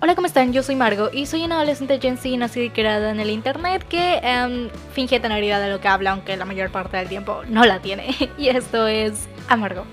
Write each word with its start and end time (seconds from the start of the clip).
Hola, 0.00 0.14
¿cómo 0.14 0.28
están? 0.28 0.52
Yo 0.52 0.62
soy 0.62 0.76
Margo 0.76 1.10
y 1.12 1.26
soy 1.26 1.44
una 1.44 1.56
adolescente 1.56 1.98
Gen 2.00 2.18
Z 2.18 2.36
nacida 2.36 2.62
y 2.62 2.70
creada 2.70 3.10
en 3.10 3.18
el 3.18 3.30
internet 3.30 3.82
que 3.82 4.20
um, 4.22 4.68
finge 4.92 5.18
tener 5.18 5.42
idea 5.42 5.58
de 5.58 5.72
lo 5.72 5.80
que 5.80 5.88
habla, 5.88 6.12
aunque 6.12 6.36
la 6.36 6.44
mayor 6.44 6.70
parte 6.70 6.96
del 6.96 7.08
tiempo 7.08 7.42
no 7.48 7.64
la 7.64 7.82
tiene. 7.82 8.14
Y 8.38 8.46
esto 8.48 8.86
es 8.86 9.28
Amargo. 9.48 9.84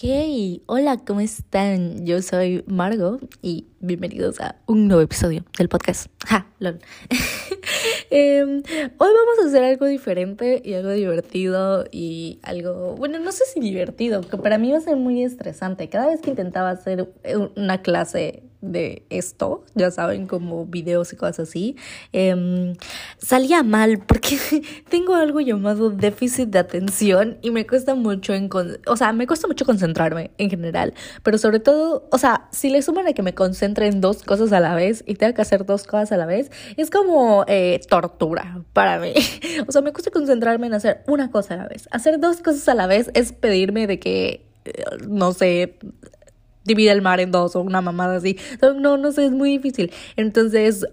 Hey, 0.00 0.64
hola, 0.66 0.96
¿cómo 0.98 1.20
están? 1.20 2.04
Yo 2.04 2.20
soy 2.22 2.64
Margo 2.66 3.20
y 3.40 3.68
bienvenidos 3.80 4.40
a 4.40 4.56
un 4.66 4.88
nuevo 4.88 5.02
episodio 5.02 5.44
del 5.58 5.68
podcast. 5.68 6.06
Ja, 6.26 6.46
lol. 6.58 6.78
Em, 8.10 8.58
hoy 8.58 8.92
vamos 8.98 9.38
a 9.42 9.48
hacer 9.48 9.64
algo 9.64 9.86
diferente 9.86 10.62
y 10.64 10.74
algo 10.74 10.90
divertido 10.90 11.84
y 11.90 12.38
algo, 12.42 12.94
bueno, 12.94 13.18
no 13.18 13.32
sé 13.32 13.44
si 13.52 13.58
divertido, 13.58 14.20
que 14.20 14.36
para 14.36 14.58
mí 14.58 14.70
va 14.70 14.78
a 14.78 14.80
ser 14.80 14.96
muy 14.96 15.24
estresante. 15.24 15.88
Cada 15.88 16.06
vez 16.06 16.20
que 16.20 16.30
intentaba 16.30 16.70
hacer 16.70 17.12
una 17.56 17.82
clase 17.82 18.44
de 18.60 19.04
esto, 19.10 19.64
ya 19.74 19.90
saben, 19.90 20.26
como 20.26 20.66
videos 20.66 21.12
y 21.12 21.16
cosas 21.16 21.48
así, 21.48 21.76
em, 22.12 22.74
salía 23.18 23.62
mal 23.62 23.98
porque 23.98 24.38
tengo 24.88 25.14
algo 25.14 25.40
llamado 25.40 25.90
déficit 25.90 26.48
de 26.48 26.58
atención 26.58 27.38
y 27.42 27.50
me 27.50 27.66
cuesta 27.66 27.94
mucho, 27.94 28.34
en 28.34 28.48
o 28.86 28.96
sea, 28.96 29.12
me 29.12 29.26
cuesta 29.26 29.46
mucho 29.46 29.64
concentrarme 29.64 30.30
en 30.38 30.50
general, 30.50 30.94
pero 31.22 31.38
sobre 31.38 31.60
todo, 31.60 32.08
o 32.10 32.18
sea, 32.18 32.48
si 32.50 32.70
le 32.70 32.82
suman 32.82 33.06
a 33.06 33.12
que 33.12 33.22
me 33.22 33.34
concentre 33.34 33.75
en 33.84 34.00
dos 34.00 34.22
cosas 34.22 34.52
a 34.52 34.60
la 34.60 34.74
vez 34.74 35.04
y 35.06 35.14
tenga 35.14 35.34
que 35.34 35.42
hacer 35.42 35.66
dos 35.66 35.84
cosas 35.84 36.12
a 36.12 36.16
la 36.16 36.26
vez, 36.26 36.50
es 36.76 36.90
como 36.90 37.44
eh, 37.46 37.80
tortura 37.88 38.62
para 38.72 38.98
mí. 38.98 39.12
o 39.68 39.72
sea, 39.72 39.82
me 39.82 39.92
cuesta 39.92 40.10
concentrarme 40.10 40.66
en 40.68 40.74
hacer 40.74 41.02
una 41.06 41.30
cosa 41.30 41.54
a 41.54 41.56
la 41.58 41.68
vez. 41.68 41.88
Hacer 41.90 42.18
dos 42.18 42.38
cosas 42.38 42.68
a 42.68 42.74
la 42.74 42.86
vez 42.86 43.10
es 43.14 43.32
pedirme 43.32 43.86
de 43.86 43.98
que 43.98 44.46
eh, 44.64 44.84
no 45.08 45.32
sé, 45.32 45.76
divide 46.64 46.90
el 46.90 47.02
mar 47.02 47.20
en 47.20 47.30
dos 47.30 47.56
o 47.56 47.60
una 47.60 47.80
mamada 47.80 48.16
así. 48.16 48.38
No, 48.60 48.96
no 48.96 49.12
sé, 49.12 49.26
es 49.26 49.32
muy 49.32 49.50
difícil. 49.50 49.92
Entonces, 50.16 50.86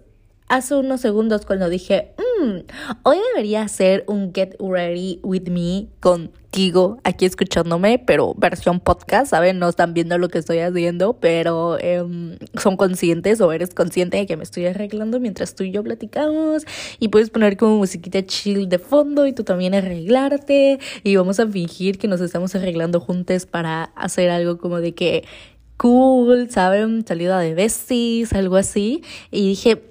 hace 0.54 0.76
unos 0.76 1.02
segundos 1.02 1.48
cuando 1.48 1.68
dije, 1.68 2.12
mmm, 2.18 2.60
hoy 3.02 3.18
debería 3.34 3.64
hacer 3.64 4.04
un 4.08 4.32
Get 4.36 4.56
Ready 4.60 5.20
With 5.24 5.50
Me 5.50 5.88
contigo 6.00 7.00
aquí 7.04 7.26
escuchándome, 7.26 7.98
pero 7.98 8.36
versión 8.36 8.80
podcast, 8.80 9.32
¿saben? 9.32 9.58
No 9.58 9.68
están 9.70 9.96
viendo 9.96 10.16
lo 10.20 10.30
que 10.30 10.38
estoy 10.38 10.60
haciendo, 10.60 11.14
pero 11.14 11.80
em, 11.80 12.38
son 12.62 12.78
conscientes 12.78 13.42
o 13.42 13.52
eres 13.52 13.74
consciente 13.74 14.18
de 14.18 14.28
que 14.28 14.38
me 14.38 14.44
estoy 14.44 14.68
arreglando 14.68 15.20
mientras 15.20 15.56
tú 15.56 15.64
y 15.64 15.72
yo 15.72 15.82
platicamos 15.84 16.66
y 17.00 17.08
puedes 17.08 17.32
poner 17.32 17.58
como 17.58 17.78
musiquita 17.78 18.24
chill 18.24 18.70
de 18.70 18.78
fondo 18.78 19.26
y 19.26 19.34
tú 19.34 19.44
también 19.44 19.74
arreglarte 19.74 20.78
y 21.04 21.16
vamos 21.16 21.40
a 21.40 21.48
fingir 21.48 21.98
que 21.98 22.08
nos 22.08 22.22
estamos 22.22 22.54
arreglando 22.54 23.00
juntos 23.00 23.48
para 23.48 23.86
hacer 23.96 24.30
algo 24.30 24.60
como 24.60 24.82
de 24.82 24.94
que 24.94 25.24
cool, 25.78 26.50
¿saben? 26.50 27.06
Salida 27.06 27.40
de 27.40 27.56
besties, 27.56 28.34
algo 28.34 28.56
así. 28.56 29.04
Y 29.32 29.50
dije, 29.50 29.82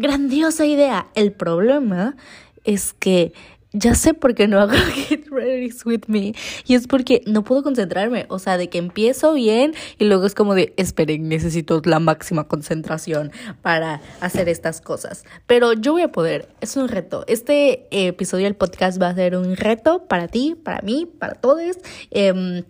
grandiosa 0.00 0.64
idea. 0.66 1.06
El 1.14 1.32
problema 1.32 2.16
es 2.64 2.94
que 2.94 3.32
ya 3.72 3.94
sé 3.94 4.14
por 4.14 4.34
qué 4.34 4.48
no 4.48 4.58
hago 4.58 4.72
Get 5.08 5.28
Ready 5.30 5.70
With 5.84 6.02
Me. 6.08 6.34
Y 6.66 6.74
es 6.74 6.86
porque 6.88 7.22
no 7.26 7.44
puedo 7.44 7.62
concentrarme. 7.62 8.26
O 8.28 8.38
sea, 8.38 8.56
de 8.56 8.68
que 8.68 8.78
empiezo 8.78 9.34
bien 9.34 9.74
y 9.98 10.06
luego 10.06 10.26
es 10.26 10.34
como 10.34 10.54
de, 10.54 10.72
esperen, 10.76 11.28
necesito 11.28 11.80
la 11.84 12.00
máxima 12.00 12.48
concentración 12.48 13.30
para 13.62 14.00
hacer 14.20 14.48
estas 14.48 14.80
cosas. 14.80 15.24
Pero 15.46 15.74
yo 15.74 15.92
voy 15.92 16.02
a 16.02 16.12
poder. 16.12 16.48
Es 16.60 16.76
un 16.76 16.88
reto. 16.88 17.24
Este 17.28 17.86
episodio 17.90 18.44
del 18.44 18.56
podcast 18.56 19.00
va 19.00 19.08
a 19.08 19.14
ser 19.14 19.36
un 19.36 19.54
reto 19.56 20.06
para 20.08 20.26
ti, 20.26 20.56
para 20.60 20.82
mí, 20.82 21.06
para 21.06 21.34
todos. 21.34 21.76
Eh, 22.10 22.64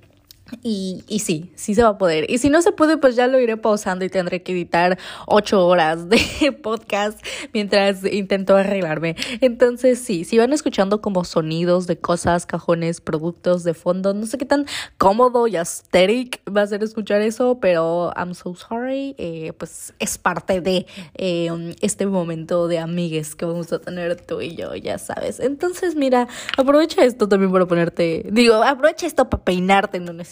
y, 0.62 1.04
y 1.08 1.20
sí, 1.20 1.52
sí 1.54 1.74
se 1.74 1.82
va 1.82 1.90
a 1.90 1.98
poder. 1.98 2.30
Y 2.30 2.38
si 2.38 2.50
no 2.50 2.62
se 2.62 2.72
puede, 2.72 2.96
pues 2.96 3.16
ya 3.16 3.26
lo 3.26 3.38
iré 3.38 3.56
pausando 3.56 4.04
y 4.04 4.08
tendré 4.08 4.42
que 4.42 4.52
editar 4.52 4.98
ocho 5.26 5.66
horas 5.66 6.08
de 6.08 6.18
podcast 6.62 7.24
mientras 7.52 8.04
intento 8.04 8.56
arreglarme. 8.56 9.16
Entonces 9.40 9.98
sí, 9.98 10.24
si 10.24 10.38
van 10.38 10.52
escuchando 10.52 11.00
como 11.00 11.24
sonidos 11.24 11.86
de 11.86 11.98
cosas, 11.98 12.46
cajones, 12.46 13.00
productos 13.00 13.64
de 13.64 13.74
fondo, 13.74 14.14
no 14.14 14.26
sé 14.26 14.38
qué 14.38 14.46
tan 14.46 14.66
cómodo 14.98 15.46
y 15.46 15.56
aesthetic 15.56 16.40
va 16.54 16.62
a 16.62 16.66
ser 16.66 16.82
escuchar 16.82 17.20
eso, 17.20 17.58
pero 17.60 18.12
I'm 18.16 18.34
so 18.34 18.54
sorry. 18.54 19.14
Eh, 19.18 19.52
pues 19.58 19.94
es 19.98 20.18
parte 20.18 20.60
de 20.60 20.86
eh, 21.14 21.48
este 21.80 22.06
momento 22.06 22.68
de 22.68 22.78
amigues 22.78 23.34
que 23.34 23.44
vamos 23.44 23.72
a 23.72 23.78
tener 23.78 24.20
tú 24.20 24.40
y 24.40 24.56
yo, 24.56 24.74
ya 24.74 24.98
sabes. 24.98 25.40
Entonces 25.40 25.94
mira, 25.94 26.28
aprovecha 26.56 27.04
esto 27.04 27.28
también 27.28 27.52
para 27.52 27.66
ponerte, 27.66 28.26
digo, 28.30 28.62
aprovecha 28.62 29.06
esto 29.06 29.28
para 29.28 29.44
peinarte, 29.44 30.00
no 30.00 30.20
es 30.20 30.28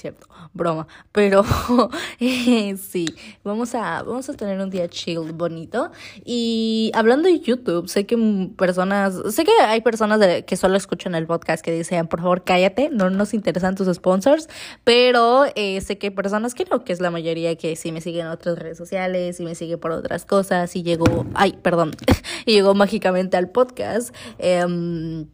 broma, 0.52 0.86
pero 1.12 1.44
eh, 2.20 2.76
sí, 2.76 3.06
vamos 3.44 3.74
a, 3.74 4.02
vamos 4.02 4.28
a 4.28 4.34
tener 4.34 4.60
un 4.60 4.70
día 4.70 4.88
chill, 4.88 5.32
bonito. 5.32 5.90
Y 6.24 6.90
hablando 6.94 7.28
de 7.28 7.40
YouTube, 7.40 7.88
sé 7.88 8.06
que 8.06 8.50
personas, 8.56 9.14
sé 9.30 9.44
que 9.44 9.52
hay 9.60 9.80
personas 9.80 10.20
que 10.44 10.56
solo 10.56 10.76
escuchan 10.76 11.14
el 11.14 11.26
podcast 11.26 11.64
que 11.64 11.72
dicen, 11.72 12.06
por 12.08 12.20
favor, 12.20 12.44
cállate, 12.44 12.90
no 12.90 13.10
nos 13.10 13.34
interesan 13.34 13.74
tus 13.74 13.94
sponsors, 13.94 14.48
pero 14.84 15.46
eh, 15.54 15.80
sé 15.80 15.98
que 15.98 16.10
personas 16.10 16.54
que 16.54 16.64
no, 16.64 16.84
que 16.84 16.92
es 16.92 17.00
la 17.00 17.10
mayoría 17.10 17.56
que 17.56 17.76
sí 17.76 17.92
me 17.92 18.00
siguen 18.00 18.26
en 18.26 18.32
otras 18.32 18.58
redes 18.58 18.78
sociales 18.78 19.40
y 19.40 19.44
me 19.44 19.54
sigue 19.54 19.78
por 19.78 19.92
otras 19.92 20.24
cosas 20.24 20.74
y 20.76 20.82
llegó, 20.82 21.26
ay, 21.34 21.58
perdón, 21.62 21.92
y 22.46 22.52
llegó 22.52 22.74
mágicamente 22.74 23.36
al 23.36 23.50
podcast. 23.50 24.14
Eh, 24.38 25.26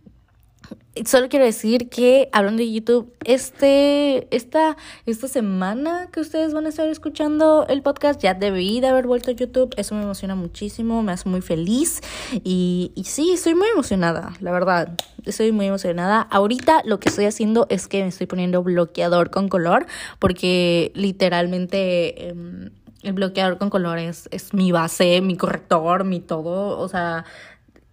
Solo 1.06 1.28
quiero 1.28 1.44
decir 1.44 1.88
que, 1.88 2.28
hablando 2.32 2.62
de 2.62 2.70
YouTube, 2.70 3.12
este, 3.24 4.28
esta, 4.34 4.76
esta 5.06 5.26
semana 5.26 6.08
que 6.12 6.20
ustedes 6.20 6.54
van 6.54 6.66
a 6.66 6.68
estar 6.68 6.88
escuchando 6.88 7.66
el 7.68 7.82
podcast, 7.82 8.22
ya 8.22 8.34
debí 8.34 8.80
de 8.80 8.86
haber 8.86 9.08
vuelto 9.08 9.32
a 9.32 9.34
YouTube. 9.34 9.74
Eso 9.76 9.96
me 9.96 10.02
emociona 10.02 10.36
muchísimo, 10.36 11.02
me 11.02 11.10
hace 11.10 11.28
muy 11.28 11.40
feliz. 11.40 12.00
Y, 12.44 12.92
y 12.94 13.04
sí, 13.04 13.32
estoy 13.32 13.56
muy 13.56 13.66
emocionada, 13.68 14.34
la 14.38 14.52
verdad. 14.52 14.96
Estoy 15.24 15.50
muy 15.50 15.66
emocionada. 15.66 16.20
Ahorita 16.20 16.82
lo 16.84 17.00
que 17.00 17.08
estoy 17.08 17.24
haciendo 17.24 17.66
es 17.70 17.88
que 17.88 18.02
me 18.02 18.08
estoy 18.08 18.28
poniendo 18.28 18.62
bloqueador 18.62 19.30
con 19.30 19.48
color, 19.48 19.86
porque 20.20 20.92
literalmente... 20.94 22.28
Em, 22.28 22.70
el 23.04 23.12
bloqueador 23.12 23.58
con 23.58 23.68
color 23.68 23.98
es, 23.98 24.28
es 24.32 24.54
mi 24.54 24.72
base, 24.72 25.20
mi 25.20 25.36
corrector, 25.36 26.04
mi 26.04 26.20
todo. 26.20 26.78
O 26.78 26.88
sea, 26.88 27.26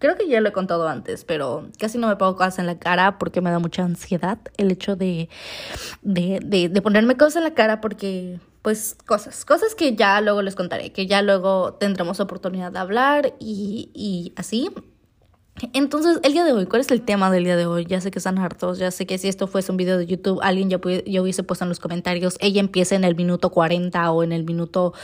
Creo 0.02 0.16
que 0.16 0.26
ya 0.26 0.40
lo 0.40 0.48
he 0.48 0.52
contado 0.52 0.88
antes, 0.88 1.24
pero 1.24 1.68
casi 1.78 1.96
no 1.96 2.08
me 2.08 2.16
pongo 2.16 2.34
cosas 2.34 2.58
en 2.58 2.66
la 2.66 2.76
cara 2.76 3.20
porque 3.20 3.40
me 3.40 3.52
da 3.52 3.60
mucha 3.60 3.84
ansiedad 3.84 4.36
el 4.56 4.72
hecho 4.72 4.96
de, 4.96 5.28
de, 6.02 6.40
de, 6.40 6.82
ponerme 6.82 7.16
cosas 7.16 7.36
en 7.36 7.44
la 7.44 7.54
cara 7.54 7.80
porque, 7.80 8.40
pues, 8.62 8.96
cosas, 9.06 9.44
cosas 9.44 9.76
que 9.76 9.94
ya 9.94 10.20
luego 10.20 10.42
les 10.42 10.56
contaré, 10.56 10.90
que 10.90 11.06
ya 11.06 11.22
luego 11.22 11.74
tendremos 11.74 12.18
oportunidad 12.18 12.72
de 12.72 12.80
hablar 12.80 13.34
y, 13.38 13.90
y 13.94 14.32
así. 14.34 14.70
Entonces, 15.72 16.18
el 16.24 16.32
día 16.32 16.44
de 16.44 16.52
hoy, 16.52 16.66
¿cuál 16.66 16.80
es 16.80 16.90
el 16.90 17.02
tema 17.02 17.30
del 17.30 17.44
día 17.44 17.56
de 17.56 17.66
hoy? 17.66 17.86
Ya 17.86 18.00
sé 18.00 18.10
que 18.10 18.18
están 18.18 18.40
hartos, 18.40 18.78
ya 18.78 18.90
sé 18.90 19.06
que 19.06 19.18
si 19.18 19.28
esto 19.28 19.46
fuese 19.46 19.70
un 19.70 19.76
video 19.76 19.98
de 19.98 20.06
YouTube, 20.06 20.40
alguien 20.42 20.68
ya, 20.68 20.80
ya 21.06 21.22
hubiese 21.22 21.44
puesto 21.44 21.64
en 21.64 21.68
los 21.68 21.78
comentarios, 21.78 22.38
ella 22.40 22.58
empieza 22.58 22.96
en 22.96 23.04
el 23.04 23.14
minuto 23.14 23.50
40 23.50 24.10
o 24.10 24.24
en 24.24 24.32
el 24.32 24.42
minuto, 24.42 24.94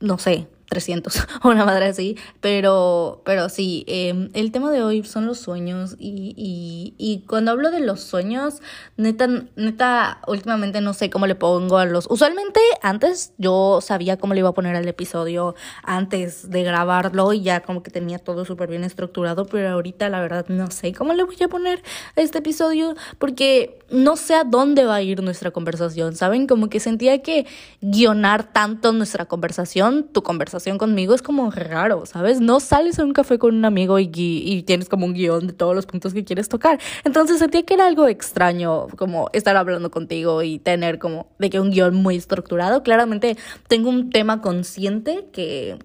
no 0.00 0.16
sé, 0.16 0.48
300 0.68 1.26
o 1.42 1.48
una 1.48 1.64
madre 1.64 1.86
así, 1.86 2.16
pero, 2.40 3.22
pero 3.24 3.48
sí, 3.48 3.84
em, 3.86 4.30
el 4.34 4.52
tema 4.52 4.70
de 4.70 4.82
hoy 4.82 5.04
son 5.04 5.26
los 5.26 5.38
sueños 5.38 5.96
y, 5.98 6.34
y, 6.36 6.94
y, 6.98 7.20
cuando 7.26 7.52
hablo 7.52 7.70
de 7.70 7.80
los 7.80 8.00
sueños, 8.00 8.60
neta, 8.96 9.28
neta, 9.56 10.20
últimamente 10.26 10.80
no 10.80 10.92
sé 10.92 11.10
cómo 11.10 11.26
le 11.26 11.34
pongo 11.34 11.78
a 11.78 11.84
los... 11.84 12.06
Usualmente 12.10 12.60
antes 12.82 13.32
yo 13.38 13.80
sabía 13.80 14.16
cómo 14.16 14.34
le 14.34 14.40
iba 14.40 14.48
a 14.48 14.54
poner 14.54 14.76
al 14.76 14.88
episodio 14.88 15.54
antes 15.82 16.50
de 16.50 16.62
grabarlo 16.62 17.32
y 17.32 17.42
ya 17.42 17.60
como 17.60 17.82
que 17.82 17.90
tenía 17.90 18.18
todo 18.18 18.44
súper 18.44 18.68
bien 18.68 18.84
estructurado, 18.84 19.46
pero 19.46 19.70
ahorita 19.70 20.08
la 20.08 20.20
verdad 20.20 20.46
no 20.48 20.70
sé 20.70 20.92
cómo 20.92 21.12
le 21.12 21.24
voy 21.24 21.36
a 21.42 21.48
poner 21.48 21.82
a 22.16 22.20
este 22.20 22.38
episodio 22.38 22.94
porque 23.18 23.78
no 23.90 24.16
sé 24.16 24.34
a 24.34 24.44
dónde 24.44 24.84
va 24.84 24.96
a 24.96 25.02
ir 25.02 25.22
nuestra 25.22 25.50
conversación, 25.50 26.16
¿saben? 26.16 26.46
Como 26.46 26.68
que 26.68 26.80
sentía 26.80 27.22
que 27.22 27.46
guionar 27.80 28.52
tanto 28.52 28.92
nuestra 28.92 29.26
conversación, 29.26 30.08
tu 30.12 30.22
conversación, 30.22 30.55
conmigo 30.78 31.14
es 31.14 31.22
como 31.22 31.50
raro, 31.50 32.06
¿sabes? 32.06 32.40
No 32.40 32.60
sales 32.60 32.98
a 32.98 33.04
un 33.04 33.12
café 33.12 33.38
con 33.38 33.54
un 33.54 33.64
amigo 33.64 33.98
y, 33.98 34.10
y 34.14 34.62
tienes 34.62 34.88
como 34.88 35.06
un 35.06 35.14
guion 35.14 35.46
de 35.46 35.52
todos 35.52 35.74
los 35.74 35.86
puntos 35.86 36.12
que 36.14 36.24
quieres 36.24 36.48
tocar. 36.48 36.78
Entonces 37.04 37.38
sentía 37.38 37.62
que 37.64 37.74
era 37.74 37.86
algo 37.86 38.08
extraño 38.08 38.88
como 38.96 39.28
estar 39.32 39.56
hablando 39.56 39.90
contigo 39.90 40.42
y 40.42 40.58
tener 40.58 40.98
como 40.98 41.28
de 41.38 41.50
que 41.50 41.60
un 41.60 41.70
guion 41.70 41.94
muy 41.94 42.16
estructurado. 42.16 42.82
Claramente 42.82 43.36
tengo 43.68 43.88
un 43.88 44.10
tema 44.10 44.40
consciente 44.40 45.26
que 45.32 45.78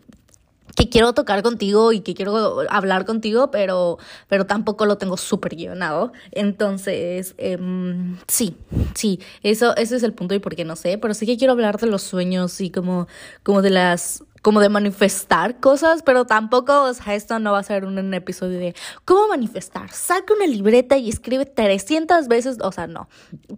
que 0.75 0.89
quiero 0.89 1.13
tocar 1.13 1.44
contigo 1.44 1.91
y 1.91 2.01
que 2.01 2.13
quiero 2.13 2.62
hablar 2.69 3.06
contigo, 3.06 3.51
pero, 3.51 3.97
pero 4.27 4.45
tampoco 4.45 4.85
lo 4.85 4.97
tengo 4.97 5.18
súper 5.18 5.56
guionado. 5.56 6.12
Entonces, 6.31 7.35
em, 7.38 8.18
sí, 8.27 8.56
sí, 8.95 9.19
eso, 9.44 9.75
ese 9.75 9.95
es 9.95 10.03
el 10.03 10.13
punto 10.13 10.35
y 10.35 10.39
por 10.39 10.56
qué 10.56 10.65
no 10.65 10.75
sé, 10.75 10.97
pero 10.97 11.13
sí 11.13 11.25
que 11.25 11.38
quiero 11.38 11.53
hablar 11.53 11.79
de 11.79 11.88
los 11.88 12.01
sueños 12.03 12.62
y 12.62 12.69
como, 12.71 13.07
como 13.44 13.62
de 13.62 13.71
las 13.71 14.23
como 14.41 14.59
de 14.59 14.69
manifestar 14.69 15.59
cosas, 15.59 16.01
pero 16.03 16.25
tampoco, 16.25 16.83
o 16.83 16.93
sea, 16.93 17.15
esto 17.15 17.39
no 17.39 17.51
va 17.51 17.59
a 17.59 17.63
ser 17.63 17.85
un, 17.85 18.13
episodio 18.13 18.59
de 18.59 18.75
cómo 19.05 19.27
manifestar. 19.27 19.91
Saca 19.91 20.33
una 20.33 20.47
libreta 20.47 20.97
y 20.97 21.09
escribe 21.09 21.45
300 21.45 22.27
veces, 22.27 22.57
o 22.61 22.71
sea, 22.71 22.88
no. 22.88 23.07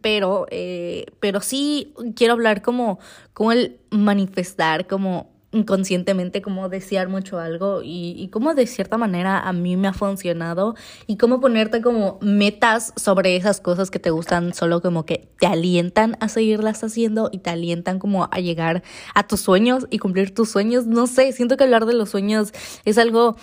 Pero, 0.01 0.45
eh, 0.51 1.05
pero 1.19 1.41
sí 1.41 1.93
quiero 2.15 2.33
hablar 2.33 2.61
como, 2.61 2.99
como 3.33 3.51
el 3.51 3.79
manifestar, 3.89 4.87
como 4.87 5.32
inconscientemente 5.53 6.41
cómo 6.41 6.67
desear 6.67 7.07
mucho 7.07 7.39
algo 7.39 7.81
y, 7.83 8.15
y 8.17 8.27
cómo 8.29 8.53
de 8.55 8.67
cierta 8.67 8.97
manera 8.97 9.39
a 9.39 9.53
mí 9.53 9.77
me 9.77 9.87
ha 9.87 9.93
funcionado 9.93 10.75
y 11.07 11.17
cómo 11.17 11.39
ponerte 11.39 11.81
como 11.81 12.17
metas 12.21 12.93
sobre 12.95 13.35
esas 13.35 13.61
cosas 13.61 13.89
que 13.91 13.99
te 13.99 14.09
gustan 14.09 14.53
solo 14.53 14.81
como 14.81 15.05
que 15.05 15.29
te 15.39 15.47
alientan 15.47 16.17
a 16.19 16.27
seguirlas 16.27 16.83
haciendo 16.83 17.29
y 17.31 17.39
te 17.39 17.49
alientan 17.49 17.99
como 17.99 18.27
a 18.31 18.39
llegar 18.39 18.83
a 19.13 19.27
tus 19.27 19.41
sueños 19.41 19.87
y 19.89 19.99
cumplir 19.99 20.33
tus 20.33 20.49
sueños. 20.49 20.85
No 20.85 21.07
sé, 21.07 21.31
siento 21.31 21.57
que 21.57 21.63
hablar 21.63 21.85
de 21.85 21.93
los 21.93 22.09
sueños 22.09 22.51
es 22.85 22.97
algo 22.97 23.37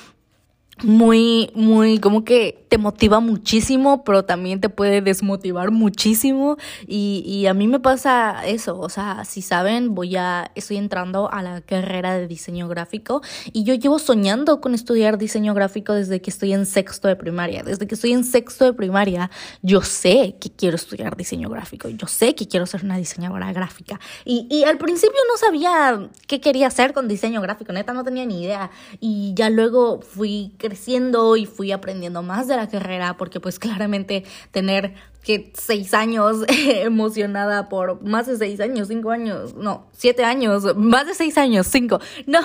muy, 0.82 1.50
muy, 1.54 1.98
como 1.98 2.24
que 2.24 2.64
te 2.68 2.78
motiva 2.78 3.20
muchísimo, 3.20 4.04
pero 4.04 4.24
también 4.24 4.60
te 4.60 4.68
puede 4.68 5.02
desmotivar 5.02 5.70
muchísimo. 5.72 6.56
Y, 6.86 7.22
y 7.26 7.46
a 7.46 7.54
mí 7.54 7.66
me 7.66 7.80
pasa 7.80 8.46
eso, 8.46 8.78
o 8.78 8.88
sea, 8.88 9.24
si 9.24 9.42
saben, 9.42 9.94
voy 9.94 10.16
a, 10.16 10.52
estoy 10.54 10.76
entrando 10.76 11.30
a 11.32 11.42
la 11.42 11.60
carrera 11.60 12.16
de 12.16 12.28
diseño 12.28 12.68
gráfico 12.68 13.22
y 13.52 13.64
yo 13.64 13.74
llevo 13.74 13.98
soñando 13.98 14.60
con 14.60 14.74
estudiar 14.74 15.18
diseño 15.18 15.52
gráfico 15.54 15.92
desde 15.92 16.20
que 16.20 16.30
estoy 16.30 16.52
en 16.52 16.64
sexto 16.64 17.08
de 17.08 17.16
primaria. 17.16 17.62
Desde 17.62 17.86
que 17.86 17.94
estoy 17.94 18.12
en 18.12 18.24
sexto 18.24 18.64
de 18.64 18.72
primaria, 18.72 19.30
yo 19.62 19.82
sé 19.82 20.36
que 20.40 20.50
quiero 20.50 20.76
estudiar 20.76 21.16
diseño 21.16 21.48
gráfico, 21.48 21.88
yo 21.88 22.06
sé 22.06 22.34
que 22.34 22.46
quiero 22.46 22.66
ser 22.66 22.84
una 22.84 22.96
diseñadora 22.96 23.52
gráfica. 23.52 23.98
Y, 24.24 24.46
y 24.48 24.64
al 24.64 24.78
principio 24.78 25.18
no 25.28 25.36
sabía 25.36 26.08
qué 26.26 26.40
quería 26.40 26.68
hacer 26.68 26.92
con 26.92 27.08
diseño 27.08 27.40
gráfico, 27.40 27.72
neta, 27.72 27.92
no 27.92 28.04
tenía 28.04 28.24
ni 28.26 28.44
idea. 28.44 28.70
Y 29.00 29.32
ya 29.34 29.50
luego 29.50 30.00
fui 30.00 30.52
creciendo 30.70 31.36
y 31.36 31.46
fui 31.46 31.72
aprendiendo 31.72 32.22
más 32.22 32.46
de 32.46 32.56
la 32.56 32.68
carrera 32.68 33.16
porque 33.16 33.40
pues 33.40 33.58
claramente 33.58 34.24
tener 34.52 34.94
que 35.24 35.52
seis 35.54 35.92
años 35.94 36.44
emocionada 36.48 37.68
por 37.68 38.02
más 38.02 38.26
de 38.26 38.36
seis 38.36 38.60
años, 38.60 38.86
cinco 38.86 39.10
años, 39.10 39.54
no, 39.54 39.88
siete 39.92 40.24
años, 40.24 40.76
más 40.76 41.06
de 41.08 41.14
seis 41.14 41.36
años, 41.38 41.66
cinco, 41.66 41.98
no, 42.26 42.40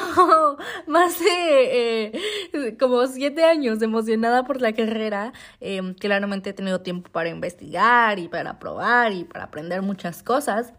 más 0.88 1.19
de 1.19 2.12
eh, 2.54 2.77
como 2.80 3.06
siete 3.06 3.44
años 3.44 3.81
emocionada 3.83 4.44
por 4.44 4.60
la 4.60 4.74
carrera, 4.74 5.33
em, 5.62 5.94
claramente 5.94 6.50
he 6.50 6.54
tenido 6.54 6.81
tiempo 6.81 7.12
para 7.12 7.30
investigar 7.30 8.18
y 8.18 8.27
para 8.27 8.57
probar 8.57 9.13
y 9.13 9.24
para 9.24 9.45
aprender 9.45 9.83
muchas 9.83 10.24
cosas. 10.24 10.74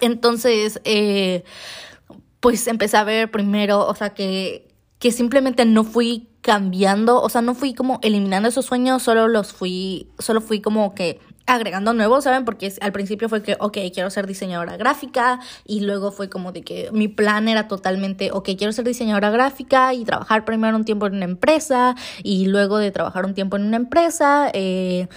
Entonces, 0.00 0.80
eh, 0.84 1.44
pues 2.40 2.66
empecé 2.66 2.96
a 2.96 3.04
ver 3.04 3.30
primero, 3.30 3.86
o 3.86 3.94
sea, 3.94 4.10
que, 4.10 4.69
que 5.00 5.10
simplemente 5.12 5.64
no 5.64 5.82
fui 5.82 6.28
cambiando, 6.42 7.20
o 7.20 7.28
sea, 7.28 7.40
no 7.40 7.54
fui 7.54 7.74
como 7.74 7.98
eliminando 8.02 8.48
esos 8.48 8.66
sueños, 8.66 9.02
solo 9.02 9.28
los 9.28 9.52
fui, 9.52 10.08
solo 10.18 10.40
fui 10.40 10.60
como 10.60 10.94
que 10.94 11.18
agregando 11.46 11.94
nuevos, 11.94 12.24
¿saben? 12.24 12.44
Porque 12.44 12.72
al 12.80 12.92
principio 12.92 13.28
fue 13.28 13.42
que, 13.42 13.56
ok, 13.58 13.78
quiero 13.92 14.10
ser 14.10 14.26
diseñadora 14.26 14.76
gráfica 14.76 15.40
y 15.66 15.80
luego 15.80 16.12
fue 16.12 16.28
como 16.28 16.52
de 16.52 16.62
que 16.62 16.90
mi 16.92 17.08
plan 17.08 17.48
era 17.48 17.66
totalmente, 17.66 18.30
ok, 18.30 18.50
quiero 18.58 18.72
ser 18.72 18.84
diseñadora 18.84 19.30
gráfica 19.30 19.94
y 19.94 20.04
trabajar 20.04 20.44
primero 20.44 20.76
un 20.76 20.84
tiempo 20.84 21.06
en 21.06 21.14
una 21.14 21.24
empresa 21.24 21.96
y 22.22 22.46
luego 22.46 22.76
de 22.76 22.90
trabajar 22.90 23.24
un 23.24 23.34
tiempo 23.34 23.56
en 23.56 23.64
una 23.64 23.76
empresa 23.76 24.50
eh, 24.52 25.08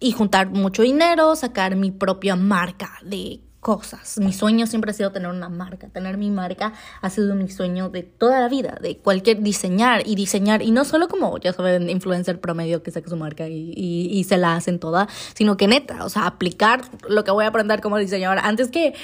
y 0.00 0.12
juntar 0.12 0.48
mucho 0.48 0.82
dinero, 0.82 1.36
sacar 1.36 1.76
mi 1.76 1.90
propia 1.90 2.34
marca 2.34 2.98
de 3.02 3.40
cosas. 3.68 4.16
Mi 4.16 4.32
sueño 4.32 4.66
siempre 4.66 4.92
ha 4.92 4.94
sido 4.94 5.12
tener 5.12 5.28
una 5.28 5.50
marca. 5.50 5.88
Tener 5.88 6.16
mi 6.16 6.30
marca 6.30 6.72
ha 7.02 7.10
sido 7.10 7.34
mi 7.34 7.50
sueño 7.50 7.90
de 7.90 8.02
toda 8.02 8.40
la 8.40 8.48
vida, 8.48 8.78
de 8.80 8.96
cualquier 8.96 9.42
diseñar 9.42 10.06
y 10.06 10.14
diseñar. 10.14 10.62
Y 10.62 10.70
no 10.70 10.86
solo 10.86 11.06
como, 11.06 11.36
ya 11.36 11.52
saben, 11.52 11.90
influencer 11.90 12.40
promedio 12.40 12.82
que 12.82 12.90
saque 12.90 13.10
su 13.10 13.16
marca 13.18 13.46
y, 13.46 13.74
y, 13.76 14.24
se 14.24 14.38
la 14.38 14.54
hacen 14.54 14.78
toda, 14.78 15.06
sino 15.34 15.58
que 15.58 15.66
neta, 15.66 16.02
o 16.06 16.08
sea, 16.08 16.26
aplicar 16.26 16.80
lo 17.10 17.24
que 17.24 17.30
voy 17.30 17.44
a 17.44 17.48
aprender 17.48 17.82
como 17.82 17.98
diseñadora. 17.98 18.40
Antes 18.40 18.70
que 18.70 18.94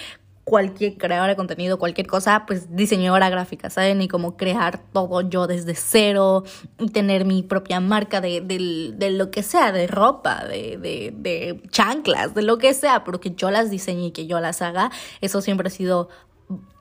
cualquier 0.45 0.99
creador 0.99 1.29
de 1.29 1.37
contenido, 1.37 1.79
cualquier 1.79 2.07
cosa, 2.07 2.45
pues 2.47 2.77
diseñadora 2.77 3.31
gráfica, 3.31 3.71
¿saben? 3.71 4.03
Y 4.03 4.09
como 4.09 4.37
crear 4.37 4.79
todo 4.93 5.23
yo 5.23 5.47
desde 5.47 5.75
cero 5.75 6.45
y 6.79 6.91
tener 6.91 7.25
mi 7.25 7.43
propia 7.43 7.81
marca 7.81 8.21
de, 8.21 8.43
de, 8.43 9.11
lo 9.11 9.31
que 9.31 9.43
sea, 9.43 9.73
de 9.73 9.87
ropa, 9.87 10.45
de, 10.45 10.77
de, 10.77 11.15
de 11.17 11.63
chanclas, 11.71 12.35
de 12.35 12.43
lo 12.43 12.59
que 12.59 12.75
sea, 12.75 13.05
pero 13.05 13.21
que 13.21 13.31
yo 13.35 13.51
las 13.51 13.71
diseñe 13.71 14.07
y 14.07 14.11
que 14.11 14.27
yo 14.27 14.39
las 14.39 14.61
haga, 14.61 14.91
eso 15.23 15.41
siempre 15.41 15.69
ha 15.69 15.71
sido 15.71 16.11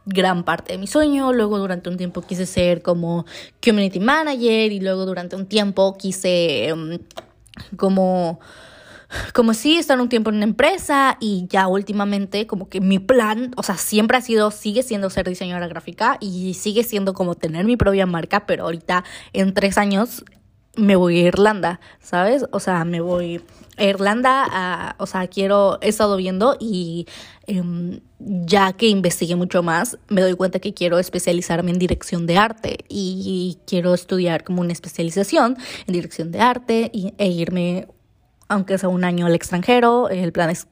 gran 0.05 0.43
parte 0.43 0.73
de 0.73 0.77
mi 0.77 0.87
sueño. 0.87 1.31
Luego 1.33 1.57
durante 1.57 1.89
un 1.89 1.97
tiempo 1.97 2.21
quise 2.21 2.45
ser 2.45 2.81
como 2.81 3.25
community 3.63 3.99
manager 3.99 4.71
y 4.71 4.79
luego 4.79 5.05
durante 5.05 5.35
un 5.35 5.45
tiempo 5.45 5.97
quise 5.97 6.67
em, 6.67 6.99
como 7.77 8.39
como 9.33 9.53
sí 9.53 9.77
estar 9.77 9.99
un 9.99 10.09
tiempo 10.09 10.29
en 10.29 10.37
una 10.37 10.45
empresa 10.45 11.17
y 11.19 11.45
ya 11.49 11.67
últimamente 11.67 12.47
como 12.47 12.69
que 12.69 12.81
mi 12.81 12.99
plan, 12.99 13.53
o 13.57 13.63
sea, 13.63 13.77
siempre 13.77 14.17
ha 14.17 14.21
sido, 14.21 14.51
sigue 14.51 14.83
siendo 14.83 15.09
ser 15.09 15.27
diseñadora 15.27 15.67
gráfica 15.67 16.17
y 16.19 16.53
sigue 16.53 16.83
siendo 16.83 17.13
como 17.13 17.35
tener 17.35 17.65
mi 17.65 17.77
propia 17.77 18.05
marca, 18.05 18.45
pero 18.45 18.65
ahorita 18.65 19.03
en 19.33 19.53
tres 19.53 19.77
años 19.77 20.23
me 20.75 20.95
voy 20.95 21.19
a 21.19 21.27
Irlanda, 21.27 21.79
¿sabes? 21.99 22.45
O 22.51 22.59
sea, 22.59 22.83
me 22.83 22.99
voy 22.99 23.41
a 23.77 23.83
Irlanda, 23.85 24.45
a, 24.49 24.95
o 24.97 25.05
sea, 25.05 25.27
quiero, 25.27 25.77
he 25.81 25.89
estado 25.89 26.17
viendo 26.17 26.57
y 26.59 27.05
em, 27.45 27.99
ya 28.19 28.73
que 28.73 28.87
investigué 28.87 29.35
mucho 29.35 29.61
más, 29.61 29.97
me 30.09 30.21
doy 30.21 30.33
cuenta 30.33 30.59
que 30.59 30.73
quiero 30.73 30.97
especializarme 30.97 31.71
en 31.71 31.79
dirección 31.79 32.25
de 32.25 32.37
arte 32.37 32.85
y 32.89 33.59
quiero 33.67 33.93
estudiar 33.93 34.43
como 34.43 34.61
una 34.61 34.73
especialización 34.73 35.57
en 35.87 35.93
dirección 35.93 36.31
de 36.31 36.39
arte 36.41 36.89
y, 36.91 37.13
e 37.17 37.27
irme 37.27 37.87
aunque 38.53 38.77
sea 38.77 38.89
un 38.89 39.03
año 39.03 39.25
al 39.25 39.35
extranjero, 39.35 40.09
el 40.09 40.31
plan 40.31 40.49
es 40.49 40.67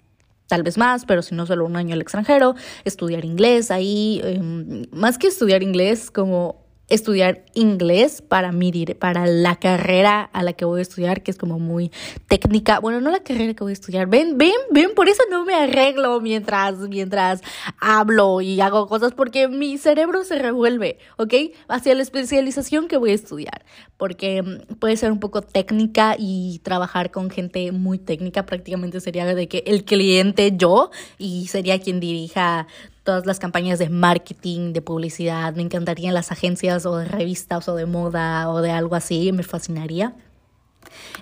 tal 0.48 0.64
vez 0.64 0.78
más, 0.78 1.06
pero 1.06 1.22
si 1.22 1.34
no 1.34 1.46
solo 1.46 1.66
un 1.66 1.76
año 1.78 1.94
al 1.94 2.02
extranjero, 2.02 2.56
estudiar 2.84 3.24
inglés 3.24 3.72
ahí, 3.72 4.22
em, 4.24 4.86
más 4.92 5.18
que 5.18 5.28
estudiar 5.28 5.64
inglés, 5.64 6.12
como 6.12 6.61
estudiar 6.92 7.46
inglés 7.54 8.22
para 8.22 8.52
mi 8.52 8.72
para 9.00 9.28
la 9.28 9.56
carrera 9.58 10.30
a 10.32 10.44
la 10.44 10.54
que 10.54 10.66
voy 10.66 10.80
a 10.80 10.82
estudiar, 10.82 11.24
que 11.24 11.32
es 11.32 11.38
como 11.38 11.60
muy 11.60 11.92
técnica. 12.28 12.80
Bueno, 12.80 13.02
no 13.02 13.12
la 13.12 13.22
carrera 13.22 13.54
que 13.54 13.64
voy 13.64 13.72
a 13.72 13.74
estudiar. 13.74 14.08
Ven, 14.08 14.38
ven, 14.38 14.54
ven, 14.72 14.92
por 14.96 15.10
eso 15.10 15.24
no 15.30 15.46
me 15.46 15.54
arreglo 15.54 16.20
mientras, 16.22 16.78
mientras 16.78 17.42
hablo 17.80 18.42
y 18.42 18.60
hago 18.62 18.88
cosas, 18.88 19.14
porque 19.14 19.48
mi 19.48 19.78
cerebro 19.78 20.24
se 20.24 20.40
revuelve, 20.40 21.00
¿ok? 21.18 21.34
Hacia 21.68 21.96
la 21.96 22.02
especialización 22.02 22.88
que 22.88 22.98
voy 22.98 23.12
a 23.12 23.16
estudiar, 23.16 23.66
porque 23.98 24.42
mm, 24.42 24.76
puede 24.76 24.98
ser 24.98 25.12
un 25.12 25.20
poco 25.20 25.42
técnica 25.42 26.16
y 26.18 26.60
trabajar 26.64 27.12
con 27.12 27.30
gente 27.30 27.72
muy 27.72 28.00
técnica, 28.00 28.46
prácticamente 28.46 29.02
sería 29.02 29.26
de 29.26 29.48
que 29.48 29.64
el 29.68 29.84
cliente 29.84 30.54
yo 30.56 30.92
y 31.18 31.48
sería 31.48 31.80
quien 31.80 32.00
dirija 32.00 32.68
todas 33.04 33.26
las 33.26 33.40
campañas 33.40 33.80
de 33.80 33.90
marketing, 33.90 34.74
de 34.74 34.82
publicidad, 34.82 35.54
me 35.56 35.64
encantarían 35.64 36.14
las 36.14 36.32
agencias 36.32 36.86
o 36.86 36.98
de 36.98 37.06
revistas 37.06 37.68
o 37.68 37.76
de 37.76 37.86
moda 37.86 38.50
o 38.50 38.62
de 38.62 38.72
algo 38.72 38.96
así, 38.96 39.32
me 39.32 39.44
fascinaría. 39.44 40.16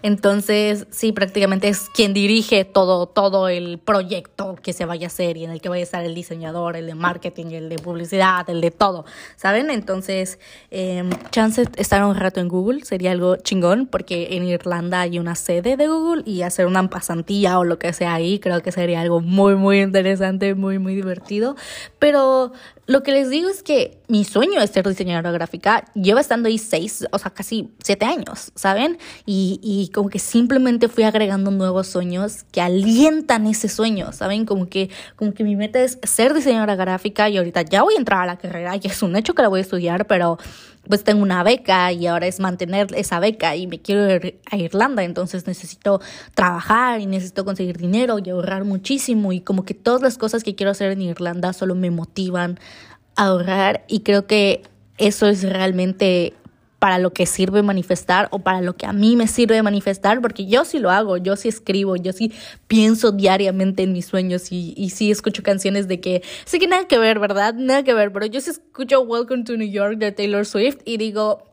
Entonces, 0.02 0.88
sí, 0.92 1.12
prácticamente 1.12 1.68
es 1.68 1.90
quien 1.90 2.14
dirige 2.14 2.66
todo, 2.66 3.06
todo 3.06 3.50
el 3.50 3.80
proyecto 3.80 4.56
que 4.62 4.74
se 4.74 4.86
vaya 4.86 5.08
a 5.08 5.10
hacer 5.10 5.38
y 5.38 5.44
en 5.44 5.52
el 5.52 5.62
que 5.62 5.70
vaya 5.70 5.82
a 5.82 5.84
estar 5.84 6.04
el 6.04 6.16
diseñador, 6.16 6.76
el 6.76 6.88
de 6.88 6.96
marketing, 6.96 7.48
el 7.48 7.70
de 7.70 7.78
publicidad, 7.78 8.50
el 8.50 8.62
de 8.62 8.72
todo, 8.72 9.06
¿saben? 9.36 9.70
Entonces, 9.70 10.40
eh, 10.72 11.04
chance 11.32 11.66
estar 11.76 12.04
un 12.04 12.16
rato 12.16 12.40
en 12.40 12.48
Google 12.48 12.86
sería 12.86 13.12
algo 13.12 13.36
chingón 13.38 13.88
porque 13.88 14.30
en 14.32 14.44
Irlanda 14.44 15.02
hay 15.02 15.20
una 15.20 15.36
sede 15.36 15.76
de 15.76 15.88
Google 15.88 16.24
y 16.26 16.44
hacer 16.44 16.66
una 16.66 16.90
pasantía 16.90 17.60
o 17.60 17.64
lo 17.64 17.78
que 17.78 17.92
sea 17.94 18.14
ahí, 18.14 18.40
creo 18.40 18.62
que 18.62 18.72
sería 18.72 19.02
algo 19.02 19.22
muy, 19.22 19.56
muy 19.56 19.82
interesante, 19.82 20.56
muy, 20.56 20.80
muy 20.80 20.96
divertido. 20.96 21.56
Pero 22.00 22.54
lo 22.90 23.04
que 23.04 23.12
les 23.12 23.30
digo 23.30 23.50
es 23.50 23.62
que 23.62 24.02
mi 24.08 24.24
sueño 24.24 24.60
de 24.60 24.66
ser 24.66 24.88
diseñadora 24.88 25.30
gráfica 25.30 25.86
lleva 25.94 26.22
estando 26.22 26.48
ahí 26.50 26.58
seis, 26.58 27.06
o 27.12 27.20
sea, 27.20 27.30
casi 27.30 27.70
siete 27.84 28.04
años, 28.04 28.52
¿saben? 28.56 28.98
Y, 29.28 29.60
y 29.62 29.92
como 29.94 30.10
que 30.10 30.18
simplemente 30.18 30.88
fui 30.88 31.04
agregando 31.04 31.52
nuevos 31.52 31.86
sueños 31.86 32.46
que 32.52 32.62
alientan 32.62 33.46
ese 33.46 33.70
sueño, 33.70 34.12
¿saben? 34.12 34.46
Como 34.46 34.70
que, 34.70 34.90
como 35.16 35.36
que 35.36 35.44
mi 35.44 35.56
meta 35.56 35.80
es 35.84 36.00
ser 36.02 36.34
diseñadora 36.34 36.76
gráfica 36.76 37.30
y 37.30 37.38
ahorita 37.38 37.62
ya 37.62 37.84
voy 37.84 37.94
a 37.94 38.00
entrar 38.00 38.24
a 38.24 38.26
la 38.26 38.40
carrera 38.40 38.76
y 38.76 38.88
es 38.88 39.04
un 39.04 39.16
hecho 39.16 39.36
que 39.36 39.44
la 39.44 39.50
voy 39.50 39.60
a 39.60 39.62
estudiar, 39.62 40.08
pero 40.08 40.40
pues 40.88 41.04
tengo 41.04 41.22
una 41.22 41.44
beca 41.44 41.92
y 41.92 42.08
ahora 42.08 42.28
es 42.28 42.40
mantener 42.40 42.88
esa 42.96 43.20
beca 43.20 43.56
y 43.56 43.68
me 43.68 43.80
quiero 43.80 44.10
ir 44.10 44.40
a 44.50 44.58
Irlanda, 44.58 45.04
entonces 45.04 45.46
necesito 45.46 46.02
trabajar 46.34 47.00
y 47.00 47.06
necesito 47.06 47.46
conseguir 47.46 47.78
dinero 47.78 48.18
y 48.24 48.30
ahorrar 48.30 48.66
muchísimo 48.66 49.32
y 49.32 49.42
como 49.42 49.66
que 49.66 49.74
todas 49.74 50.02
las 50.02 50.18
cosas 50.18 50.44
que 50.44 50.56
quiero 50.56 50.72
hacer 50.72 50.92
en 50.92 51.02
Irlanda 51.02 51.54
solo 51.54 51.76
me 51.76 51.92
motivan 51.92 52.60
a 53.16 53.26
ahorrar 53.26 53.84
y 53.88 54.02
creo 54.02 54.26
que 54.26 54.64
eso 54.98 55.28
es 55.28 55.44
realmente 55.44 56.34
para 56.80 56.98
lo 56.98 57.12
que 57.12 57.26
sirve 57.26 57.62
manifestar 57.62 58.30
o 58.32 58.40
para 58.40 58.62
lo 58.62 58.76
que 58.76 58.86
a 58.86 58.94
mí 58.94 59.16
me 59.16 59.28
sirve 59.28 59.62
manifestar, 59.62 60.22
porque 60.22 60.46
yo 60.48 60.66
sí 60.66 60.80
lo 60.80 60.90
hago, 60.90 61.18
yo 61.18 61.36
sí 61.36 61.50
escribo, 61.50 61.98
yo 61.98 62.14
sí 62.14 62.34
pienso 62.68 63.12
diariamente 63.12 63.84
en 63.84 63.94
mis 63.94 64.06
sueños 64.06 64.52
y, 64.52 64.74
y 64.78 64.90
sí 64.90 65.12
escucho 65.12 65.44
canciones 65.44 65.88
de 65.88 66.00
que, 66.00 66.24
sé 66.46 66.58
que 66.58 66.68
nada 66.68 66.88
que 66.88 66.98
ver, 66.98 67.20
¿verdad? 67.20 67.54
Nada 67.54 67.84
que 67.84 67.94
ver, 67.94 68.12
pero 68.12 68.26
yo 68.26 68.40
sí 68.42 68.52
escucho 68.52 69.02
Welcome 69.02 69.44
to 69.44 69.58
New 69.58 69.70
York 69.70 69.98
de 69.98 70.12
Taylor 70.12 70.46
Swift 70.46 70.78
y 70.86 70.98
digo, 70.98 71.44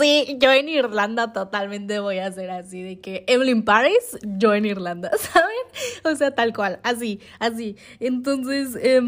Sí, 0.00 0.38
yo 0.40 0.50
en 0.52 0.70
Irlanda 0.70 1.34
totalmente 1.34 1.98
voy 2.00 2.18
a 2.18 2.32
ser 2.32 2.50
así, 2.50 2.82
de 2.82 2.98
que 2.98 3.24
Evelyn 3.26 3.62
Paris, 3.62 4.18
yo 4.22 4.54
en 4.54 4.64
Irlanda, 4.64 5.10
¿saben? 5.18 5.50
O 6.04 6.16
sea, 6.16 6.34
tal 6.34 6.54
cual, 6.54 6.80
así, 6.82 7.20
así. 7.38 7.76
Entonces, 8.00 8.76
eh, 8.80 9.00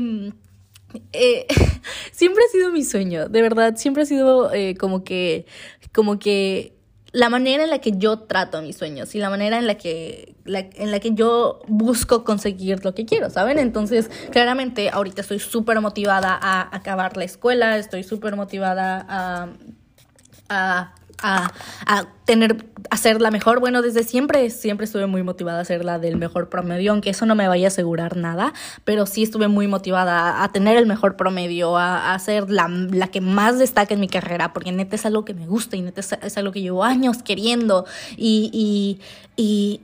eh, 1.13 1.47
siempre 2.13 2.45
ha 2.45 2.53
sido 2.53 2.71
mi 2.71 2.85
sueño, 2.85 3.29
de 3.29 3.43
verdad, 3.43 3.77
siempre 3.77 4.03
ha 4.03 4.07
sido 4.07 4.53
eh, 4.53 4.77
como 4.77 5.05
que, 5.05 5.47
como 5.93 6.19
que 6.19 6.75
la 7.13 7.31
manera 7.31 7.65
en 7.65 7.71
la 7.71 7.79
que 7.79 7.93
yo 7.93 8.21
trato 8.21 8.61
mis 8.61 8.77
sueños 8.77 9.15
y 9.15 9.19
la 9.19 9.31
manera 9.31 9.59
en 9.59 9.67
la 9.67 9.77
que, 9.77 10.35
en 10.45 10.91
la 10.91 11.01
que 11.01 11.15
yo 11.15 11.61
busco 11.67 12.23
conseguir 12.23 12.85
lo 12.85 12.95
que 12.95 13.07
quiero, 13.07 13.31
¿saben? 13.31 13.59
Entonces, 13.59 14.11
claramente, 14.31 14.91
ahorita 14.91 15.23
estoy 15.23 15.39
súper 15.39 15.81
motivada 15.81 16.39
a 16.41 16.75
acabar 16.77 17.17
la 17.17 17.25
escuela, 17.25 17.79
estoy 17.79 18.05
súper 18.05 18.37
motivada 18.37 19.07
a, 19.09 19.49
a 20.51 20.95
a, 21.23 21.53
a 21.87 22.07
tener, 22.25 22.67
a 22.91 22.97
ser 22.97 23.21
la 23.21 23.31
mejor. 23.31 23.61
Bueno, 23.61 23.83
desde 23.83 24.03
siempre, 24.03 24.51
siempre 24.51 24.85
estuve 24.85 25.07
muy 25.07 25.23
motivada 25.23 25.61
a 25.61 25.65
ser 25.65 25.85
la 25.85 25.99
del 25.99 26.17
mejor 26.17 26.49
promedio, 26.49 26.93
aunque 26.93 27.11
eso 27.11 27.27
no 27.27 27.35
me 27.35 27.49
vaya 27.49 27.67
a 27.67 27.69
asegurar 27.69 28.17
nada, 28.17 28.53
pero 28.85 29.07
sí 29.07 29.23
estuve 29.23 29.49
muy 29.49 29.67
motivada 29.67 30.43
a, 30.43 30.53
tener 30.53 30.77
el 30.77 30.87
mejor 30.87 31.17
promedio, 31.17 31.77
a, 31.77 32.15
a 32.15 32.19
ser 32.19 32.51
la, 32.51 32.69
la, 32.69 33.09
que 33.09 33.21
más 33.21 33.59
destaca 33.59 33.95
en 33.95 34.01
mi 34.01 34.09
carrera, 34.09 34.53
porque 34.53 34.73
neta 34.73 34.97
es 34.97 35.07
algo 35.07 35.25
que 35.25 35.35
me 35.35 35.47
gusta 35.47 35.77
y 35.77 35.83
neta 35.83 36.01
es, 36.01 36.13
es 36.13 36.39
algo 36.39 36.53
que 36.53 36.61
llevo 36.61 36.85
años 36.85 37.23
queriendo 37.23 37.87
y, 38.17 38.51
y, 38.53 39.01
y 39.37 39.81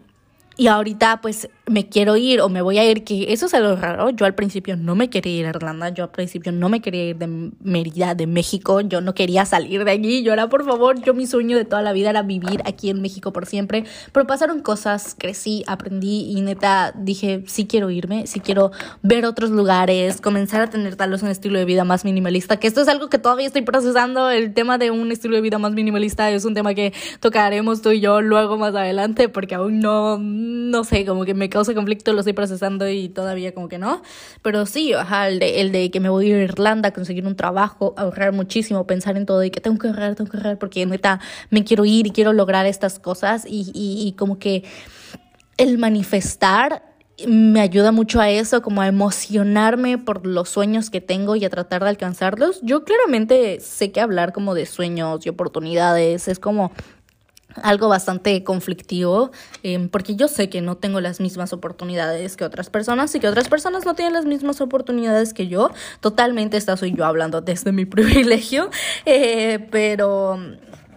y 0.56 0.68
ahorita 0.68 1.20
pues 1.20 1.48
me 1.66 1.88
quiero 1.88 2.16
ir 2.16 2.40
o 2.40 2.48
me 2.48 2.60
voy 2.60 2.78
a 2.78 2.90
ir, 2.90 3.04
que 3.04 3.32
eso 3.32 3.46
es 3.46 3.54
algo 3.54 3.76
raro. 3.76 4.10
Yo 4.10 4.26
al 4.26 4.34
principio 4.34 4.76
no 4.76 4.94
me 4.94 5.08
quería 5.08 5.40
ir 5.40 5.46
a 5.46 5.50
Irlanda, 5.50 5.88
yo 5.88 6.04
al 6.04 6.10
principio 6.10 6.52
no 6.52 6.68
me 6.68 6.80
quería 6.80 7.04
ir 7.06 7.16
de 7.16 7.26
Mérida, 7.62 8.14
de 8.14 8.26
México, 8.26 8.80
yo 8.80 9.00
no 9.00 9.14
quería 9.14 9.46
salir 9.46 9.84
de 9.84 9.90
allí, 9.90 10.22
yo 10.22 10.32
era 10.32 10.48
por 10.48 10.64
favor, 10.64 11.00
yo 11.00 11.14
mi 11.14 11.26
sueño 11.26 11.56
de 11.56 11.64
toda 11.64 11.82
la 11.82 11.92
vida 11.92 12.10
era 12.10 12.22
vivir 12.22 12.60
aquí 12.66 12.90
en 12.90 13.00
México 13.00 13.32
por 13.32 13.46
siempre, 13.46 13.84
pero 14.12 14.26
pasaron 14.26 14.60
cosas, 14.60 15.16
crecí, 15.18 15.64
aprendí 15.66 16.30
y 16.30 16.40
neta 16.42 16.92
dije, 16.96 17.44
sí 17.46 17.66
quiero 17.66 17.90
irme, 17.90 18.26
sí 18.26 18.40
quiero 18.40 18.70
ver 19.02 19.24
otros 19.24 19.50
lugares, 19.50 20.20
comenzar 20.20 20.60
a 20.60 20.70
tener 20.70 20.96
tal 20.96 21.10
vez 21.10 21.22
un 21.22 21.30
estilo 21.30 21.58
de 21.58 21.64
vida 21.64 21.84
más 21.84 22.04
minimalista, 22.04 22.58
que 22.58 22.66
esto 22.66 22.82
es 22.82 22.88
algo 22.88 23.08
que 23.08 23.18
todavía 23.18 23.46
estoy 23.46 23.62
procesando, 23.62 24.30
el 24.30 24.52
tema 24.52 24.76
de 24.76 24.90
un 24.90 25.10
estilo 25.10 25.36
de 25.36 25.40
vida 25.40 25.58
más 25.58 25.72
minimalista 25.72 26.30
es 26.30 26.44
un 26.44 26.54
tema 26.54 26.74
que 26.74 26.92
tocaremos 27.20 27.80
tú 27.80 27.90
y 27.90 28.00
yo 28.00 28.20
luego 28.20 28.58
más 28.58 28.74
adelante 28.74 29.28
porque 29.28 29.54
aún 29.54 29.80
no 29.80 30.18
no 30.18 30.82
sé, 30.84 31.04
como 31.04 31.24
que 31.24 31.34
me 31.34 31.48
causa 31.54 31.72
conflicto, 31.72 32.12
lo 32.12 32.20
estoy 32.20 32.34
procesando 32.34 32.88
y 32.88 33.08
todavía 33.08 33.54
como 33.54 33.68
que 33.68 33.78
no. 33.78 34.02
Pero 34.42 34.66
sí, 34.66 34.92
ajá, 34.92 35.28
el 35.28 35.38
de, 35.38 35.60
el 35.60 35.72
de 35.72 35.90
que 35.90 36.00
me 36.00 36.08
voy 36.08 36.26
a 36.26 36.28
ir 36.28 36.34
a 36.34 36.42
Irlanda, 36.42 36.92
conseguir 36.92 37.26
un 37.26 37.36
trabajo, 37.36 37.94
ahorrar 37.96 38.32
muchísimo, 38.32 38.86
pensar 38.86 39.16
en 39.16 39.24
todo 39.24 39.42
y 39.44 39.50
que 39.50 39.60
tengo 39.60 39.78
que 39.78 39.88
ahorrar, 39.88 40.14
tengo 40.16 40.30
que 40.30 40.36
ahorrar 40.36 40.58
porque 40.58 40.84
neta 40.84 41.20
me 41.50 41.64
quiero 41.64 41.84
ir 41.84 42.08
y 42.08 42.10
quiero 42.10 42.32
lograr 42.32 42.66
estas 42.66 42.98
cosas 42.98 43.46
y, 43.46 43.70
y, 43.72 44.06
y 44.06 44.12
como 44.12 44.38
que 44.38 44.64
el 45.56 45.78
manifestar 45.78 46.82
me 47.28 47.60
ayuda 47.60 47.92
mucho 47.92 48.20
a 48.20 48.28
eso, 48.28 48.60
como 48.60 48.82
a 48.82 48.88
emocionarme 48.88 49.98
por 49.98 50.26
los 50.26 50.48
sueños 50.48 50.90
que 50.90 51.00
tengo 51.00 51.36
y 51.36 51.44
a 51.44 51.50
tratar 51.50 51.84
de 51.84 51.90
alcanzarlos. 51.90 52.60
Yo 52.62 52.84
claramente 52.84 53.60
sé 53.60 53.92
que 53.92 54.00
hablar 54.00 54.32
como 54.32 54.54
de 54.54 54.66
sueños 54.66 55.24
y 55.24 55.28
oportunidades 55.28 56.26
es 56.26 56.40
como 56.40 56.72
algo 57.62 57.88
bastante 57.88 58.42
conflictivo, 58.44 59.30
em, 59.62 59.88
porque 59.88 60.16
yo 60.16 60.28
sé 60.28 60.48
que 60.48 60.60
no 60.60 60.76
tengo 60.76 61.00
las 61.00 61.20
mismas 61.20 61.52
oportunidades 61.52 62.36
que 62.36 62.44
otras 62.44 62.70
personas 62.70 63.14
y 63.14 63.20
que 63.20 63.28
otras 63.28 63.48
personas 63.48 63.84
no 63.84 63.94
tienen 63.94 64.14
las 64.14 64.24
mismas 64.24 64.60
oportunidades 64.60 65.34
que 65.34 65.48
yo. 65.48 65.70
Totalmente 66.00 66.56
esta 66.56 66.76
soy 66.76 66.94
yo 66.94 67.04
hablando 67.04 67.40
desde 67.40 67.72
mi 67.72 67.84
privilegio, 67.84 68.70
eh, 69.06 69.66
pero, 69.70 70.38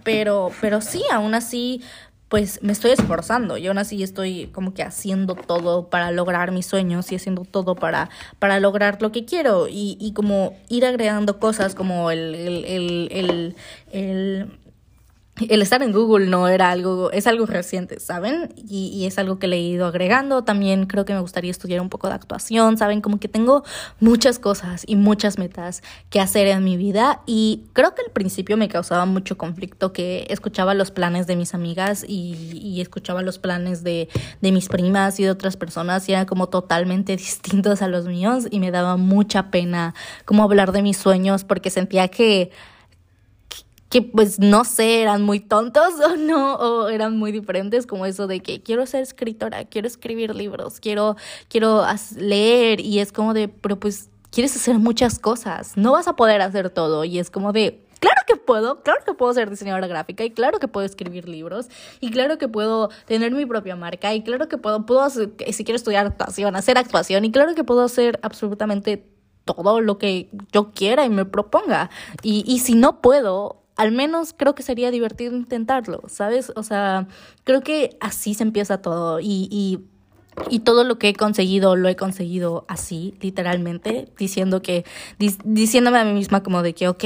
pero, 0.04 0.52
pero 0.62 0.82
sí, 0.82 1.04
aún 1.12 1.36
así, 1.36 1.82
pues 2.30 2.62
me 2.62 2.74
estoy 2.74 2.92
esforzando 2.92 3.58
y 3.58 3.68
aún 3.68 3.78
así 3.78 4.04
estoy 4.04 4.48
como 4.48 4.74
que 4.74 4.84
haciendo 4.84 5.36
todo 5.36 5.90
para 5.90 6.12
lograr 6.12 6.52
mis 6.52 6.66
sueños 6.66 7.12
y 7.12 7.16
haciendo 7.16 7.46
todo 7.46 7.76
para, 7.76 8.10
para 8.40 8.60
lograr 8.60 9.02
lo 9.02 9.12
que 9.12 9.24
quiero 9.24 9.68
y, 9.70 9.98
y 10.00 10.12
como 10.12 10.58
ir 10.68 10.86
agregando 10.86 11.40
cosas 11.40 11.74
como 11.74 12.12
el, 12.12 12.36
el, 12.36 12.66
el, 13.12 13.56
el, 13.92 14.60
el 15.50 15.62
estar 15.62 15.84
en 15.84 15.92
Google 15.92 16.28
no 16.28 16.48
era 16.48 16.72
algo, 16.72 17.12
es 17.12 17.28
algo 17.28 17.46
reciente, 17.46 18.00
¿saben? 18.00 18.54
Y, 18.56 18.88
y, 18.88 19.06
es 19.06 19.18
algo 19.18 19.40
que 19.40 19.48
le 19.48 19.58
he 19.58 19.62
ido 19.62 19.86
agregando. 19.86 20.44
También 20.44 20.86
creo 20.86 21.06
que 21.06 21.14
me 21.14 21.20
gustaría 21.20 21.52
estudiar 21.52 21.82
un 21.82 21.90
poco 21.90 22.08
de 22.08 22.16
actuación, 22.16 22.78
¿saben? 22.78 23.02
Como 23.02 23.20
que 23.20 23.28
tengo 23.28 23.64
muchas 24.00 24.40
cosas 24.40 24.84
y 24.88 24.96
muchas 24.96 25.38
metas 25.38 25.84
que 26.10 26.20
hacer 26.20 26.48
en 26.48 26.64
mi 26.64 26.78
vida. 26.78 27.22
Y 27.26 27.66
creo 27.74 27.94
que 27.94 28.02
al 28.02 28.12
principio 28.12 28.58
me 28.58 28.68
causaba 28.68 29.06
mucho 29.06 29.38
conflicto 29.38 29.94
que 29.94 30.26
escuchaba 30.30 30.74
los 30.74 30.92
planes 30.92 31.28
de 31.28 31.36
mis 31.36 31.54
amigas 31.54 32.04
y, 32.08 32.36
y 32.54 32.82
escuchaba 32.82 33.22
los 33.22 33.40
planes 33.40 33.84
de, 33.84 34.10
de 34.42 34.52
mis 34.52 34.68
primas 34.68 35.20
y 35.20 35.24
de 35.24 35.32
otras 35.32 35.58
personas 35.58 36.08
y 36.10 36.14
eran 36.14 36.26
como 36.26 36.48
totalmente 36.50 37.16
distintos 37.18 37.82
a 37.82 37.88
los 37.88 38.06
míos 38.06 38.48
y 38.50 38.60
me 38.60 38.72
daba 38.72 38.98
mucha 38.98 39.52
pena 39.52 39.94
como 40.26 40.44
hablar 40.44 40.72
de 40.72 40.82
mis 40.82 40.98
sueños 40.98 41.44
porque 41.44 41.70
sentía 41.70 42.08
que 42.08 42.52
que 43.90 44.02
pues 44.02 44.40
no 44.40 44.66
sé, 44.66 45.02
eran 45.02 45.24
muy 45.24 45.40
tontos 45.40 45.94
o 46.06 46.16
no, 46.16 46.56
o 46.56 46.90
eran 46.90 47.18
muy 47.18 47.32
diferentes, 47.32 47.88
como 47.88 48.06
eso 48.06 48.28
de 48.28 48.42
que 48.42 48.62
quiero 48.62 48.86
ser 48.86 49.04
escritora, 49.04 49.66
quiero 49.66 49.88
escribir 49.88 50.36
libros, 50.36 50.80
quiero, 50.80 51.16
quiero 51.50 51.86
leer 52.16 52.80
y 52.80 53.00
es 53.00 53.12
como 53.12 53.34
de, 53.34 53.48
pero 53.48 53.80
pues 53.80 54.10
quieres 54.32 54.56
hacer 54.56 54.78
muchas 54.78 55.20
cosas, 55.20 55.78
no 55.78 55.94
vas 55.94 56.08
a 56.08 56.16
poder 56.16 56.42
hacer 56.42 56.70
todo 56.70 57.06
y 57.06 57.20
es 57.20 57.32
como 57.32 57.54
de, 57.54 57.86
claro 58.00 58.22
que 58.28 58.36
puedo, 58.36 58.84
claro 58.84 59.00
que 59.06 59.14
puedo 59.14 59.34
ser 59.34 59.50
diseñadora 59.50 59.88
gráfica 59.88 60.24
y 60.24 60.32
claro 60.32 60.60
que 60.60 60.68
puedo 60.68 60.86
escribir 60.86 61.28
libros 61.30 61.68
y 62.02 62.12
claro 62.12 62.38
que 62.38 62.48
puedo 62.48 62.90
tener 63.06 63.32
mi 63.32 63.46
propia 63.46 63.76
marca 63.76 64.14
y 64.14 64.22
claro 64.22 64.48
que 64.48 64.58
puedo, 64.58 64.86
puedo 64.86 65.02
hacer, 65.02 65.32
si 65.52 65.64
quiero 65.64 65.78
estudiar 65.78 66.06
actuación, 66.06 66.56
hacer 66.56 66.78
actuación 66.78 67.26
y 67.26 67.32
claro 67.32 67.56
que 67.56 67.64
puedo 67.64 67.84
hacer 67.84 68.20
absolutamente 68.22 69.08
todo 69.46 69.80
lo 69.80 69.98
que 69.98 70.30
yo 70.52 70.72
quiera 70.72 71.06
y 71.06 71.10
me 71.10 71.24
proponga. 71.24 71.90
Y, 72.22 72.44
y 72.46 72.60
si 72.60 72.76
no 72.76 73.02
puedo, 73.02 73.64
al 73.78 73.92
menos 73.92 74.34
creo 74.36 74.56
que 74.56 74.64
sería 74.64 74.92
divertido 74.92 75.36
intentarlo, 75.36 76.02
¿sabes? 76.08 76.52
O 76.56 76.64
sea, 76.64 77.08
creo 77.44 77.62
que 77.62 77.98
así 78.02 78.34
se 78.34 78.44
empieza 78.44 78.82
todo 78.82 79.20
y, 79.20 79.48
y, 79.52 79.80
y 80.50 80.60
todo 80.60 80.84
lo 80.84 81.00
que 81.00 81.10
he 81.10 81.14
conseguido 81.14 81.76
lo 81.76 81.88
he 81.88 81.96
conseguido 81.96 82.66
así, 82.68 83.16
literalmente, 83.22 84.12
diciendo 84.18 84.62
que, 84.62 84.84
diciéndome 85.44 86.00
a 86.00 86.06
mí 86.06 86.14
misma 86.14 86.44
como 86.44 86.64
de 86.64 86.74
que, 86.74 86.88
ok, 86.88 87.04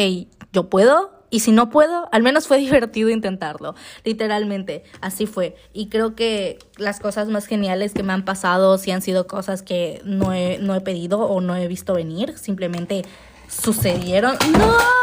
yo 0.53 0.69
puedo, 0.69 1.21
y 1.29 1.39
si 1.39 1.51
no 1.51 1.69
puedo, 1.69 2.09
al 2.11 2.23
menos 2.23 2.47
fue 2.47 2.57
divertido 2.59 3.09
intentarlo. 3.09 3.73
Literalmente, 4.03 4.83
así 4.99 5.25
fue. 5.25 5.55
Y 5.73 5.87
creo 5.87 6.15
que 6.15 6.59
las 6.77 6.99
cosas 6.99 7.29
más 7.29 7.47
geniales 7.47 7.93
que 7.93 8.03
me 8.03 8.13
han 8.13 8.25
pasado 8.25 8.77
sí 8.77 8.91
han 8.91 9.01
sido 9.01 9.27
cosas 9.27 9.61
que 9.63 10.01
no 10.03 10.33
he, 10.33 10.59
no 10.59 10.75
he 10.75 10.81
pedido 10.81 11.21
o 11.21 11.41
no 11.41 11.55
he 11.55 11.67
visto 11.67 11.93
venir. 11.93 12.37
Simplemente 12.37 13.03
sucedieron. 13.47 14.35
¡No! 14.51 15.00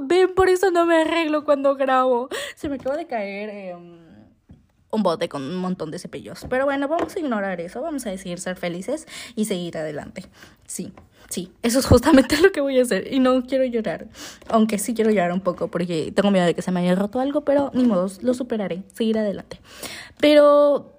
Ven, 0.00 0.34
por 0.34 0.48
eso 0.48 0.70
no 0.70 0.86
me 0.86 1.02
arreglo 1.02 1.44
cuando 1.44 1.74
grabo. 1.76 2.28
Se 2.54 2.68
me 2.68 2.76
acaba 2.76 2.96
de 2.96 3.06
caer 3.06 3.50
em, 3.50 3.98
un 4.90 5.02
bote 5.02 5.28
con 5.28 5.42
un 5.42 5.56
montón 5.56 5.90
de 5.90 5.98
cepillos. 5.98 6.46
Pero 6.48 6.64
bueno, 6.64 6.88
vamos 6.88 7.14
a 7.16 7.18
ignorar 7.18 7.60
eso, 7.60 7.82
vamos 7.82 8.06
a 8.06 8.10
decidir 8.10 8.40
ser 8.40 8.56
felices 8.56 9.06
y 9.36 9.44
seguir 9.44 9.78
adelante. 9.78 10.24
Sí, 10.66 10.92
sí, 11.28 11.52
eso 11.62 11.78
es 11.78 11.86
justamente 11.86 12.36
lo 12.42 12.52
que 12.52 12.60
voy 12.60 12.78
a 12.78 12.82
hacer. 12.82 13.12
Y 13.12 13.18
no 13.18 13.42
quiero 13.46 13.64
llorar, 13.64 14.08
aunque 14.48 14.78
sí 14.78 14.94
quiero 14.94 15.10
llorar 15.10 15.32
un 15.32 15.40
poco 15.40 15.68
porque 15.68 16.12
tengo 16.12 16.30
miedo 16.30 16.46
de 16.46 16.54
que 16.54 16.62
se 16.62 16.72
me 16.72 16.80
haya 16.80 16.94
roto 16.94 17.20
algo, 17.20 17.42
pero 17.42 17.70
ni 17.74 17.84
modo, 17.84 18.08
lo 18.22 18.34
superaré, 18.34 18.82
seguir 18.92 19.18
adelante. 19.18 19.60
Pero 20.18 20.92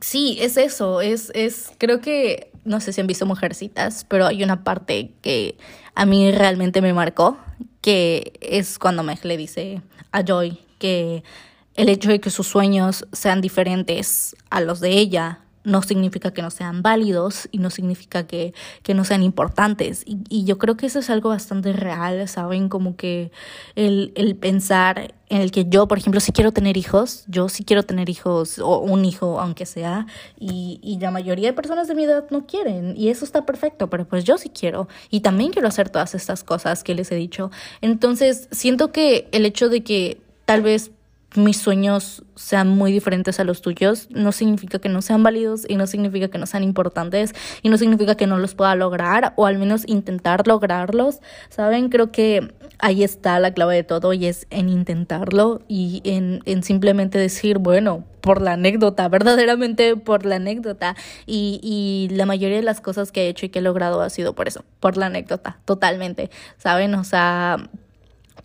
sí, 0.00 0.38
es 0.40 0.56
eso, 0.56 1.00
es, 1.00 1.30
es, 1.34 1.72
creo 1.78 2.00
que, 2.00 2.50
no 2.64 2.80
sé 2.80 2.92
si 2.92 3.00
han 3.00 3.06
visto 3.06 3.26
Mujercitas, 3.26 4.04
pero 4.04 4.26
hay 4.26 4.42
una 4.42 4.64
parte 4.64 5.12
que 5.22 5.56
a 5.94 6.06
mí 6.06 6.30
realmente 6.30 6.80
me 6.82 6.92
marcó, 6.92 7.38
que 7.86 8.32
es 8.40 8.80
cuando 8.80 9.04
Meg 9.04 9.24
le 9.24 9.36
dice 9.36 9.80
a 10.10 10.24
Joy 10.24 10.58
que 10.80 11.22
el 11.76 11.88
hecho 11.88 12.10
de 12.10 12.18
que 12.18 12.30
sus 12.30 12.48
sueños 12.48 13.06
sean 13.12 13.40
diferentes 13.40 14.34
a 14.50 14.60
los 14.60 14.80
de 14.80 14.98
ella 14.98 15.38
no 15.66 15.82
significa 15.82 16.30
que 16.30 16.42
no 16.42 16.50
sean 16.50 16.80
válidos 16.80 17.48
y 17.50 17.58
no 17.58 17.70
significa 17.70 18.26
que, 18.26 18.54
que 18.84 18.94
no 18.94 19.04
sean 19.04 19.24
importantes. 19.24 20.04
Y, 20.06 20.44
yo 20.46 20.58
creo 20.58 20.76
que 20.76 20.86
eso 20.86 21.00
es 21.00 21.10
algo 21.10 21.30
bastante 21.30 21.72
real, 21.72 22.28
¿saben? 22.28 22.68
Como 22.68 22.96
que 22.96 23.32
el, 23.74 24.12
el 24.14 24.36
pensar 24.36 25.12
en 25.28 25.40
el 25.40 25.50
que 25.50 25.66
yo, 25.68 25.88
por 25.88 25.98
ejemplo, 25.98 26.20
si 26.20 26.30
quiero 26.30 26.52
tener 26.52 26.76
hijos, 26.76 27.24
yo 27.26 27.48
sí 27.48 27.64
quiero 27.64 27.82
tener 27.82 28.08
hijos 28.08 28.60
o 28.60 28.78
un 28.78 29.04
hijo, 29.04 29.40
aunque 29.40 29.66
sea, 29.66 30.06
y, 30.38 30.78
y 30.84 31.00
la 31.00 31.10
mayoría 31.10 31.48
de 31.48 31.52
personas 31.52 31.88
de 31.88 31.96
mi 31.96 32.04
edad 32.04 32.26
no 32.30 32.46
quieren, 32.46 32.96
y 32.96 33.08
eso 33.08 33.24
está 33.24 33.44
perfecto, 33.44 33.90
pero 33.90 34.06
pues 34.06 34.22
yo 34.22 34.38
sí 34.38 34.50
quiero, 34.50 34.86
y 35.10 35.20
también 35.20 35.50
quiero 35.50 35.66
hacer 35.66 35.90
todas 35.90 36.14
estas 36.14 36.44
cosas 36.44 36.84
que 36.84 36.94
les 36.94 37.10
he 37.10 37.16
dicho. 37.16 37.50
Entonces, 37.80 38.48
siento 38.52 38.92
que 38.92 39.28
el 39.32 39.44
hecho 39.46 39.68
de 39.68 39.82
que 39.82 40.20
tal 40.44 40.62
vez 40.62 40.92
mis 41.36 41.58
sueños 41.58 42.24
sean 42.34 42.68
muy 42.68 42.92
diferentes 42.92 43.40
a 43.40 43.44
los 43.44 43.62
tuyos, 43.62 44.08
no 44.10 44.32
significa 44.32 44.78
que 44.78 44.88
no 44.88 45.02
sean 45.02 45.22
válidos 45.22 45.64
y 45.68 45.76
no 45.76 45.86
significa 45.86 46.28
que 46.28 46.38
no 46.38 46.46
sean 46.46 46.62
importantes 46.62 47.34
y 47.62 47.68
no 47.68 47.78
significa 47.78 48.14
que 48.14 48.26
no 48.26 48.38
los 48.38 48.54
pueda 48.54 48.74
lograr 48.74 49.32
o 49.36 49.46
al 49.46 49.58
menos 49.58 49.84
intentar 49.86 50.46
lograrlos, 50.46 51.20
¿saben? 51.48 51.88
Creo 51.88 52.12
que 52.12 52.52
ahí 52.78 53.02
está 53.02 53.38
la 53.38 53.52
clave 53.52 53.76
de 53.76 53.84
todo 53.84 54.12
y 54.12 54.26
es 54.26 54.46
en 54.50 54.68
intentarlo 54.68 55.62
y 55.68 56.02
en, 56.04 56.42
en 56.44 56.62
simplemente 56.62 57.18
decir, 57.18 57.58
bueno, 57.58 58.04
por 58.20 58.42
la 58.42 58.52
anécdota, 58.54 59.08
verdaderamente 59.10 59.96
por 59.96 60.26
la 60.26 60.36
anécdota. 60.36 60.96
Y, 61.26 61.60
y 61.62 62.14
la 62.14 62.26
mayoría 62.26 62.56
de 62.56 62.62
las 62.62 62.80
cosas 62.80 63.12
que 63.12 63.22
he 63.22 63.28
hecho 63.28 63.46
y 63.46 63.48
que 63.48 63.60
he 63.60 63.62
logrado 63.62 64.02
ha 64.02 64.10
sido 64.10 64.34
por 64.34 64.48
eso, 64.48 64.64
por 64.80 64.96
la 64.96 65.06
anécdota, 65.06 65.58
totalmente, 65.64 66.30
¿saben? 66.58 66.94
O 66.94 67.04
sea 67.04 67.70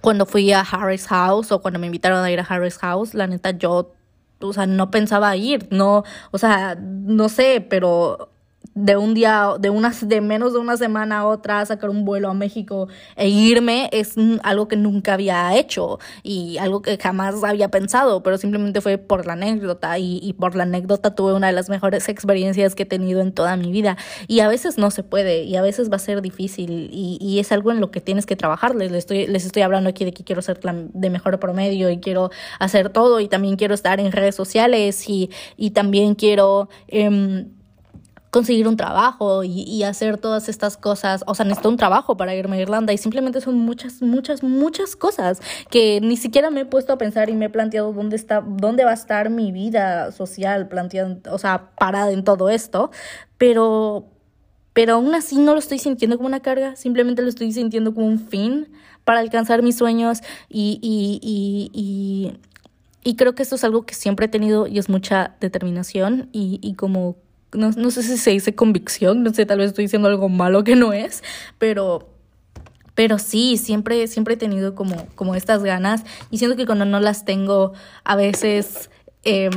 cuando 0.01 0.25
fui 0.25 0.51
a 0.51 0.62
Harris 0.62 1.08
House 1.08 1.51
o 1.51 1.62
cuando 1.62 1.79
me 1.79 1.88
invitaron 1.88 2.24
a 2.24 2.31
ir 2.31 2.39
a 2.39 2.43
Harris 2.43 2.77
House, 2.79 3.13
la 3.13 3.27
neta 3.27 3.51
yo, 3.51 3.93
o 4.39 4.53
sea, 4.53 4.65
no 4.65 4.91
pensaba 4.91 5.36
ir, 5.36 5.67
no, 5.72 6.03
o 6.31 6.38
sea, 6.38 6.75
no 6.75 7.29
sé, 7.29 7.65
pero 7.70 8.30
de 8.73 8.95
un 8.95 9.13
día, 9.13 9.53
de 9.59 9.69
unas, 9.69 10.07
de 10.07 10.21
menos 10.21 10.53
de 10.53 10.59
una 10.59 10.77
semana 10.77 11.19
a 11.19 11.27
otra, 11.27 11.65
sacar 11.65 11.89
un 11.89 12.05
vuelo 12.05 12.29
a 12.29 12.33
México 12.33 12.87
e 13.15 13.27
irme 13.27 13.89
es 13.91 14.15
algo 14.43 14.67
que 14.67 14.77
nunca 14.77 15.13
había 15.13 15.57
hecho 15.57 15.99
y 16.23 16.57
algo 16.57 16.81
que 16.81 16.97
jamás 16.97 17.43
había 17.43 17.69
pensado, 17.69 18.23
pero 18.23 18.37
simplemente 18.37 18.79
fue 18.81 18.97
por 18.97 19.25
la 19.25 19.33
anécdota 19.33 19.99
y, 19.99 20.19
y 20.23 20.33
por 20.33 20.55
la 20.55 20.63
anécdota 20.63 21.15
tuve 21.15 21.33
una 21.33 21.47
de 21.47 21.53
las 21.53 21.69
mejores 21.69 22.07
experiencias 22.07 22.75
que 22.75 22.83
he 22.83 22.85
tenido 22.85 23.21
en 23.21 23.33
toda 23.33 23.57
mi 23.57 23.71
vida 23.71 23.97
y 24.27 24.39
a 24.39 24.47
veces 24.47 24.77
no 24.77 24.89
se 24.91 25.03
puede 25.03 25.43
y 25.43 25.55
a 25.57 25.61
veces 25.61 25.91
va 25.91 25.97
a 25.97 25.99
ser 25.99 26.21
difícil 26.21 26.89
y, 26.91 27.17
y 27.19 27.39
es 27.39 27.51
algo 27.51 27.71
en 27.71 27.81
lo 27.81 27.91
que 27.91 27.99
tienes 27.99 28.25
que 28.25 28.35
trabajar. 28.35 28.75
Les 28.75 28.91
estoy, 28.93 29.27
les 29.27 29.45
estoy 29.45 29.63
hablando 29.63 29.89
aquí 29.89 30.05
de 30.05 30.13
que 30.13 30.23
quiero 30.23 30.41
ser 30.41 30.59
de 30.61 31.09
mejor 31.09 31.39
promedio 31.39 31.89
y 31.89 31.99
quiero 31.99 32.31
hacer 32.59 32.89
todo 32.89 33.19
y 33.19 33.27
también 33.27 33.57
quiero 33.57 33.73
estar 33.73 33.99
en 33.99 34.11
redes 34.11 34.35
sociales 34.35 35.09
y, 35.09 35.29
y 35.57 35.71
también 35.71 36.15
quiero... 36.15 36.69
Eh, 36.87 37.45
conseguir 38.31 38.67
un 38.69 38.77
trabajo 38.77 39.43
y, 39.43 39.83
hacer 39.83 40.17
todas 40.17 40.47
estas 40.47 40.77
cosas. 40.77 41.23
O 41.27 41.35
sea, 41.35 41.43
necesito 41.43 41.69
un 41.69 41.75
trabajo 41.75 42.15
para 42.15 42.33
irme 42.33 42.57
a 42.57 42.61
Irlanda 42.61 42.93
y 42.93 42.97
simplemente 42.97 43.41
son 43.41 43.55
muchas, 43.57 44.01
muchas, 44.01 44.41
muchas 44.41 44.95
cosas 44.95 45.41
que 45.69 46.00
ni 46.01 46.15
siquiera 46.15 46.50
me 46.50 46.61
he 46.61 46.65
puesto 46.65 46.93
a 46.93 46.97
pensar 46.97 47.29
y 47.29 47.33
me 47.33 47.45
he 47.45 47.50
planteado 47.50 47.91
dónde 47.91 48.15
está, 48.15 48.41
dónde 48.41 48.85
va 48.85 48.91
a 48.91 48.95
estar 48.95 49.29
mi 49.29 49.51
vida 49.51 50.13
social, 50.13 50.69
planteando, 50.69 51.33
o 51.33 51.38
sea, 51.38 51.71
parada 51.77 52.11
en 52.11 52.23
todo 52.23 52.50
esto. 52.50 52.89
Pero, 53.38 54.05
pero 54.71 54.93
aún 54.93 55.13
así 55.13 55.38
no 55.38 55.51
lo 55.53 55.59
estoy 55.59 55.79
sintiendo 55.79 56.15
como 56.15 56.27
una 56.27 56.39
carga, 56.39 56.77
simplemente 56.77 57.21
lo 57.21 57.27
estoy 57.27 57.51
sintiendo 57.51 57.93
como 57.93 58.07
un 58.07 58.19
fin 58.19 58.69
para 59.03 59.19
alcanzar 59.19 59.61
mis 59.61 59.77
sueños 59.77 60.21
y, 60.47 60.79
y, 60.81 61.19
y, 61.21 61.69
y, 61.73 62.38
y 63.03 63.15
creo 63.17 63.35
que 63.35 63.43
esto 63.43 63.55
es 63.55 63.63
algo 63.65 63.85
que 63.85 63.93
siempre 63.93 64.27
he 64.27 64.29
tenido 64.29 64.67
y 64.67 64.79
es 64.79 64.88
mucha 64.88 65.35
determinación 65.41 66.29
y, 66.31 66.59
y 66.61 66.75
como 66.75 67.17
no, 67.53 67.72
no 67.72 67.91
sé 67.91 68.03
si 68.03 68.17
se 68.17 68.31
dice 68.31 68.55
convicción, 68.55 69.24
no 69.24 69.34
sé, 69.34 69.46
tal 69.46 69.60
vez 69.60 69.70
estoy 69.70 69.86
diciendo 69.86 70.08
algo 70.08 70.29
malo 70.29 70.63
que 70.63 70.75
no 70.75 70.93
es, 70.93 71.24
pero 71.58 72.08
pero 72.93 73.20
sí, 73.20 73.58
siempre, 73.58 74.05
siempre 74.08 74.34
he 74.34 74.38
tenido 74.38 74.75
como, 74.75 75.08
como 75.15 75.34
estas 75.34 75.63
ganas 75.63 76.03
y 76.29 76.38
siento 76.38 76.58
que 76.58 76.65
cuando 76.65 76.86
no 76.86 77.00
las 77.00 77.25
tengo, 77.25 77.74
a 78.03 78.15
veces 78.15 78.89
eh, 79.24 79.50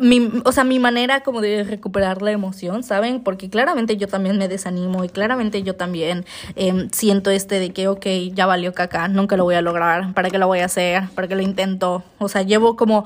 mi, 0.00 0.30
o 0.44 0.52
sea, 0.52 0.64
mi 0.64 0.78
manera 0.78 1.22
como 1.22 1.40
de 1.40 1.64
recuperar 1.64 2.22
la 2.22 2.30
emoción, 2.30 2.82
¿saben? 2.82 3.22
Porque 3.22 3.50
claramente 3.50 3.96
yo 3.96 4.08
también 4.08 4.38
me 4.38 4.48
desanimo 4.48 5.04
y 5.04 5.08
claramente 5.08 5.62
yo 5.62 5.76
también 5.76 6.24
eh, 6.56 6.88
siento 6.92 7.30
este 7.30 7.58
de 7.58 7.72
que, 7.72 7.88
ok, 7.88 8.06
ya 8.32 8.46
valió 8.46 8.72
caca, 8.72 9.08
nunca 9.08 9.36
lo 9.36 9.44
voy 9.44 9.54
a 9.54 9.62
lograr, 9.62 10.14
¿para 10.14 10.30
qué 10.30 10.38
lo 10.38 10.46
voy 10.46 10.60
a 10.60 10.66
hacer? 10.66 11.08
¿Para 11.14 11.28
qué 11.28 11.34
lo 11.34 11.42
intento? 11.42 12.02
O 12.18 12.28
sea, 12.28 12.42
llevo 12.42 12.76
como 12.76 13.04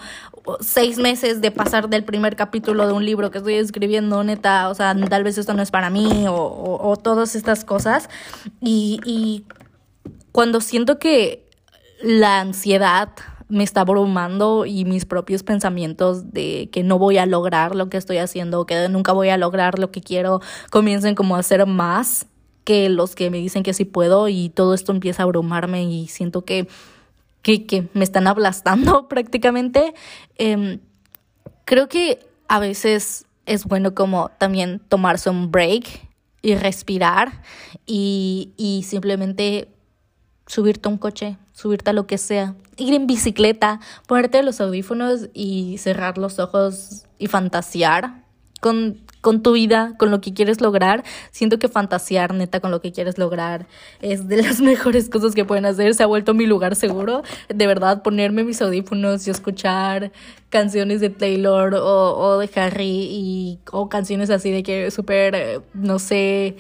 seis 0.61 0.99
meses 0.99 1.41
de 1.41 1.51
pasar 1.51 1.89
del 1.89 2.05
primer 2.05 2.37
capítulo 2.37 2.87
de 2.87 2.93
un 2.93 3.05
libro 3.05 3.31
que 3.31 3.39
estoy 3.39 3.55
escribiendo, 3.55 4.23
neta, 4.23 4.69
o 4.69 4.75
sea, 4.75 4.95
tal 5.09 5.25
vez 5.25 5.39
esto 5.39 5.55
no 5.55 5.63
es 5.63 5.71
para 5.71 5.91
mí 5.91 6.27
o, 6.29 6.35
o, 6.35 6.89
o 6.89 6.97
todas 6.97 7.35
estas 7.35 7.65
cosas. 7.65 8.09
Y, 8.61 9.01
y 9.05 9.45
cuando 10.31 10.61
siento 10.61 10.99
que 10.99 11.49
la 12.03 12.41
ansiedad 12.41 13.09
me 13.49 13.65
está 13.65 13.83
abrumando 13.83 14.67
y 14.67 14.85
mis 14.85 15.05
propios 15.05 15.43
pensamientos 15.43 16.33
de 16.33 16.69
que 16.73 16.83
no 16.83 16.99
voy 16.99 17.19
a 17.19 17.27
lograr 17.27 17.75
lo 17.75 17.89
que 17.89 17.97
estoy 17.97 18.19
haciendo, 18.19 18.67
que 18.67 18.89
nunca 18.89 19.13
voy 19.13 19.29
a 19.29 19.37
lograr 19.37 19.79
lo 19.79 19.91
que 19.91 20.01
quiero, 20.01 20.41
comiencen 20.71 21.15
como 21.15 21.37
a 21.37 21.41
hacer 21.41 21.65
más 21.67 22.27
que 22.65 22.89
los 22.89 23.15
que 23.15 23.31
me 23.31 23.39
dicen 23.39 23.63
que 23.63 23.75
sí 23.75 23.85
puedo 23.85 24.29
y 24.29 24.49
todo 24.49 24.75
esto 24.75 24.91
empieza 24.91 25.23
a 25.23 25.25
abrumarme 25.25 25.85
y 25.85 26.09
siento 26.09 26.45
que, 26.45 26.67
que, 27.43 27.89
me 27.95 28.03
están 28.03 28.27
aplastando 28.27 29.07
prácticamente. 29.09 29.95
Eh, 30.37 30.81
creo 31.65 31.89
que 31.89 32.27
a 32.49 32.59
veces 32.59 33.27
es 33.47 33.65
bueno 33.65 33.95
como 33.95 34.31
también 34.39 34.81
tomarse 34.89 35.31
un 35.31 35.53
break 35.53 36.09
y 36.43 36.57
respirar 36.57 37.43
y, 37.87 38.53
y 38.57 38.83
simplemente 38.83 39.69
subirte 40.47 40.89
a 40.89 40.93
un 40.93 40.99
coche, 40.99 41.37
subirte 41.57 41.91
a 41.91 41.93
lo 41.95 42.07
que 42.07 42.19
sea, 42.19 42.55
ir 42.77 42.93
en 42.93 43.07
bicicleta, 43.07 43.81
ponerte 44.07 44.43
los 44.43 44.61
audífonos 44.61 45.31
y 45.33 45.79
cerrar 45.79 46.19
los 46.19 46.39
ojos 46.39 47.07
y 47.19 47.29
fantasear 47.29 48.27
con, 48.61 48.99
con 49.23 49.43
tu 49.43 49.53
vida, 49.53 49.95
con 49.99 50.11
lo 50.11 50.21
que 50.21 50.35
quieres 50.35 50.61
lograr. 50.61 51.03
Siento 51.31 51.59
que 51.59 51.69
fantasear 51.69 52.35
neta 52.35 52.61
con 52.61 52.71
lo 52.71 52.83
que 52.83 52.93
quieres 52.93 53.17
lograr 53.17 53.67
es 54.03 54.29
de 54.29 54.43
las 54.43 54.61
mejores 54.73 55.09
cosas 55.09 55.35
que 55.35 55.47
pueden 55.47 55.65
hacer. 55.65 55.95
Se 55.95 56.03
ha 56.03 56.07
vuelto 56.07 56.35
mi 56.35 56.45
lugar 56.45 56.77
seguro. 56.77 57.23
De 57.49 57.67
verdad, 57.67 58.03
ponerme 58.03 58.45
mis 58.45 58.61
audífonos 58.61 59.27
y 59.27 59.31
escuchar 59.31 60.13
canciones 60.51 61.01
de 61.01 61.09
Taylor 61.09 61.75
o, 61.75 62.19
o 62.19 62.39
de 62.39 62.51
Harry 62.55 63.09
y, 63.11 63.59
o 63.73 63.89
canciones 63.89 64.29
así 64.29 64.51
de 64.51 64.63
que 64.63 64.91
súper, 64.91 65.63
no 65.73 65.99
sé, 65.99 66.57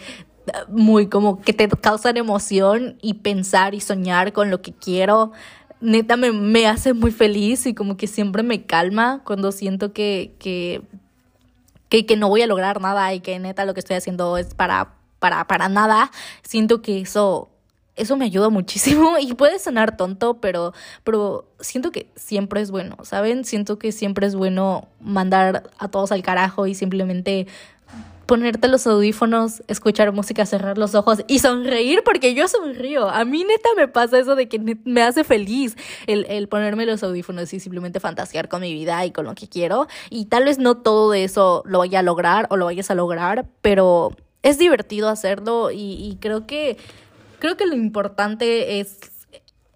muy 0.69 1.09
como 1.09 1.41
que 1.41 1.53
te 1.53 1.69
causan 1.69 2.17
emoción 2.17 2.97
y 3.03 3.15
pensar 3.15 3.75
y 3.75 3.81
soñar 3.81 4.33
con 4.33 4.51
lo 4.51 4.63
que 4.63 4.73
quiero. 4.73 5.33
Neta 5.81 6.17
me, 6.17 6.33
me 6.33 6.67
hace 6.67 6.95
muy 6.95 7.11
feliz 7.11 7.67
y 7.67 7.75
como 7.75 7.97
que 7.97 8.07
siempre 8.07 8.43
me 8.43 8.65
calma 8.65 9.23
cuando 9.25 9.53
siento 9.53 9.93
que, 9.93 10.35
que, 10.39 10.83
que, 11.89 12.07
que 12.07 12.17
no 12.17 12.29
voy 12.29 12.43
a 12.43 12.47
lograr 12.47 12.81
nada 12.81 13.13
y 13.15 13.21
que 13.21 13.39
neta 13.39 13.65
lo 13.65 13.75
que 13.75 13.81
estoy 13.81 13.97
haciendo 13.97 14.39
es 14.39 14.55
para, 14.55 14.95
para, 15.19 15.47
para 15.47 15.69
nada. 15.69 16.11
Siento 16.43 16.83
que 16.83 17.01
eso 17.01 17.51
eso 17.97 18.17
me 18.17 18.27
ayuda 18.27 18.51
muchísimo 18.51 19.17
y 19.21 19.35
puede 19.35 19.59
sonar 19.59 19.97
tonto, 19.97 20.35
pero, 20.35 20.73
pero 21.03 21.49
siento 21.61 21.91
que 21.91 22.11
siempre 22.15 22.61
es 22.61 22.71
bueno, 22.71 22.97
¿saben? 23.03 23.45
Siento 23.45 23.79
que 23.79 23.91
siempre 23.91 24.27
es 24.27 24.35
bueno 24.35 24.89
mandar 25.01 25.71
a 25.79 25.89
todos 25.89 26.13
al 26.13 26.23
carajo 26.23 26.67
y 26.67 26.75
simplemente 26.75 27.47
ponerte 28.27 28.69
los 28.69 28.87
audífonos, 28.87 29.63
escuchar 29.69 30.13
música, 30.13 30.45
cerrar 30.47 30.79
los 30.79 30.95
ojos 30.95 31.25
y 31.29 31.39
sonreír 31.39 32.03
porque 32.05 32.35
yo 32.35 32.49
sonrío. 32.49 33.09
A 33.09 33.25
mí 33.25 33.45
neta 33.45 33.69
me 33.77 33.89
pasa 33.89 34.19
eso 34.19 34.35
de 34.35 34.49
que 34.49 34.59
me 34.85 35.03
hace 35.03 35.25
feliz 35.25 35.77
el, 36.07 36.27
el 36.29 36.49
ponerme 36.49 36.87
los 36.87 37.03
audífonos 37.03 37.53
y 37.55 37.61
simplemente 37.61 38.01
fantasear 38.01 38.49
con 38.49 38.61
mi 38.63 38.75
vida 38.75 39.05
y 39.07 39.13
con 39.13 39.25
lo 39.25 39.35
que 39.35 39.49
quiero. 39.49 39.87
Y 40.11 40.27
tal 40.27 40.45
vez 40.45 40.59
no 40.59 40.77
todo 40.77 41.11
de 41.13 41.25
eso 41.25 41.63
lo 41.67 41.79
vaya 41.79 42.01
a 42.01 42.03
lograr 42.03 42.47
o 42.51 42.57
lo 42.57 42.67
vayas 42.67 42.91
a 42.91 42.95
lograr, 42.95 43.47
pero 43.63 44.11
es 44.43 44.59
divertido 44.59 45.09
hacerlo 45.09 45.71
y, 45.71 45.77
y 45.77 46.19
creo 46.21 46.47
que 46.47 46.77
creo 47.39 47.57
que 47.57 47.67
lo 47.67 47.75
importante 47.75 48.81
es 48.81 49.16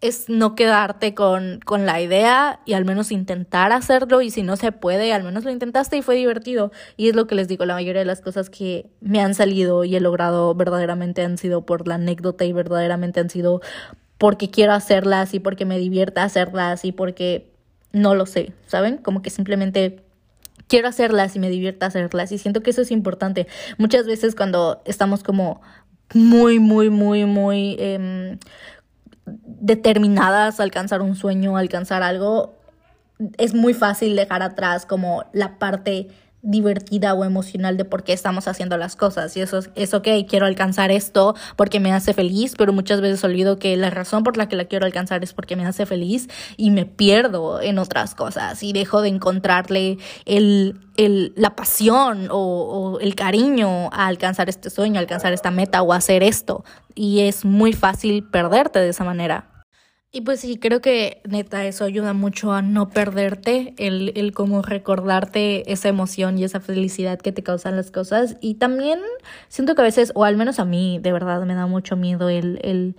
es 0.00 0.30
no 0.30 0.54
quedarte 0.54 1.14
con, 1.14 1.60
con 1.64 1.84
la 1.84 2.00
idea 2.00 2.60
y 2.64 2.72
al 2.72 2.84
menos 2.84 3.12
intentar 3.12 3.70
hacerlo 3.72 4.22
y 4.22 4.30
si 4.30 4.42
no 4.42 4.56
se 4.56 4.72
puede, 4.72 5.12
al 5.12 5.22
menos 5.22 5.44
lo 5.44 5.50
intentaste 5.50 5.98
y 5.98 6.02
fue 6.02 6.14
divertido. 6.14 6.72
Y 6.96 7.08
es 7.10 7.16
lo 7.16 7.26
que 7.26 7.34
les 7.34 7.48
digo, 7.48 7.66
la 7.66 7.74
mayoría 7.74 8.00
de 8.00 8.06
las 8.06 8.22
cosas 8.22 8.48
que 8.48 8.90
me 9.00 9.20
han 9.20 9.34
salido 9.34 9.84
y 9.84 9.94
he 9.96 10.00
logrado 10.00 10.54
verdaderamente 10.54 11.22
han 11.22 11.36
sido 11.36 11.66
por 11.66 11.86
la 11.86 11.96
anécdota 11.96 12.46
y 12.46 12.52
verdaderamente 12.52 13.20
han 13.20 13.28
sido 13.28 13.60
porque 14.16 14.50
quiero 14.50 14.72
hacerlas 14.72 15.34
y 15.34 15.40
porque 15.40 15.66
me 15.66 15.78
divierta 15.78 16.24
hacerlas 16.24 16.84
y 16.84 16.92
porque 16.92 17.52
no 17.92 18.14
lo 18.14 18.24
sé, 18.24 18.52
¿saben? 18.66 18.96
Como 18.98 19.20
que 19.20 19.30
simplemente 19.30 20.02
quiero 20.66 20.88
hacerlas 20.88 21.36
y 21.36 21.40
me 21.40 21.50
divierta 21.50 21.86
hacerlas 21.86 22.32
y 22.32 22.38
siento 22.38 22.62
que 22.62 22.70
eso 22.70 22.82
es 22.82 22.90
importante. 22.90 23.46
Muchas 23.76 24.06
veces 24.06 24.34
cuando 24.34 24.80
estamos 24.86 25.22
como 25.22 25.60
muy, 26.14 26.58
muy, 26.58 26.88
muy, 26.88 27.26
muy... 27.26 27.76
Eh, 27.78 28.38
determinadas 29.60 30.58
a 30.58 30.62
alcanzar 30.62 31.02
un 31.02 31.14
sueño, 31.14 31.56
a 31.56 31.60
alcanzar 31.60 32.02
algo, 32.02 32.54
es 33.38 33.54
muy 33.54 33.74
fácil 33.74 34.16
dejar 34.16 34.42
atrás 34.42 34.86
como 34.86 35.24
la 35.32 35.58
parte 35.58 36.08
divertida 36.42 37.12
o 37.12 37.24
emocional 37.24 37.76
de 37.76 37.84
por 37.84 38.02
qué 38.02 38.12
estamos 38.12 38.48
haciendo 38.48 38.76
las 38.76 38.96
cosas. 38.96 39.36
Y 39.36 39.42
eso 39.42 39.60
es, 39.74 39.94
ok, 39.94 40.08
quiero 40.28 40.46
alcanzar 40.46 40.90
esto 40.90 41.34
porque 41.56 41.80
me 41.80 41.92
hace 41.92 42.14
feliz, 42.14 42.54
pero 42.56 42.72
muchas 42.72 43.00
veces 43.00 43.22
olvido 43.24 43.58
que 43.58 43.76
la 43.76 43.90
razón 43.90 44.22
por 44.22 44.36
la 44.36 44.48
que 44.48 44.56
la 44.56 44.64
quiero 44.64 44.86
alcanzar 44.86 45.22
es 45.22 45.34
porque 45.34 45.56
me 45.56 45.66
hace 45.66 45.86
feliz 45.86 46.28
y 46.56 46.70
me 46.70 46.86
pierdo 46.86 47.60
en 47.60 47.78
otras 47.78 48.14
cosas 48.14 48.62
y 48.62 48.72
dejo 48.72 49.02
de 49.02 49.08
encontrarle 49.08 49.98
el, 50.24 50.80
el, 50.96 51.32
la 51.36 51.54
pasión 51.56 52.28
o, 52.30 52.38
o 52.38 53.00
el 53.00 53.14
cariño 53.14 53.90
a 53.92 54.06
alcanzar 54.06 54.48
este 54.48 54.70
sueño, 54.70 54.96
a 54.96 55.00
alcanzar 55.00 55.32
esta 55.32 55.50
meta 55.50 55.82
o 55.82 55.92
hacer 55.92 56.22
esto. 56.22 56.64
Y 56.94 57.20
es 57.20 57.44
muy 57.44 57.72
fácil 57.72 58.24
perderte 58.24 58.78
de 58.78 58.88
esa 58.88 59.04
manera. 59.04 59.49
Y 60.12 60.22
pues 60.22 60.40
sí, 60.40 60.56
creo 60.58 60.80
que 60.80 61.22
neta 61.28 61.64
eso 61.66 61.84
ayuda 61.84 62.14
mucho 62.14 62.52
a 62.52 62.62
no 62.62 62.90
perderte, 62.90 63.74
el, 63.78 64.12
el 64.16 64.32
como 64.32 64.60
recordarte 64.60 65.70
esa 65.72 65.88
emoción 65.88 66.36
y 66.36 66.42
esa 66.42 66.58
felicidad 66.58 67.20
que 67.20 67.30
te 67.30 67.44
causan 67.44 67.76
las 67.76 67.92
cosas. 67.92 68.36
Y 68.40 68.54
también 68.54 68.98
siento 69.48 69.76
que 69.76 69.82
a 69.82 69.84
veces, 69.84 70.10
o 70.16 70.24
al 70.24 70.36
menos 70.36 70.58
a 70.58 70.64
mí, 70.64 70.98
de 71.00 71.12
verdad 71.12 71.44
me 71.44 71.54
da 71.54 71.66
mucho 71.68 71.94
miedo 71.96 72.28
el, 72.28 72.58
el, 72.64 72.96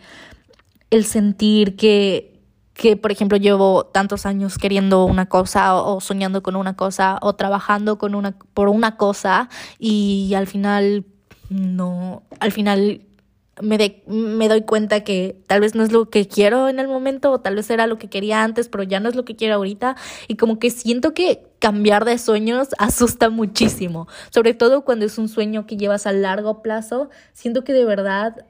el 0.90 1.04
sentir 1.04 1.76
que, 1.76 2.40
que, 2.74 2.96
por 2.96 3.12
ejemplo, 3.12 3.38
llevo 3.38 3.86
tantos 3.88 4.26
años 4.26 4.58
queriendo 4.58 5.04
una 5.04 5.26
cosa 5.26 5.76
o, 5.76 5.98
o 5.98 6.00
soñando 6.00 6.42
con 6.42 6.56
una 6.56 6.78
cosa 6.78 7.20
o 7.22 7.34
trabajando 7.36 7.98
con 7.98 8.16
una, 8.16 8.38
por 8.54 8.70
una 8.70 8.96
cosa 8.96 9.50
y 9.80 10.34
al 10.34 10.48
final 10.48 11.04
no, 11.50 12.24
al 12.40 12.54
final 12.54 13.02
me, 13.60 13.78
de, 13.78 14.04
me 14.08 14.48
doy 14.48 14.62
cuenta 14.62 15.04
que 15.04 15.36
tal 15.48 15.62
vez 15.62 15.76
no 15.76 15.84
es 15.84 15.92
lo 15.92 16.10
que 16.10 16.28
quiero 16.28 16.70
en 16.70 16.80
el 16.80 16.88
momento 16.88 17.32
o 17.32 17.42
tal 17.42 17.56
vez 17.56 17.70
era 17.70 17.88
lo 17.88 17.98
que 17.98 18.10
quería 18.10 18.44
antes, 18.44 18.70
pero 18.70 18.84
ya 18.84 19.00
no 19.00 19.10
es 19.10 19.16
lo 19.16 19.26
que 19.26 19.36
quiero 19.36 19.56
ahorita. 19.56 19.96
Y 20.28 20.36
como 20.36 20.60
que 20.60 20.70
siento 20.70 21.14
que 21.14 21.44
cambiar 21.60 22.06
de 22.06 22.18
sueños 22.18 22.70
asusta 22.80 23.30
muchísimo, 23.30 24.08
sobre 24.30 24.54
todo 24.54 24.86
cuando 24.86 25.06
es 25.06 25.18
un 25.18 25.28
sueño 25.28 25.66
que 25.66 25.78
llevas 25.78 26.08
a 26.08 26.14
largo 26.14 26.62
plazo, 26.62 27.10
siento 27.34 27.64
que 27.64 27.74
de 27.74 27.86
verdad 27.86 28.46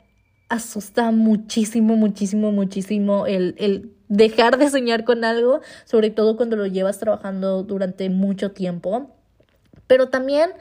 asusta 0.50 1.12
muchísimo, 1.12 1.96
muchísimo, 1.96 2.52
muchísimo 2.52 3.26
el, 3.26 3.56
el 3.58 3.94
dejar 4.10 4.58
de 4.58 4.70
soñar 4.70 5.06
con 5.06 5.24
algo, 5.24 5.62
sobre 5.86 6.10
todo 6.10 6.36
cuando 6.36 6.58
lo 6.58 6.68
llevas 6.68 7.00
trabajando 7.00 7.64
durante 7.64 8.10
mucho 8.10 8.52
tiempo, 8.52 9.16
pero 9.88 10.10
también 10.10 10.52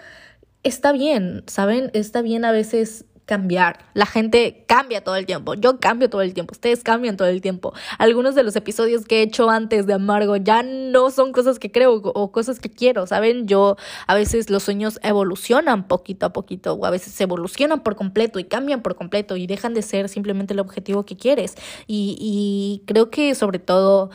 está 0.62 0.92
bien, 0.92 1.42
¿saben? 1.46 1.90
Está 1.92 2.22
bien 2.22 2.44
a 2.44 2.52
veces 2.52 3.04
cambiar. 3.30 3.78
La 3.94 4.06
gente 4.06 4.64
cambia 4.66 5.04
todo 5.04 5.14
el 5.14 5.24
tiempo. 5.24 5.54
Yo 5.54 5.78
cambio 5.78 6.10
todo 6.10 6.20
el 6.20 6.34
tiempo. 6.34 6.50
Ustedes 6.50 6.82
cambian 6.82 7.16
todo 7.16 7.28
el 7.28 7.40
tiempo. 7.40 7.72
Algunos 7.96 8.34
de 8.34 8.42
los 8.42 8.56
episodios 8.56 9.04
que 9.04 9.20
he 9.20 9.22
hecho 9.22 9.48
antes 9.50 9.86
de 9.86 9.94
Amargo 9.94 10.34
ya 10.34 10.64
no 10.64 11.12
son 11.12 11.30
cosas 11.30 11.60
que 11.60 11.70
creo 11.70 11.94
o 11.94 12.32
cosas 12.32 12.58
que 12.58 12.68
quiero, 12.68 13.06
¿saben? 13.06 13.46
Yo 13.46 13.76
a 14.08 14.16
veces 14.16 14.50
los 14.50 14.64
sueños 14.64 14.98
evolucionan 15.04 15.86
poquito 15.86 16.26
a 16.26 16.32
poquito 16.32 16.72
o 16.74 16.84
a 16.84 16.90
veces 16.90 17.20
evolucionan 17.20 17.84
por 17.84 17.94
completo 17.94 18.40
y 18.40 18.44
cambian 18.44 18.82
por 18.82 18.96
completo 18.96 19.36
y 19.36 19.46
dejan 19.46 19.74
de 19.74 19.82
ser 19.82 20.08
simplemente 20.08 20.52
el 20.52 20.58
objetivo 20.58 21.06
que 21.06 21.16
quieres. 21.16 21.54
Y, 21.86 22.16
y 22.18 22.84
creo 22.84 23.10
que 23.10 23.36
sobre 23.36 23.60
todo 23.60 24.10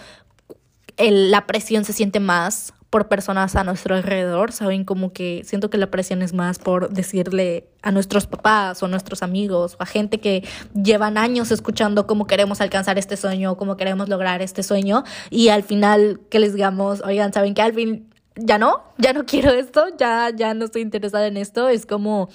el, 0.97 1.31
la 1.31 1.47
presión 1.47 1.85
se 1.85 1.93
siente 1.93 2.19
más 2.19 2.73
por 2.95 3.09
personas 3.09 3.57
a 3.57 3.65
nuestro 3.65 3.93
alrededor, 3.93 4.53
¿saben? 4.53 4.85
Como 4.85 5.11
que 5.11 5.41
siento 5.43 5.69
que 5.69 5.77
la 5.77 5.91
presión 5.91 6.21
es 6.21 6.31
más 6.31 6.59
por 6.59 6.91
decirle 6.91 7.67
a 7.81 7.91
nuestros 7.91 8.25
papás 8.25 8.81
o 8.81 8.85
a 8.85 8.87
nuestros 8.87 9.21
amigos 9.21 9.75
o 9.77 9.83
a 9.83 9.85
gente 9.85 10.21
que 10.21 10.45
llevan 10.73 11.17
años 11.17 11.51
escuchando 11.51 12.07
cómo 12.07 12.25
queremos 12.25 12.61
alcanzar 12.61 12.97
este 12.97 13.17
sueño, 13.17 13.57
cómo 13.57 13.75
queremos 13.75 14.07
lograr 14.07 14.41
este 14.41 14.63
sueño 14.63 15.03
y 15.29 15.49
al 15.49 15.63
final 15.63 16.21
que 16.29 16.39
les 16.39 16.53
digamos, 16.53 17.01
oigan, 17.01 17.33
¿saben 17.33 17.53
que 17.53 17.63
al 17.63 17.73
fin 17.73 18.13
ya 18.37 18.57
no? 18.57 18.85
Ya 18.97 19.11
no 19.11 19.25
quiero 19.25 19.51
esto, 19.51 19.87
ya 19.99 20.31
ya 20.33 20.53
no 20.53 20.63
estoy 20.63 20.81
interesada 20.81 21.27
en 21.27 21.35
esto, 21.35 21.67
es 21.67 21.85
como 21.85 22.29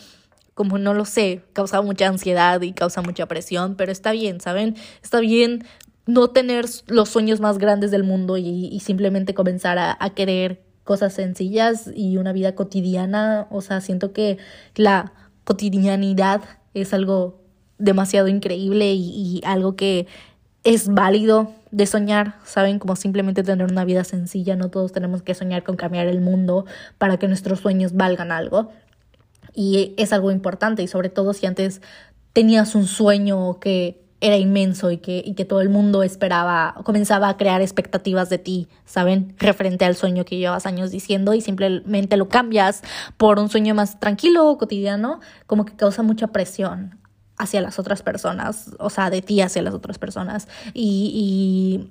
como 0.53 0.77
no 0.77 0.93
lo 0.93 1.07
sé, 1.07 1.43
causa 1.55 1.81
mucha 1.81 2.07
ansiedad 2.07 2.61
y 2.61 2.75
causa 2.75 3.01
mucha 3.01 3.25
presión, 3.25 3.77
pero 3.77 3.93
está 3.93 4.13
bien, 4.13 4.43
¿saben? 4.43 4.77
Está 5.03 5.21
bien 5.21 5.65
no 6.11 6.29
tener 6.29 6.67
los 6.89 7.09
sueños 7.09 7.41
más 7.41 7.59
grandes 7.59 7.91
del 7.91 8.05
mundo 8.05 8.37
y, 8.37 8.79
simplemente 8.81 9.35
comenzar 9.35 9.79
a, 9.79 9.97
a, 9.99 10.11
querer 10.11 10.63
cosas 10.85 11.13
sencillas 11.13 11.91
y 11.95 12.17
una 12.17 12.33
vida 12.33 12.55
cotidiana. 12.55 13.47
O 13.51 13.61
sea, 13.61 13.81
siento 13.81 14.13
que 14.13 14.39
la 14.75 15.13
cotidianidad 15.45 16.43
es 16.75 16.93
algo 16.93 17.41
demasiado 17.79 18.29
increíble 18.29 18.93
y, 18.93 19.41
y 19.41 19.41
algo 19.45 19.77
que 19.77 20.07
es 20.65 20.89
válido 20.89 21.53
de 21.71 21.87
soñar, 21.87 22.35
¿saben? 22.45 22.79
Como 22.79 22.97
simplemente 22.97 23.43
tener 23.43 23.71
una 23.71 23.85
vida 23.85 24.05
sencilla. 24.05 24.57
No 24.57 24.71
todos 24.71 24.93
tenemos 24.93 25.23
que 25.23 25.35
soñar 25.35 25.63
con 25.63 25.77
cambiar 25.77 26.07
el 26.07 26.21
mundo 26.21 26.67
para 26.99 27.19
que 27.19 27.29
nuestros 27.29 27.61
sueños 27.61 27.95
valgan 27.95 28.33
algo. 28.33 28.71
Y 29.55 29.95
es 29.97 30.13
algo 30.13 30.31
importante 30.31 30.83
y 30.83 30.89
sobre 30.89 31.09
todo 31.09 31.33
si 31.33 31.47
antes 31.47 31.81
tenías 32.33 32.75
un 32.75 32.87
sueño 32.87 33.59
que 33.59 34.01
era 34.21 34.37
inmenso 34.37 34.91
y 34.91 34.99
que, 34.99 35.23
y 35.25 35.35
que 35.35 35.45
todo 35.45 35.61
el 35.61 35.71
mundo 35.71 36.03
esperaba, 36.03 36.75
comenzaba 36.85 37.29
a 37.29 37.37
crear 37.37 37.63
expectativas 37.63 38.29
de 38.29 38.39
ti, 38.39 38.69
¿saben? 38.85 39.35
Referente 39.39 39.85
al 39.85 39.97
sueño 39.97 40.25
que 40.25 40.37
llevas 40.37 40.67
años 40.67 40.91
diciendo 40.91 41.33
y 41.35 41.41
simplemente 41.41 42.17
lo 42.17 42.29
cambias 42.29 42.83
por 43.17 43.39
un 43.39 43.49
sueño 43.49 43.75
más 43.75 43.99
tranquilo 43.99 44.57
cotidiano, 44.59 45.21
como 45.47 45.65
que 45.65 45.75
causa 45.75 46.03
mucha 46.03 46.29
presión 46.29 46.99
hacia 47.39 47.63
las 47.63 47.79
otras 47.79 48.03
personas, 48.03 48.71
o 48.79 48.91
sea, 48.91 49.09
de 49.09 49.23
ti 49.23 49.41
hacia 49.41 49.63
las 49.63 49.73
otras 49.73 49.99
personas. 49.99 50.47
Y, 50.75 51.89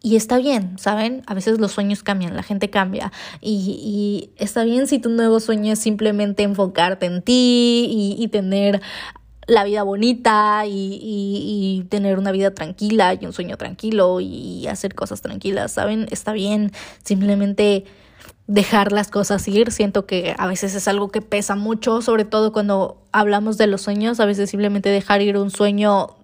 y, 0.00 0.14
está 0.14 0.38
bien, 0.38 0.78
¿saben? 0.78 1.24
A 1.26 1.34
veces 1.34 1.58
los 1.58 1.72
sueños 1.72 2.04
cambian, 2.04 2.36
la 2.36 2.44
gente 2.44 2.70
cambia. 2.70 3.10
Y, 3.40 4.30
y 4.38 4.42
está 4.42 4.62
bien 4.62 4.86
si 4.86 5.00
tu 5.00 5.08
nuevo 5.08 5.40
sueño 5.40 5.72
es 5.72 5.80
simplemente 5.80 6.44
enfocarte 6.44 7.06
en 7.06 7.22
ti 7.22 8.16
y 8.16 8.28
tener 8.28 8.80
la 9.46 9.64
vida 9.64 9.82
bonita 9.82 10.64
y, 10.66 10.98
y, 11.02 11.84
tener 11.88 12.18
una 12.18 12.32
vida 12.32 12.52
tranquila 12.52 13.14
y 13.14 13.26
un 13.26 13.32
sueño 13.32 13.56
tranquilo 13.56 14.20
y 14.20 14.66
hacer 14.68 14.94
cosas 14.94 15.20
tranquilas, 15.20 15.72
¿saben? 15.72 16.06
Está 16.10 16.32
bien 16.32 16.72
simplemente 17.02 17.84
dejar 18.46 18.92
las 18.92 19.08
cosas 19.10 19.46
ir. 19.48 19.72
Siento 19.72 20.06
que 20.06 20.34
a 20.38 20.46
veces 20.46 20.74
es 20.74 20.88
algo 20.88 21.08
que 21.08 21.22
pesa 21.22 21.56
mucho, 21.56 22.02
sobre 22.02 22.24
todo 22.24 22.52
cuando 22.52 23.02
hablamos 23.12 23.58
de 23.58 23.66
los 23.66 23.82
sueños, 23.82 24.20
a 24.20 24.26
veces 24.26 24.50
simplemente 24.50 24.88
dejar 24.88 25.22
ir 25.22 25.36
un 25.36 25.50
sueño 25.50 26.16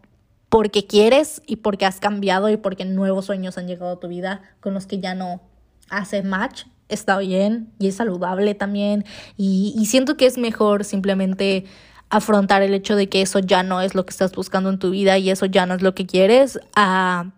porque 0.49 0.87
quieres 0.87 1.43
y 1.47 1.57
porque 1.57 1.87
has 1.87 2.01
cambiado 2.01 2.49
y 2.49 2.57
porque 2.57 2.85
nuevos 2.85 3.27
sueños 3.27 3.57
han 3.57 3.69
llegado 3.69 3.93
a 3.93 4.01
tu 4.01 4.09
vida 4.09 4.43
con 4.61 4.75
los 4.75 4.87
que 4.87 4.99
ya 4.99 5.15
no 5.15 5.41
hace 5.89 6.23
match. 6.23 6.65
Está 6.89 7.19
bien 7.19 7.73
y 7.79 7.87
es 7.87 7.95
saludable 7.95 8.57
también 8.57 9.05
y 9.37 9.87
siento 9.87 10.17
que 10.17 10.27
es 10.27 10.39
mejor 10.39 10.83
simplemente 10.83 11.67
afrontar 12.11 12.63
el 12.63 12.75
hecho 12.75 12.97
de 12.97 13.09
que 13.09 13.23
eso 13.23 13.39
ya 13.39 13.63
no 13.63 13.81
es 13.81 13.95
lo 13.95 14.05
que 14.05 14.11
estás 14.11 14.33
buscando 14.33 14.69
en 14.69 14.79
tu 14.79 14.91
vida 14.91 15.17
y 15.19 15.31
eso 15.31 15.47
ya 15.47 15.65
no 15.67 15.75
es 15.75 15.83
lo 15.83 15.95
que 15.95 16.07
quieres, 16.07 16.61
a 16.75 17.31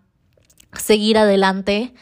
seguir 0.73 1.17
adelante 1.17 1.93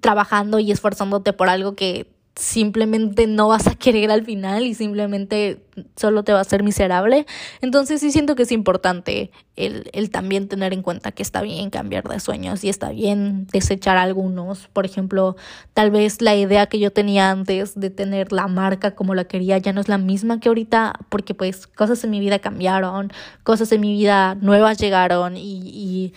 trabajando 0.00 0.58
y 0.58 0.72
esforzándote 0.72 1.32
por 1.32 1.48
algo 1.48 1.74
que 1.74 2.11
simplemente 2.34 3.26
no 3.26 3.48
vas 3.48 3.66
a 3.66 3.74
querer 3.74 4.10
al 4.10 4.24
final 4.24 4.64
y 4.64 4.74
simplemente 4.74 5.60
solo 5.96 6.22
te 6.22 6.32
va 6.32 6.38
a 6.38 6.42
hacer 6.42 6.62
miserable. 6.62 7.26
Entonces 7.60 8.00
sí 8.00 8.10
siento 8.10 8.34
que 8.34 8.44
es 8.44 8.52
importante 8.52 9.30
el, 9.56 9.90
el, 9.92 10.10
también 10.10 10.48
tener 10.48 10.72
en 10.72 10.82
cuenta 10.82 11.12
que 11.12 11.22
está 11.22 11.42
bien 11.42 11.68
cambiar 11.68 12.08
de 12.08 12.20
sueños 12.20 12.64
y 12.64 12.70
está 12.70 12.90
bien 12.90 13.46
desechar 13.52 13.98
algunos. 13.98 14.68
Por 14.68 14.86
ejemplo, 14.86 15.36
tal 15.74 15.90
vez 15.90 16.22
la 16.22 16.34
idea 16.34 16.66
que 16.66 16.78
yo 16.78 16.90
tenía 16.90 17.30
antes 17.30 17.78
de 17.78 17.90
tener 17.90 18.32
la 18.32 18.48
marca 18.48 18.94
como 18.94 19.14
la 19.14 19.24
quería 19.24 19.58
ya 19.58 19.72
no 19.72 19.80
es 19.80 19.88
la 19.88 19.98
misma 19.98 20.40
que 20.40 20.48
ahorita 20.48 20.94
porque 21.10 21.34
pues 21.34 21.66
cosas 21.66 22.02
en 22.04 22.10
mi 22.10 22.20
vida 22.20 22.38
cambiaron, 22.38 23.12
cosas 23.42 23.70
en 23.72 23.82
mi 23.82 23.92
vida 23.92 24.36
nuevas 24.36 24.78
llegaron 24.78 25.36
y... 25.36 25.60
y 25.64 26.14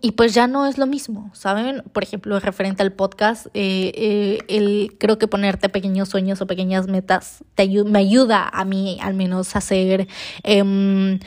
y 0.00 0.12
pues 0.12 0.34
ya 0.34 0.46
no 0.46 0.66
es 0.66 0.78
lo 0.78 0.86
mismo, 0.86 1.30
¿saben? 1.34 1.82
Por 1.92 2.02
ejemplo, 2.02 2.38
referente 2.40 2.82
al 2.82 2.92
podcast, 2.92 3.46
eh, 3.54 3.92
eh, 3.94 4.38
el, 4.48 4.96
creo 4.98 5.18
que 5.18 5.28
ponerte 5.28 5.68
pequeños 5.68 6.08
sueños 6.08 6.40
o 6.40 6.46
pequeñas 6.46 6.86
metas 6.86 7.44
te 7.54 7.62
ayu 7.62 7.84
me 7.84 7.98
ayuda 7.98 8.48
a 8.48 8.64
mí 8.64 8.98
al 9.02 9.14
menos 9.14 9.56
a 9.56 9.60
ser 9.60 10.08
eh, 10.44 11.18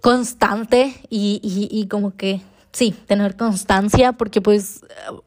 constante 0.00 0.94
y, 1.10 1.40
y 1.42 1.86
como 1.86 2.16
que 2.16 2.40
sí, 2.72 2.94
tener 3.06 3.36
constancia 3.36 4.12
porque 4.12 4.40
pues 4.40 4.80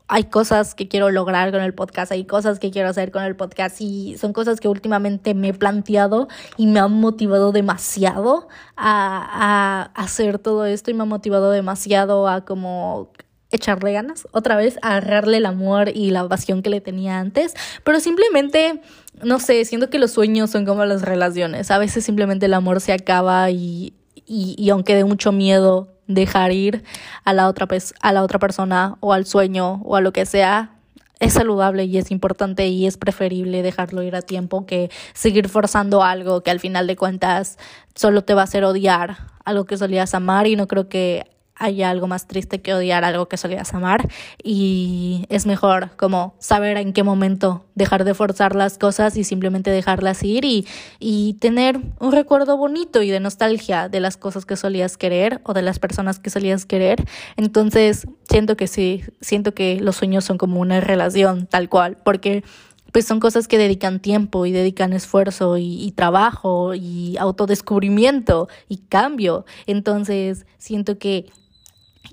hay 0.07 0.25
cosas 0.25 0.73
que 0.73 0.87
quiero 0.87 1.11
lograr 1.11 1.51
con 1.51 1.61
el 1.61 1.73
podcast, 1.73 2.11
hay 2.11 2.25
cosas 2.25 2.59
que 2.59 2.71
quiero 2.71 2.89
hacer 2.89 3.11
con 3.11 3.23
el 3.23 3.35
podcast 3.35 3.79
y 3.81 4.17
son 4.17 4.33
cosas 4.33 4.59
que 4.59 4.67
últimamente 4.67 5.35
me 5.35 5.49
he 5.49 5.53
planteado 5.53 6.27
y 6.57 6.65
me 6.65 6.79
han 6.79 6.91
motivado 6.93 7.51
demasiado 7.51 8.47
a, 8.75 9.91
a 9.95 10.01
hacer 10.01 10.39
todo 10.39 10.65
esto 10.65 10.89
y 10.89 10.95
me 10.95 11.03
ha 11.03 11.05
motivado 11.05 11.51
demasiado 11.51 12.27
a 12.27 12.45
como 12.45 13.11
echarle 13.51 13.93
ganas, 13.93 14.27
otra 14.31 14.55
vez 14.55 14.79
agarrarle 14.81 15.37
el 15.37 15.45
amor 15.45 15.89
y 15.93 16.09
la 16.09 16.27
pasión 16.27 16.63
que 16.63 16.71
le 16.71 16.81
tenía 16.81 17.19
antes, 17.19 17.53
pero 17.83 17.99
simplemente, 17.99 18.81
no 19.23 19.39
sé, 19.39 19.63
siento 19.65 19.89
que 19.89 19.99
los 19.99 20.11
sueños 20.11 20.49
son 20.49 20.65
como 20.65 20.83
las 20.85 21.03
relaciones, 21.03 21.69
a 21.71 21.77
veces 21.77 22.03
simplemente 22.03 22.47
el 22.47 22.53
amor 22.55 22.81
se 22.81 22.91
acaba 22.91 23.51
y, 23.51 23.93
y, 24.25 24.55
y 24.57 24.69
aunque 24.71 24.95
de 24.95 25.05
mucho 25.05 25.31
miedo 25.31 25.94
dejar 26.07 26.51
ir 26.51 26.83
a 27.23 27.33
la 27.33 27.47
otra 27.47 27.67
a 28.01 28.13
la 28.13 28.23
otra 28.23 28.39
persona 28.39 28.97
o 28.99 29.13
al 29.13 29.25
sueño 29.25 29.81
o 29.83 29.95
a 29.95 30.01
lo 30.01 30.13
que 30.13 30.25
sea 30.25 30.71
es 31.19 31.33
saludable 31.33 31.85
y 31.85 31.97
es 31.97 32.11
importante 32.11 32.67
y 32.67 32.85
es 32.85 32.97
preferible 32.97 33.61
dejarlo 33.61 34.03
ir 34.03 34.15
a 34.15 34.21
tiempo 34.21 34.65
que 34.65 34.89
seguir 35.13 35.49
forzando 35.49 36.03
algo 36.03 36.41
que 36.41 36.51
al 36.51 36.59
final 36.59 36.87
de 36.87 36.95
cuentas 36.95 37.57
solo 37.95 38.23
te 38.23 38.33
va 38.33 38.41
a 38.41 38.43
hacer 38.45 38.63
odiar 38.65 39.17
algo 39.45 39.65
que 39.65 39.77
solías 39.77 40.13
amar 40.13 40.47
y 40.47 40.55
no 40.55 40.67
creo 40.67 40.89
que 40.89 41.25
haya 41.55 41.89
algo 41.89 42.07
más 42.07 42.27
triste 42.27 42.61
que 42.61 42.73
odiar 42.73 43.03
algo 43.03 43.27
que 43.27 43.37
solías 43.37 43.73
amar 43.73 44.09
y 44.43 45.25
es 45.29 45.45
mejor 45.45 45.91
como 45.97 46.35
saber 46.39 46.77
en 46.77 46.93
qué 46.93 47.03
momento 47.03 47.65
dejar 47.75 48.03
de 48.03 48.13
forzar 48.13 48.55
las 48.55 48.77
cosas 48.77 49.15
y 49.17 49.23
simplemente 49.23 49.71
dejarlas 49.71 50.23
ir 50.23 50.45
y, 50.45 50.67
y 50.99 51.35
tener 51.35 51.79
un 51.99 52.11
recuerdo 52.11 52.57
bonito 52.57 53.01
y 53.01 53.09
de 53.09 53.19
nostalgia 53.19 53.89
de 53.89 53.99
las 53.99 54.17
cosas 54.17 54.45
que 54.45 54.55
solías 54.55 54.97
querer 54.97 55.41
o 55.43 55.53
de 55.53 55.61
las 55.61 55.79
personas 55.79 56.19
que 56.19 56.29
solías 56.29 56.65
querer. 56.65 57.05
Entonces 57.37 58.07
siento 58.29 58.57
que 58.57 58.67
sí, 58.67 59.03
siento 59.21 59.53
que 59.53 59.79
los 59.79 59.95
sueños 59.95 60.25
son 60.25 60.37
como 60.37 60.59
una 60.59 60.81
relación 60.81 61.47
tal 61.47 61.69
cual, 61.69 61.97
porque 62.03 62.43
pues 62.91 63.05
son 63.05 63.19
cosas 63.19 63.49
que 63.49 63.57
dedican 63.57 63.99
tiempo 63.99 64.45
y 64.45 64.53
dedican 64.53 64.93
esfuerzo 64.93 65.57
y, 65.57 65.83
y, 65.83 65.91
trabajo 65.91 66.73
y 66.75 67.17
autodescubrimiento 67.17 68.47
y 68.69 68.77
cambio. 68.87 69.45
Entonces, 69.65 70.45
siento 70.57 70.97
que 70.97 71.25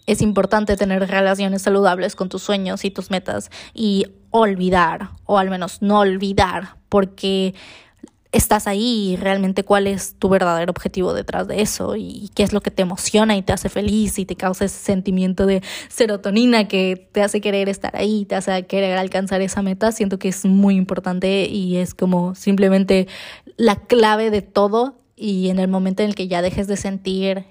es 0.07 0.23
importante 0.23 0.77
tener 0.77 1.09
relaciones 1.09 1.63
saludables 1.63 2.17
con 2.17 2.29
tus 2.29 2.43
sueños 2.43 2.85
y 2.85 2.91
tus 2.91 3.11
metas 3.11 3.51
y 3.75 4.07
olvidar, 4.31 5.11
o 5.27 5.39
al 5.39 5.51
menos 5.51 5.83
no 5.83 6.01
olvidar, 6.01 6.77
porque 6.89 7.55
estás 8.33 8.67
ahí 8.67 9.11
y 9.13 9.17
realmente 9.17 9.63
cuál 9.63 9.87
es 9.87 10.15
tu 10.19 10.31
verdadero 10.31 10.71
objetivo 10.71 11.13
detrás 11.13 11.47
de 11.47 11.61
eso 11.61 11.97
y 11.97 12.31
qué 12.35 12.43
es 12.43 12.55
lo 12.55 12.63
que 12.63 12.71
te 12.71 12.81
emociona 12.81 13.37
y 13.37 13.43
te 13.43 13.53
hace 13.53 13.69
feliz 13.69 14.19
y 14.19 14.25
te 14.25 14.37
causa 14.37 14.65
ese 14.65 14.79
sentimiento 14.79 15.45
de 15.45 15.63
serotonina 15.89 16.67
que 16.67 17.09
te 17.13 17.23
hace 17.23 17.43
querer 17.43 17.69
estar 17.69 17.95
ahí, 17.95 18.25
te 18.25 18.35
hace 18.35 18.67
querer 18.67 18.97
alcanzar 18.97 19.43
esa 19.43 19.61
meta, 19.61 19.93
siento 19.93 20.19
que 20.19 20.29
es 20.29 20.47
muy 20.47 20.77
importante 20.77 21.47
y 21.47 21.77
es 21.77 21.95
como 21.95 22.35
simplemente 22.35 23.07
la 23.59 23.77
clave 23.77 24.31
de 24.31 24.41
todo 24.41 24.99
y 25.15 25.51
en 25.51 25.59
el 25.59 25.69
momento 25.69 26.03
en 26.03 26.09
el 26.09 26.15
que 26.15 26.27
ya 26.27 26.41
dejes 26.41 26.67
de 26.67 26.79
sentir 26.79 27.45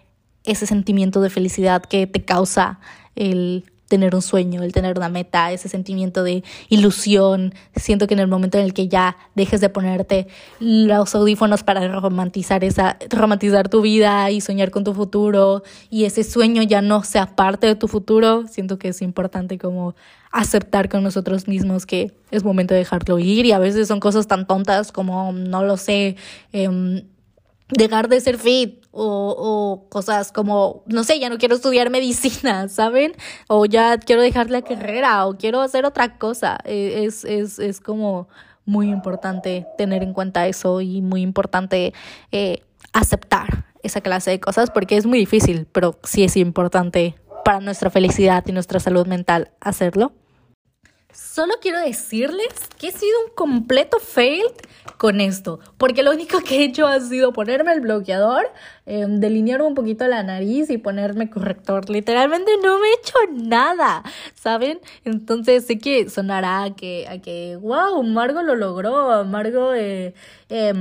ese 0.43 0.65
sentimiento 0.65 1.21
de 1.21 1.29
felicidad 1.29 1.83
que 1.83 2.07
te 2.07 2.23
causa 2.23 2.79
el 3.15 3.65
tener 3.91 4.15
un 4.15 4.21
sueño, 4.21 4.63
el 4.63 4.71
tener 4.71 4.97
una 4.97 5.09
meta, 5.09 5.51
ese 5.51 5.67
sentimiento 5.67 6.23
de 6.23 6.45
ilusión. 6.69 7.53
Siento 7.75 8.07
que 8.07 8.13
en 8.13 8.21
el 8.21 8.27
momento 8.27 8.57
en 8.57 8.63
el 8.63 8.73
que 8.73 8.87
ya 8.87 9.17
dejes 9.35 9.59
de 9.59 9.67
ponerte 9.67 10.27
los 10.61 11.13
audífonos 11.13 11.63
para 11.63 11.85
romantizar 11.99 12.63
esa 12.63 12.97
romantizar 13.09 13.67
tu 13.67 13.81
vida 13.81 14.31
y 14.31 14.39
soñar 14.39 14.71
con 14.71 14.85
tu 14.85 14.93
futuro 14.93 15.63
y 15.89 16.05
ese 16.05 16.23
sueño 16.23 16.63
ya 16.63 16.81
no 16.81 17.03
sea 17.03 17.35
parte 17.35 17.67
de 17.67 17.75
tu 17.75 17.89
futuro, 17.89 18.47
siento 18.47 18.79
que 18.79 18.87
es 18.87 19.01
importante 19.01 19.57
como 19.57 19.93
aceptar 20.31 20.87
con 20.87 21.03
nosotros 21.03 21.49
mismos 21.49 21.85
que 21.85 22.13
es 22.31 22.45
momento 22.45 22.73
de 22.73 22.79
dejarlo 22.79 23.19
ir 23.19 23.45
y 23.45 23.51
a 23.51 23.59
veces 23.59 23.89
son 23.89 23.99
cosas 23.99 24.25
tan 24.25 24.47
tontas 24.47 24.93
como 24.93 25.33
no 25.33 25.63
lo 25.65 25.75
sé, 25.75 26.15
eh, 26.53 27.03
dejar 27.75 28.07
de 28.07 28.21
ser 28.21 28.37
fit 28.37 28.80
o, 28.91 29.35
o, 29.37 29.89
cosas 29.89 30.31
como, 30.31 30.83
no 30.85 31.03
sé, 31.03 31.19
ya 31.19 31.29
no 31.29 31.37
quiero 31.37 31.55
estudiar 31.55 31.89
medicina, 31.89 32.67
¿saben? 32.69 33.13
O 33.47 33.65
ya 33.65 33.97
quiero 33.97 34.21
dejar 34.21 34.49
la 34.49 34.61
carrera 34.61 35.25
o 35.25 35.37
quiero 35.37 35.61
hacer 35.61 35.85
otra 35.85 36.17
cosa. 36.17 36.59
E, 36.65 37.05
es, 37.05 37.25
es, 37.25 37.59
es 37.59 37.79
como 37.79 38.27
muy 38.65 38.89
importante 38.89 39.65
tener 39.77 40.03
en 40.03 40.13
cuenta 40.13 40.47
eso 40.47 40.81
y 40.81 41.01
muy 41.01 41.21
importante 41.21 41.93
eh, 42.31 42.61
aceptar 42.93 43.65
esa 43.83 44.01
clase 44.01 44.31
de 44.31 44.39
cosas 44.39 44.69
porque 44.69 44.97
es 44.97 45.05
muy 45.05 45.19
difícil, 45.19 45.67
pero 45.71 45.97
sí 46.03 46.23
es 46.23 46.37
importante 46.37 47.15
para 47.43 47.59
nuestra 47.59 47.89
felicidad 47.89 48.43
y 48.47 48.51
nuestra 48.51 48.79
salud 48.79 49.07
mental 49.07 49.51
hacerlo. 49.59 50.13
Solo 51.13 51.55
quiero 51.61 51.79
decirles 51.79 52.47
que 52.77 52.87
he 52.87 52.91
sido 52.91 53.11
un 53.25 53.33
completo 53.35 53.99
fail 53.99 54.43
con 54.97 55.19
esto, 55.19 55.59
porque 55.77 56.03
lo 56.03 56.11
único 56.11 56.39
que 56.41 56.57
he 56.57 56.63
hecho 56.63 56.87
ha 56.87 56.99
sido 56.99 57.33
ponerme 57.33 57.73
el 57.73 57.81
bloqueador, 57.81 58.45
eh, 58.85 59.05
delinear 59.07 59.61
un 59.61 59.75
poquito 59.75 60.07
la 60.07 60.23
nariz 60.23 60.69
y 60.69 60.77
ponerme 60.77 61.29
corrector. 61.29 61.89
Literalmente 61.89 62.51
no 62.63 62.79
me 62.79 62.87
he 62.87 62.93
hecho 62.93 63.17
nada, 63.31 64.03
¿saben? 64.35 64.79
Entonces 65.03 65.65
sé 65.65 65.79
que 65.79 66.09
sonará 66.09 66.63
a 66.63 66.75
que, 66.75 67.07
a 67.09 67.19
que 67.19 67.57
wow, 67.57 68.01
Margo 68.03 68.41
lo 68.41 68.55
logró, 68.55 69.25
Margo 69.25 69.73
eh, 69.73 70.13
eh, 70.49 70.73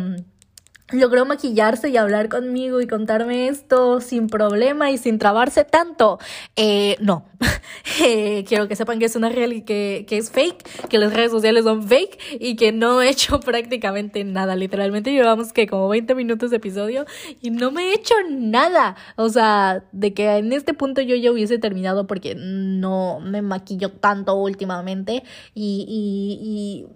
logró 0.92 1.24
maquillarse 1.24 1.88
y 1.88 1.96
hablar 1.96 2.28
conmigo 2.28 2.80
y 2.80 2.86
contarme 2.86 3.48
esto 3.48 4.00
sin 4.00 4.28
problema 4.28 4.90
y 4.90 4.98
sin 4.98 5.18
trabarse 5.18 5.64
tanto. 5.64 6.18
Eh, 6.56 6.96
no, 7.00 7.24
eh, 8.02 8.44
quiero 8.46 8.68
que 8.68 8.76
sepan 8.76 8.98
que 8.98 9.06
es 9.06 9.16
una 9.16 9.28
real 9.28 9.64
que, 9.64 10.04
que 10.08 10.18
es 10.18 10.30
fake, 10.30 10.88
que 10.88 10.98
las 10.98 11.12
redes 11.12 11.30
sociales 11.30 11.64
son 11.64 11.82
fake 11.82 12.18
y 12.38 12.56
que 12.56 12.72
no 12.72 13.02
he 13.02 13.08
hecho 13.08 13.40
prácticamente 13.40 14.24
nada. 14.24 14.56
Literalmente 14.56 15.12
llevamos 15.12 15.52
que 15.52 15.66
como 15.66 15.88
20 15.88 16.14
minutos 16.14 16.50
de 16.50 16.56
episodio 16.56 17.04
y 17.40 17.50
no 17.50 17.70
me 17.70 17.90
he 17.90 17.94
hecho 17.94 18.14
nada. 18.28 18.96
O 19.16 19.28
sea, 19.28 19.84
de 19.92 20.14
que 20.14 20.36
en 20.36 20.52
este 20.52 20.74
punto 20.74 21.00
yo 21.00 21.16
ya 21.16 21.32
hubiese 21.32 21.58
terminado 21.58 22.06
porque 22.06 22.34
no 22.34 23.20
me 23.20 23.42
maquillo 23.42 23.90
tanto 23.90 24.34
últimamente 24.34 25.22
y, 25.54 26.86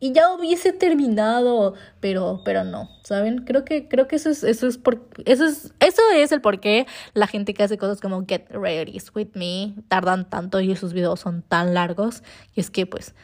y 0.00 0.12
ya 0.12 0.32
hubiese 0.32 0.72
terminado, 0.72 1.74
pero 2.00 2.42
pero 2.44 2.64
no, 2.64 2.88
¿saben? 3.02 3.44
Creo 3.44 3.64
que 3.64 3.88
creo 3.88 4.06
que 4.06 4.16
eso 4.16 4.30
es 4.30 4.44
eso 4.44 4.66
es 4.66 4.78
por 4.78 5.08
eso 5.24 5.46
es 5.46 5.72
eso 5.80 6.02
es 6.14 6.32
el 6.32 6.40
por 6.40 6.60
qué 6.60 6.86
la 7.14 7.26
gente 7.26 7.54
que 7.54 7.62
hace 7.62 7.78
cosas 7.78 8.00
como 8.00 8.24
Get 8.26 8.48
Ready 8.50 9.00
with 9.14 9.28
Me 9.34 9.74
tardan 9.88 10.28
tanto 10.28 10.60
y 10.60 10.74
sus 10.76 10.92
videos 10.92 11.20
son 11.20 11.42
tan 11.42 11.74
largos 11.74 12.22
y 12.54 12.60
es 12.60 12.70
que 12.70 12.86
pues 12.86 13.14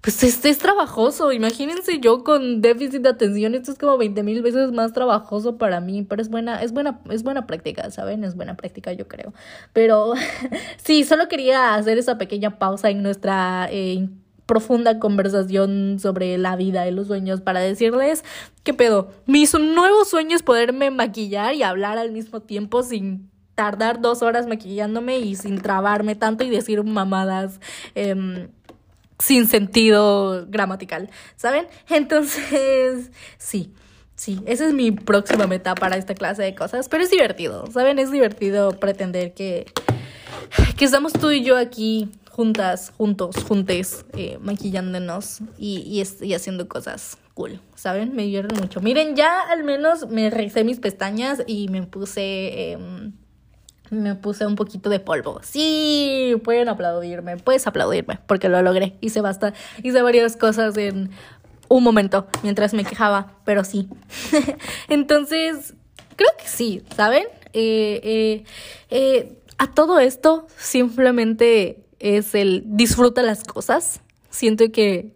pues 0.00 0.22
es 0.22 0.58
trabajoso, 0.58 1.30
imagínense 1.30 2.00
yo 2.00 2.24
con 2.24 2.62
déficit 2.62 3.02
de 3.02 3.10
atención, 3.10 3.54
esto 3.54 3.72
es 3.72 3.78
como 3.78 3.98
20 3.98 4.22
mil 4.22 4.40
veces 4.40 4.72
más 4.72 4.94
trabajoso 4.94 5.58
para 5.58 5.80
mí, 5.80 6.02
pero 6.08 6.22
es 6.22 6.30
buena, 6.30 6.62
es 6.62 6.72
buena, 6.72 7.00
es 7.10 7.22
buena 7.22 7.46
práctica, 7.46 7.90
¿saben? 7.90 8.24
Es 8.24 8.34
buena 8.34 8.56
práctica, 8.56 8.94
yo 8.94 9.06
creo. 9.08 9.34
Pero 9.74 10.14
sí, 10.82 11.04
solo 11.04 11.28
quería 11.28 11.74
hacer 11.74 11.98
esa 11.98 12.16
pequeña 12.16 12.58
pausa 12.58 12.88
en 12.88 13.02
nuestra 13.02 13.68
eh, 13.70 14.08
profunda 14.50 14.98
conversación 14.98 15.98
sobre 16.00 16.36
la 16.36 16.56
vida 16.56 16.88
y 16.88 16.90
los 16.90 17.06
sueños 17.06 17.40
para 17.40 17.60
decirles 17.60 18.24
qué 18.64 18.74
pedo. 18.74 19.12
Mi 19.24 19.44
nuevo 19.44 20.04
sueño 20.04 20.34
es 20.34 20.42
poderme 20.42 20.90
maquillar 20.90 21.54
y 21.54 21.62
hablar 21.62 21.98
al 21.98 22.10
mismo 22.10 22.40
tiempo 22.40 22.82
sin 22.82 23.30
tardar 23.54 24.00
dos 24.00 24.22
horas 24.22 24.48
maquillándome 24.48 25.20
y 25.20 25.36
sin 25.36 25.60
trabarme 25.60 26.16
tanto 26.16 26.42
y 26.42 26.50
decir 26.50 26.82
mamadas. 26.82 27.60
Eh, 27.94 28.48
sin 29.20 29.46
sentido 29.46 30.46
gramatical, 30.48 31.10
¿saben? 31.36 31.68
Entonces, 31.88 33.12
sí, 33.38 33.72
sí, 34.16 34.40
esa 34.46 34.66
es 34.66 34.72
mi 34.72 34.90
próxima 34.90 35.46
meta 35.46 35.76
para 35.76 35.96
esta 35.96 36.14
clase 36.14 36.42
de 36.42 36.56
cosas, 36.56 36.88
pero 36.88 37.04
es 37.04 37.10
divertido, 37.10 37.66
¿saben? 37.70 38.00
Es 38.00 38.10
divertido 38.10 38.72
pretender 38.80 39.32
que, 39.32 39.66
que 40.76 40.84
estamos 40.86 41.12
tú 41.12 41.30
y 41.30 41.44
yo 41.44 41.56
aquí 41.56 42.08
juntas, 42.40 42.90
juntos, 42.96 43.36
juntes, 43.46 44.06
eh, 44.14 44.38
maquillándonos 44.40 45.40
y, 45.58 46.02
y, 46.22 46.32
haciendo 46.32 46.68
cosas 46.68 47.18
cool, 47.34 47.60
¿saben? 47.74 48.16
Me 48.16 48.22
divierten 48.22 48.58
mucho. 48.58 48.80
Miren, 48.80 49.14
ya 49.14 49.42
al 49.42 49.62
menos 49.62 50.08
me 50.08 50.30
recé 50.30 50.64
mis 50.64 50.80
pestañas 50.80 51.42
y 51.46 51.68
me 51.68 51.82
puse... 51.82 52.22
Eh, 52.22 52.78
me 53.90 54.14
puse 54.14 54.46
un 54.46 54.56
poquito 54.56 54.88
de 54.88 55.00
polvo. 55.00 55.40
Sí, 55.42 56.34
pueden 56.44 56.70
aplaudirme, 56.70 57.36
puedes 57.36 57.66
aplaudirme, 57.66 58.20
porque 58.26 58.48
lo 58.48 58.62
logré. 58.62 58.96
Hice 59.02 59.20
basta, 59.20 59.52
hice 59.82 60.00
varias 60.00 60.36
cosas 60.36 60.78
en 60.78 61.10
un 61.68 61.82
momento 61.82 62.26
mientras 62.42 62.72
me 62.72 62.84
quejaba, 62.84 63.34
pero 63.44 63.64
sí. 63.64 63.86
Entonces, 64.88 65.74
creo 66.16 66.30
que 66.38 66.48
sí, 66.48 66.84
¿saben? 66.96 67.24
Eh, 67.52 68.00
eh, 68.02 68.44
eh, 68.88 69.36
a 69.58 69.74
todo 69.74 69.98
esto 69.98 70.46
simplemente 70.56 71.84
es 72.00 72.34
el 72.34 72.64
disfruta 72.66 73.22
las 73.22 73.44
cosas. 73.44 74.00
Siento 74.30 74.70
que 74.72 75.12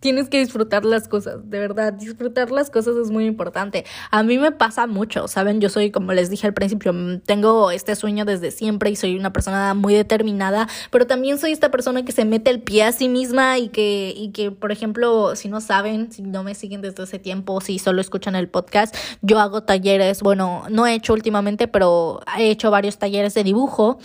tienes 0.00 0.28
que 0.28 0.38
disfrutar 0.38 0.84
las 0.84 1.08
cosas, 1.08 1.50
de 1.50 1.58
verdad, 1.58 1.92
disfrutar 1.92 2.50
las 2.50 2.70
cosas 2.70 2.96
es 2.96 3.10
muy 3.10 3.26
importante. 3.26 3.84
A 4.10 4.22
mí 4.22 4.38
me 4.38 4.50
pasa 4.50 4.86
mucho, 4.86 5.28
¿saben? 5.28 5.60
Yo 5.60 5.68
soy, 5.68 5.90
como 5.90 6.12
les 6.12 6.30
dije 6.30 6.46
al 6.46 6.54
principio, 6.54 6.92
mm, 6.92 7.20
tengo 7.20 7.70
este 7.70 7.94
sueño 7.94 8.24
desde 8.24 8.50
siempre 8.50 8.90
y 8.90 8.96
soy 8.96 9.16
una 9.16 9.32
persona 9.32 9.74
muy 9.74 9.94
determinada, 9.94 10.68
pero 10.90 11.06
también 11.06 11.38
soy 11.38 11.52
esta 11.52 11.70
persona 11.70 12.04
que 12.04 12.12
se 12.12 12.24
mete 12.24 12.50
el 12.50 12.60
pie 12.62 12.84
a 12.84 12.92
sí 12.92 13.08
misma 13.08 13.58
y 13.58 13.68
que, 13.68 14.14
y 14.16 14.30
que, 14.30 14.50
por 14.50 14.72
ejemplo, 14.72 15.36
si 15.36 15.48
no 15.48 15.60
saben, 15.60 16.12
si 16.12 16.22
no 16.22 16.44
me 16.44 16.54
siguen 16.54 16.80
desde 16.80 17.02
ese 17.02 17.18
tiempo, 17.18 17.60
si 17.60 17.78
solo 17.78 18.00
escuchan 18.00 18.36
el 18.36 18.48
podcast, 18.48 18.96
yo 19.20 19.38
hago 19.38 19.62
talleres, 19.64 20.22
bueno, 20.22 20.64
no 20.70 20.86
he 20.86 20.94
hecho 20.94 21.12
últimamente, 21.12 21.68
pero 21.68 22.20
he 22.38 22.50
hecho 22.50 22.70
varios 22.70 22.98
talleres 22.98 23.34
de 23.34 23.44
dibujo 23.44 23.98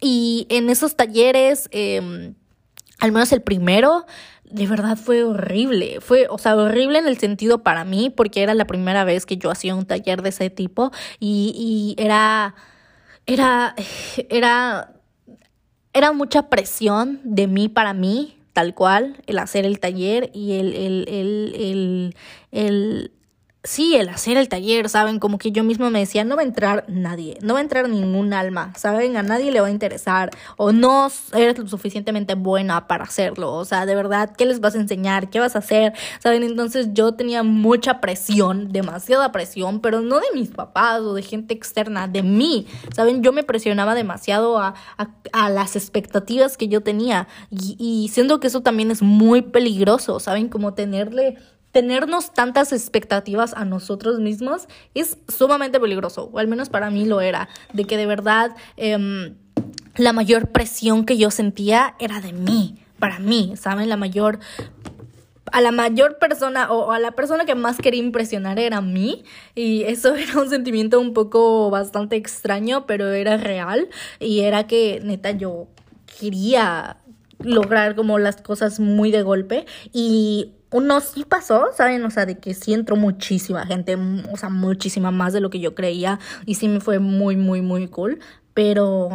y 0.00 0.46
en 0.50 0.70
esos 0.70 0.96
talleres, 0.96 1.68
eh, 1.72 2.32
al 2.98 3.12
menos 3.12 3.32
el 3.32 3.42
primero, 3.42 4.06
de 4.44 4.66
verdad 4.66 4.96
fue 4.96 5.24
horrible. 5.24 6.00
Fue, 6.00 6.26
o 6.28 6.38
sea, 6.38 6.56
horrible 6.56 6.98
en 6.98 7.06
el 7.06 7.18
sentido 7.18 7.62
para 7.62 7.84
mí, 7.84 8.10
porque 8.10 8.42
era 8.42 8.54
la 8.54 8.66
primera 8.66 9.04
vez 9.04 9.26
que 9.26 9.36
yo 9.36 9.50
hacía 9.50 9.74
un 9.74 9.86
taller 9.86 10.22
de 10.22 10.30
ese 10.30 10.50
tipo 10.50 10.90
y, 11.18 11.96
y 11.96 12.02
era, 12.02 12.54
era, 13.26 13.74
era, 14.28 14.92
era 15.92 16.12
mucha 16.12 16.48
presión 16.48 17.20
de 17.24 17.46
mí 17.46 17.68
para 17.68 17.94
mí 17.94 18.36
tal 18.52 18.74
cual, 18.74 19.22
el 19.26 19.38
hacer 19.38 19.64
el 19.64 19.78
taller 19.78 20.30
y 20.34 20.58
el, 20.58 20.74
el, 20.74 21.04
el, 21.08 22.16
el 22.50 23.12
Sí, 23.62 23.94
el 23.94 24.08
hacer 24.08 24.38
el 24.38 24.48
taller, 24.48 24.88
¿saben? 24.88 25.18
Como 25.18 25.36
que 25.36 25.52
yo 25.52 25.62
mismo 25.62 25.90
me 25.90 25.98
decía, 25.98 26.24
no 26.24 26.34
va 26.34 26.40
a 26.40 26.46
entrar 26.46 26.86
nadie, 26.88 27.36
no 27.42 27.52
va 27.52 27.60
a 27.60 27.62
entrar 27.62 27.90
ningún 27.90 28.32
alma, 28.32 28.72
¿saben? 28.74 29.18
A 29.18 29.22
nadie 29.22 29.52
le 29.52 29.60
va 29.60 29.66
a 29.66 29.70
interesar 29.70 30.30
o 30.56 30.72
no 30.72 31.10
eres 31.34 31.58
lo 31.58 31.68
suficientemente 31.68 32.36
buena 32.36 32.88
para 32.88 33.04
hacerlo, 33.04 33.52
o 33.52 33.66
sea, 33.66 33.84
de 33.84 33.94
verdad, 33.94 34.32
¿qué 34.34 34.46
les 34.46 34.60
vas 34.60 34.76
a 34.76 34.78
enseñar? 34.78 35.28
¿Qué 35.28 35.40
vas 35.40 35.56
a 35.56 35.58
hacer? 35.58 35.92
¿Saben? 36.20 36.42
Entonces 36.42 36.88
yo 36.94 37.12
tenía 37.12 37.42
mucha 37.42 38.00
presión, 38.00 38.72
demasiada 38.72 39.30
presión, 39.30 39.80
pero 39.80 40.00
no 40.00 40.20
de 40.20 40.28
mis 40.32 40.48
papás 40.48 41.00
o 41.00 41.12
de 41.12 41.22
gente 41.22 41.52
externa, 41.52 42.08
de 42.08 42.22
mí, 42.22 42.66
¿saben? 42.96 43.22
Yo 43.22 43.30
me 43.32 43.42
presionaba 43.42 43.94
demasiado 43.94 44.58
a, 44.58 44.72
a, 44.96 45.50
las 45.50 45.76
expectativas 45.76 46.56
que 46.56 46.68
yo 46.68 46.80
tenía 46.80 47.28
y, 47.50 47.76
y 47.78 48.08
siento 48.08 48.40
que 48.40 48.46
eso 48.46 48.62
también 48.62 48.90
es 48.90 49.02
muy 49.02 49.42
peligroso, 49.42 50.18
¿saben? 50.18 50.48
Como 50.48 50.72
tenerle 50.72 51.36
tenernos 51.72 52.32
tantas 52.32 52.72
expectativas 52.72 53.54
a 53.54 53.64
nosotros 53.64 54.18
mismos 54.20 54.66
es 54.94 55.18
sumamente 55.28 55.78
peligroso, 55.80 56.30
o 56.32 56.38
al 56.38 56.48
menos 56.48 56.68
para 56.68 56.90
mí 56.90 57.04
lo 57.06 57.20
era, 57.20 57.48
de 57.72 57.84
que 57.84 57.96
de 57.96 58.06
verdad 58.06 58.56
em, 58.76 59.34
la 59.96 60.12
mayor 60.12 60.48
presión 60.48 61.04
que 61.04 61.16
yo 61.16 61.30
sentía 61.30 61.94
era 61.98 62.20
de 62.20 62.32
mí, 62.32 62.78
para 62.98 63.18
mí, 63.18 63.54
¿saben? 63.56 63.88
La 63.88 63.96
mayor 63.96 64.40
a 65.52 65.60
la 65.60 65.72
mayor 65.72 66.18
persona 66.18 66.70
o 66.70 66.92
a 66.92 67.00
la 67.00 67.10
persona 67.12 67.44
que 67.44 67.56
más 67.56 67.78
quería 67.78 68.00
impresionar 68.00 68.60
era 68.60 68.76
a 68.76 68.82
mí 68.82 69.24
y 69.56 69.82
eso 69.82 70.14
era 70.16 70.40
un 70.40 70.48
sentimiento 70.48 71.00
un 71.00 71.12
poco 71.12 71.70
bastante 71.70 72.14
extraño 72.14 72.86
pero 72.86 73.10
era 73.10 73.36
real 73.36 73.88
y 74.20 74.40
era 74.40 74.68
que 74.68 75.00
neta 75.02 75.32
yo 75.32 75.66
quería 76.20 76.98
lograr 77.40 77.96
como 77.96 78.18
las 78.18 78.36
cosas 78.42 78.80
muy 78.80 79.10
de 79.10 79.22
golpe 79.22 79.66
y 79.92 80.52
uno 80.72 81.00
sí 81.00 81.24
pasó, 81.24 81.68
¿saben? 81.74 82.04
O 82.04 82.10
sea, 82.10 82.26
de 82.26 82.38
que 82.38 82.54
sí 82.54 82.72
entró 82.72 82.96
muchísima 82.96 83.66
gente, 83.66 83.96
o 84.32 84.36
sea, 84.36 84.48
muchísima 84.48 85.10
más 85.10 85.32
de 85.32 85.40
lo 85.40 85.50
que 85.50 85.60
yo 85.60 85.74
creía 85.74 86.18
y 86.46 86.54
sí 86.54 86.68
me 86.68 86.80
fue 86.80 86.98
muy, 86.98 87.36
muy, 87.36 87.62
muy 87.62 87.88
cool, 87.88 88.20
pero 88.54 89.08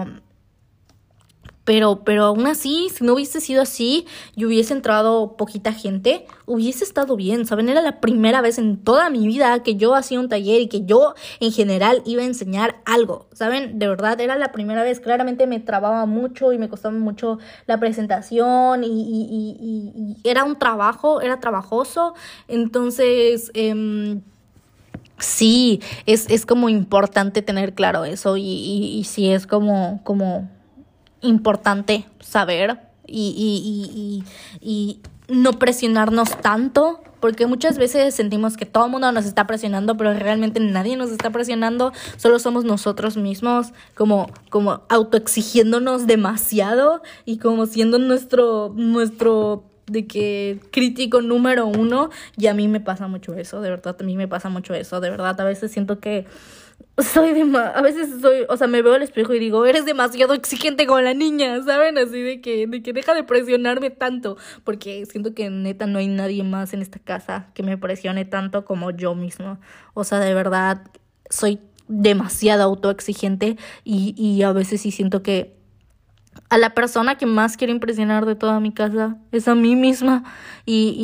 pero, 1.65 2.03
pero 2.05 2.25
aún 2.25 2.45
así, 2.45 2.89
si 2.93 3.03
no 3.03 3.13
hubiese 3.13 3.41
sido 3.41 3.63
así 3.63 4.05
y 4.35 4.45
hubiese 4.45 4.73
entrado 4.73 5.35
poquita 5.35 5.73
gente, 5.73 6.27
hubiese 6.45 6.83
estado 6.83 7.15
bien, 7.15 7.45
¿saben? 7.47 7.69
Era 7.69 7.81
la 7.81 7.99
primera 7.99 8.39
vez 8.41 8.59
en 8.59 8.77
toda 8.77 9.09
mi 9.09 9.25
vida 9.25 9.63
que 9.63 9.75
yo 9.75 9.95
hacía 9.95 10.19
un 10.19 10.29
taller 10.29 10.61
y 10.61 10.67
que 10.67 10.85
yo 10.85 11.15
en 11.39 11.51
general 11.51 12.03
iba 12.05 12.21
a 12.21 12.25
enseñar 12.25 12.75
algo, 12.85 13.27
¿saben? 13.33 13.79
De 13.79 13.87
verdad, 13.87 14.21
era 14.21 14.37
la 14.37 14.51
primera 14.51 14.83
vez. 14.83 14.99
Claramente 14.99 15.47
me 15.47 15.59
trababa 15.59 16.05
mucho 16.05 16.53
y 16.53 16.59
me 16.59 16.69
costaba 16.69 16.95
mucho 16.95 17.39
la 17.65 17.79
presentación 17.79 18.83
y, 18.83 18.87
y, 18.87 19.57
y, 19.59 20.17
y 20.23 20.29
era 20.29 20.43
un 20.43 20.57
trabajo, 20.57 21.19
era 21.19 21.39
trabajoso. 21.39 22.13
Entonces... 22.47 23.51
Eh, 23.55 24.19
Sí, 25.17 25.79
es, 26.05 26.29
es 26.29 26.45
como 26.45 26.67
importante 26.67 27.41
tener 27.41 27.73
claro 27.73 28.03
eso 28.03 28.35
y, 28.35 28.43
y, 28.43 28.99
y 28.99 29.05
sí 29.05 29.31
es 29.31 29.47
como, 29.47 30.01
como 30.03 30.49
importante 31.21 32.05
saber 32.19 32.79
y, 33.07 34.23
y, 34.61 34.99
no 35.27 35.53
presionarnos 35.53 36.39
tanto, 36.41 37.01
porque 37.19 37.47
muchas 37.47 37.79
veces 37.79 38.13
sentimos 38.13 38.57
que 38.57 38.67
todo 38.67 38.85
el 38.85 38.91
mundo 38.91 39.11
nos 39.11 39.25
está 39.25 39.47
presionando, 39.47 39.97
pero 39.97 40.13
realmente 40.13 40.59
nadie 40.59 40.95
nos 40.97 41.09
está 41.09 41.31
presionando, 41.31 41.93
solo 42.17 42.37
somos 42.37 42.63
nosotros 42.63 43.17
mismos 43.17 43.73
como, 43.95 44.29
como 44.49 44.83
autoexigiéndonos 44.87 46.05
demasiado 46.05 47.01
y 47.25 47.39
como 47.39 47.65
siendo 47.65 47.97
nuestro, 47.97 48.71
nuestro 48.75 49.63
de 49.87 50.05
que 50.05 50.59
crítico 50.71 51.21
número 51.21 51.65
uno, 51.65 52.09
y 52.37 52.47
a 52.47 52.53
mí 52.53 52.67
me 52.67 52.79
pasa 52.79 53.07
mucho 53.07 53.33
eso, 53.33 53.61
de 53.61 53.69
verdad, 53.69 53.95
a 53.99 54.03
mí 54.03 54.15
me 54.17 54.27
pasa 54.27 54.49
mucho 54.49 54.73
eso, 54.73 54.99
de 54.99 55.09
verdad, 55.09 55.39
a 55.39 55.43
veces 55.43 55.71
siento 55.71 55.99
que 55.99 56.25
soy 56.97 57.33
de 57.33 57.57
a 57.57 57.81
veces 57.81 58.21
soy, 58.21 58.45
o 58.47 58.57
sea, 58.57 58.67
me 58.67 58.81
veo 58.81 58.93
al 58.93 59.01
espejo 59.01 59.33
y 59.33 59.39
digo, 59.39 59.65
eres 59.65 59.85
demasiado 59.85 60.33
exigente 60.33 60.85
con 60.85 61.03
la 61.03 61.13
niña, 61.13 61.61
¿saben? 61.63 61.97
Así 61.97 62.21
de 62.21 62.41
que, 62.41 62.67
de 62.67 62.81
que 62.81 62.93
deja 62.93 63.13
de 63.13 63.23
presionarme 63.23 63.89
tanto, 63.89 64.37
porque 64.63 65.05
siento 65.05 65.33
que 65.33 65.49
neta 65.49 65.87
no 65.87 65.99
hay 65.99 66.07
nadie 66.07 66.43
más 66.43 66.73
en 66.73 66.81
esta 66.81 66.99
casa 66.99 67.47
que 67.53 67.63
me 67.63 67.77
presione 67.77 68.23
tanto 68.25 68.63
como 68.63 68.91
yo 68.91 69.13
mismo. 69.13 69.59
O 69.93 70.03
sea, 70.03 70.19
de 70.19 70.33
verdad, 70.33 70.83
soy 71.29 71.59
demasiado 71.87 72.63
autoexigente 72.63 73.57
y, 73.83 74.15
y 74.17 74.43
a 74.43 74.53
veces 74.53 74.81
sí 74.81 74.91
siento 74.91 75.21
que 75.21 75.55
a 76.55 76.57
la 76.57 76.69
persona 76.69 77.17
que 77.17 77.25
más 77.25 77.57
quiero 77.57 77.73
impresionar 77.73 78.25
de 78.25 78.33
toda 78.33 78.61
mi 78.61 78.71
casa 78.71 79.17
es 79.33 79.49
a 79.49 79.55
mí 79.55 79.75
misma. 79.75 80.23
Y, 80.65 80.95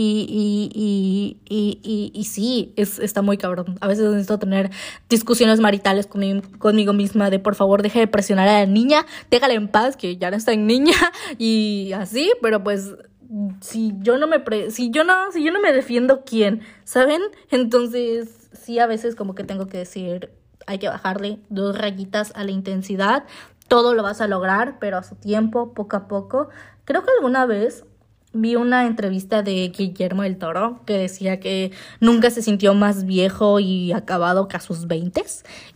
y, 0.74 1.42
y, 1.46 2.12
y, 2.14 2.24
sí, 2.24 2.72
es, 2.78 3.00
está 3.00 3.22
muy 3.22 3.38
cabrón. 3.38 3.78
A 3.82 3.88
veces 3.90 4.10
necesito 4.10 4.40
tener 4.40 4.70
discusiones 5.10 5.60
maritales 5.60 6.08
conmigo, 6.08 6.94
misma 6.94 7.30
de 7.30 7.40
por 7.40 7.56
favor 7.56 7.82
deje 7.82 8.00
de 8.00 8.08
presionar 8.08 8.48
a 8.48 8.62
la 8.62 8.66
niña, 8.66 9.06
déjala 9.30 9.56
en 9.56 9.68
paz, 9.68 9.98
que 9.98 10.16
ya 10.16 10.32
no 10.32 10.38
está 10.38 10.54
en 10.54 10.68
niña 10.68 10.96
y 11.38 11.92
así, 11.92 12.32
pero 12.42 12.64
pues 12.64 12.96
si 13.60 13.92
yo 14.00 14.18
no 14.18 14.28
me 14.28 14.40
pre 14.40 14.72
si 14.72 14.90
yo 14.90 15.04
no 15.04 15.34
si 15.34 15.44
yo 15.44 15.52
no 15.52 15.60
me 15.60 15.74
defiendo 15.74 16.24
quién, 16.24 16.62
¿saben? 16.86 17.22
Entonces, 17.50 18.50
sí 18.54 18.80
a 18.80 18.88
veces 18.88 19.16
como 19.16 19.36
que 19.36 19.44
tengo 19.44 19.68
que 19.68 19.80
decir 19.80 20.32
hay 20.66 20.80
que 20.80 20.88
bajarle 20.88 21.40
dos 21.50 21.78
rayitas 21.78 22.32
a 22.36 22.46
la 22.46 22.52
intensidad 22.52 23.26
todo 23.72 23.94
lo 23.94 24.04
vas 24.04 24.20
a 24.20 24.28
lograr, 24.28 24.80
pero 24.82 24.98
a 24.98 25.04
su 25.04 25.16
tiempo, 25.16 25.74
poco 25.74 25.96
a 25.96 26.10
poco. 26.10 26.50
Creo 26.84 27.04
que 27.04 27.12
alguna 27.16 27.46
vez 27.46 27.86
vi 28.34 28.58
una 28.58 28.86
entrevista 28.86 29.44
de 29.44 29.70
Guillermo 29.70 30.24
del 30.24 30.38
Toro 30.38 30.82
que 30.86 30.98
decía 30.98 31.40
que 31.40 31.72
nunca 32.02 32.30
se 32.32 32.42
sintió 32.42 32.74
más 32.74 33.06
viejo 33.06 33.62
y 33.62 33.94
acabado 33.94 34.50
que 34.50 34.58
a 34.58 34.60
sus 34.60 34.88
20 34.88 35.24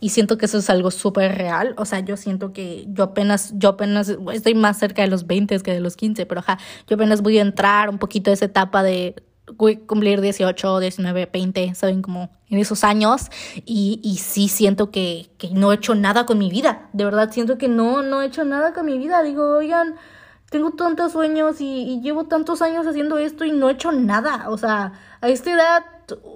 y 0.00 0.10
siento 0.10 0.36
que 0.36 0.44
eso 0.44 0.58
es 0.58 0.68
algo 0.68 0.90
súper 0.90 1.38
real, 1.38 1.74
o 1.78 1.86
sea, 1.86 2.00
yo 2.00 2.18
siento 2.18 2.52
que 2.52 2.84
yo 2.88 3.04
apenas 3.04 3.54
yo 3.56 3.70
apenas 3.70 4.14
estoy 4.30 4.54
más 4.54 4.78
cerca 4.78 5.00
de 5.00 5.08
los 5.08 5.26
20 5.26 5.58
que 5.60 5.72
de 5.72 5.80
los 5.80 5.96
15, 5.96 6.26
pero 6.26 6.42
ja, 6.42 6.58
yo 6.86 6.96
apenas 6.96 7.22
voy 7.22 7.38
a 7.38 7.42
entrar 7.42 7.88
un 7.88 7.96
poquito 7.96 8.28
de 8.30 8.34
esa 8.34 8.44
etapa 8.44 8.82
de 8.82 9.14
cumplir 9.54 10.20
18, 10.20 10.80
19, 10.80 11.30
20, 11.32 11.74
¿saben? 11.74 12.02
Como 12.02 12.30
en 12.48 12.58
esos 12.58 12.84
años. 12.84 13.30
Y, 13.64 14.00
y 14.02 14.18
sí 14.18 14.48
siento 14.48 14.90
que, 14.90 15.30
que 15.38 15.50
no 15.50 15.72
he 15.72 15.76
hecho 15.76 15.94
nada 15.94 16.26
con 16.26 16.38
mi 16.38 16.50
vida. 16.50 16.88
De 16.92 17.04
verdad 17.04 17.30
siento 17.32 17.58
que 17.58 17.68
no, 17.68 18.02
no 18.02 18.22
he 18.22 18.26
hecho 18.26 18.44
nada 18.44 18.72
con 18.72 18.86
mi 18.86 18.98
vida. 18.98 19.22
Digo, 19.22 19.56
oigan, 19.56 19.94
tengo 20.50 20.72
tantos 20.72 21.12
sueños 21.12 21.60
y, 21.60 21.82
y 21.82 22.00
llevo 22.00 22.24
tantos 22.24 22.62
años 22.62 22.86
haciendo 22.86 23.18
esto 23.18 23.44
y 23.44 23.52
no 23.52 23.68
he 23.68 23.72
hecho 23.72 23.92
nada. 23.92 24.50
O 24.50 24.58
sea, 24.58 24.92
a 25.20 25.28
esta 25.28 25.52
edad, 25.52 25.84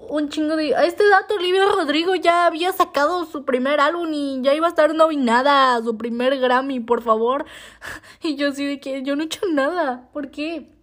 un 0.09 0.29
chingo 0.29 0.57
de... 0.57 0.75
A 0.75 0.85
esta 0.85 1.03
edad 1.03 1.31
Olivia 1.31 1.65
Rodrigo 1.67 2.15
ya 2.15 2.47
había 2.47 2.73
sacado 2.73 3.25
su 3.27 3.45
primer 3.45 3.81
álbum 3.81 4.09
y 4.13 4.41
ya 4.43 4.55
iba 4.55 4.67
a 4.67 4.71
estar 4.71 4.95
nominada 4.95 5.81
su 5.83 5.97
primer 5.97 6.39
Grammy, 6.39 6.81
por 6.81 7.03
favor. 7.03 7.45
Y 8.23 8.37
yo 8.37 8.53
sí 8.53 8.67
de 8.67 8.81
que 8.81 9.03
yo 9.03 9.17
no 9.17 9.23
he 9.23 9.27
hecho 9.27 9.47
nada. 9.53 10.09
¿Por 10.13 10.31
qué? 10.31 10.80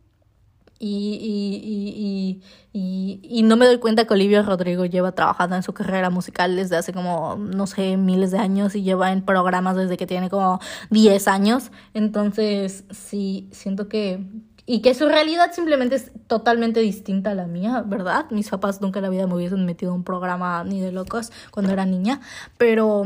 Y, 0.79 2.41
y, 2.73 2.79
y, 2.79 3.19
y, 3.23 3.43
no 3.43 3.57
me 3.57 3.65
doy 3.65 3.79
cuenta 3.79 4.05
que 4.05 4.13
Olivia 4.13 4.43
Rodrigo 4.43 4.85
lleva 4.85 5.11
trabajando 5.11 5.55
en 5.55 5.63
su 5.63 5.73
carrera 5.73 6.11
musical 6.11 6.55
desde 6.55 6.77
hace 6.77 6.93
como, 6.93 7.35
no 7.35 7.65
sé, 7.65 7.97
miles 7.97 8.29
de 8.31 8.37
años 8.37 8.75
y 8.75 8.83
lleva 8.83 9.11
en 9.11 9.23
programas 9.23 9.75
desde 9.75 9.97
que 9.97 10.05
tiene 10.05 10.29
como 10.29 10.59
10 10.91 11.27
años. 11.27 11.71
Entonces, 11.93 12.83
sí, 12.91 13.49
siento 13.51 13.87
que... 13.87 14.23
Y 14.69 14.81
que 14.81 14.93
su 14.93 15.07
realidad 15.07 15.51
simplemente 15.53 15.95
es 15.95 16.11
totalmente 16.27 16.81
distinta 16.81 17.31
a 17.31 17.35
la 17.35 17.47
mía, 17.47 17.83
¿verdad? 17.87 18.25
Mis 18.31 18.49
papás 18.49 18.81
nunca 18.81 18.99
en 18.99 19.03
la 19.03 19.09
vida 19.09 19.25
me 19.25 19.33
hubiesen 19.33 19.65
metido 19.65 19.93
en 19.93 19.99
un 19.99 20.03
programa 20.03 20.63
ni 20.65 20.81
de 20.81 20.91
locos 20.91 21.31
cuando 21.51 21.71
era 21.73 21.85
niña, 21.85 22.21
pero... 22.57 23.03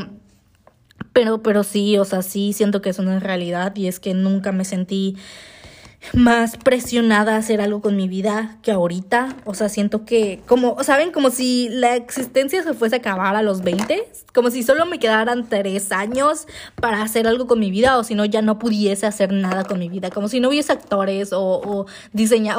Pero, 1.14 1.42
pero 1.42 1.64
sí, 1.64 1.98
o 1.98 2.06
sea, 2.06 2.22
sí 2.22 2.54
siento 2.54 2.82
que 2.82 2.90
es 2.90 3.00
una 3.00 3.20
realidad 3.20 3.76
y 3.76 3.88
es 3.88 4.00
que 4.00 4.14
nunca 4.14 4.52
me 4.52 4.66
sentí 4.66 5.18
más 6.14 6.58
presionada 6.58 7.36
a 7.36 7.38
hacer 7.38 7.62
algo 7.62 7.82
con 7.82 7.96
mi 7.96 8.08
vida 8.08 8.58
que 8.62 8.72
ahorita. 8.72 9.36
O 9.46 9.54
sea, 9.54 9.70
siento 9.70 10.04
que, 10.06 10.42
como, 10.48 10.82
¿saben? 10.84 11.12
Como 11.12 11.30
si 11.30 11.70
la 11.70 11.96
existencia 11.96 12.64
se 12.64 12.74
fuese 12.74 12.96
a 12.96 13.00
acabar 13.00 13.36
a 13.36 13.42
los 13.42 13.62
20. 13.62 14.08
Como 14.34 14.50
si 14.50 14.64
solo 14.64 14.86
me 14.86 15.00
quedaran 15.00 15.48
tres 15.48 15.92
años 15.92 16.48
para 16.76 17.02
hacer 17.02 17.28
algo 17.28 17.48
con 17.48 17.60
mi 17.60 17.72
vida. 17.72 17.98
O 17.98 18.04
si 18.04 18.16
no, 18.16 18.26
ya 18.26 18.42
no 18.42 18.60
pudiese 18.60 19.06
hacer 19.06 19.32
nada 19.32 19.64
con 19.64 19.80
mi 19.80 19.90
vida. 19.90 20.10
Como 20.10 20.28
si 20.28 20.40
no 20.40 20.50
hubiese 20.50 20.74
actores 20.74 21.34
o, 21.34 21.42
o. 21.42 21.86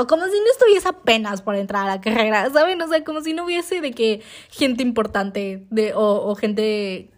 Como 0.07 0.24
si 0.26 0.38
no 0.38 0.52
estuviese 0.52 0.88
apenas 0.88 1.42
por 1.42 1.57
entrar 1.57 1.85
a 1.85 1.96
la 1.96 2.00
carrera. 2.00 2.50
¿Saben? 2.50 2.81
O 2.81 2.88
sea, 2.88 3.05
como 3.05 3.22
si 3.22 3.33
no 3.33 3.44
hubiese 3.44 3.81
de 3.81 3.92
que 3.92 4.22
gente 4.50 4.83
importante 4.83 5.66
de, 5.70 5.94
o, 5.94 6.31
o 6.31 6.35
gente 6.37 7.11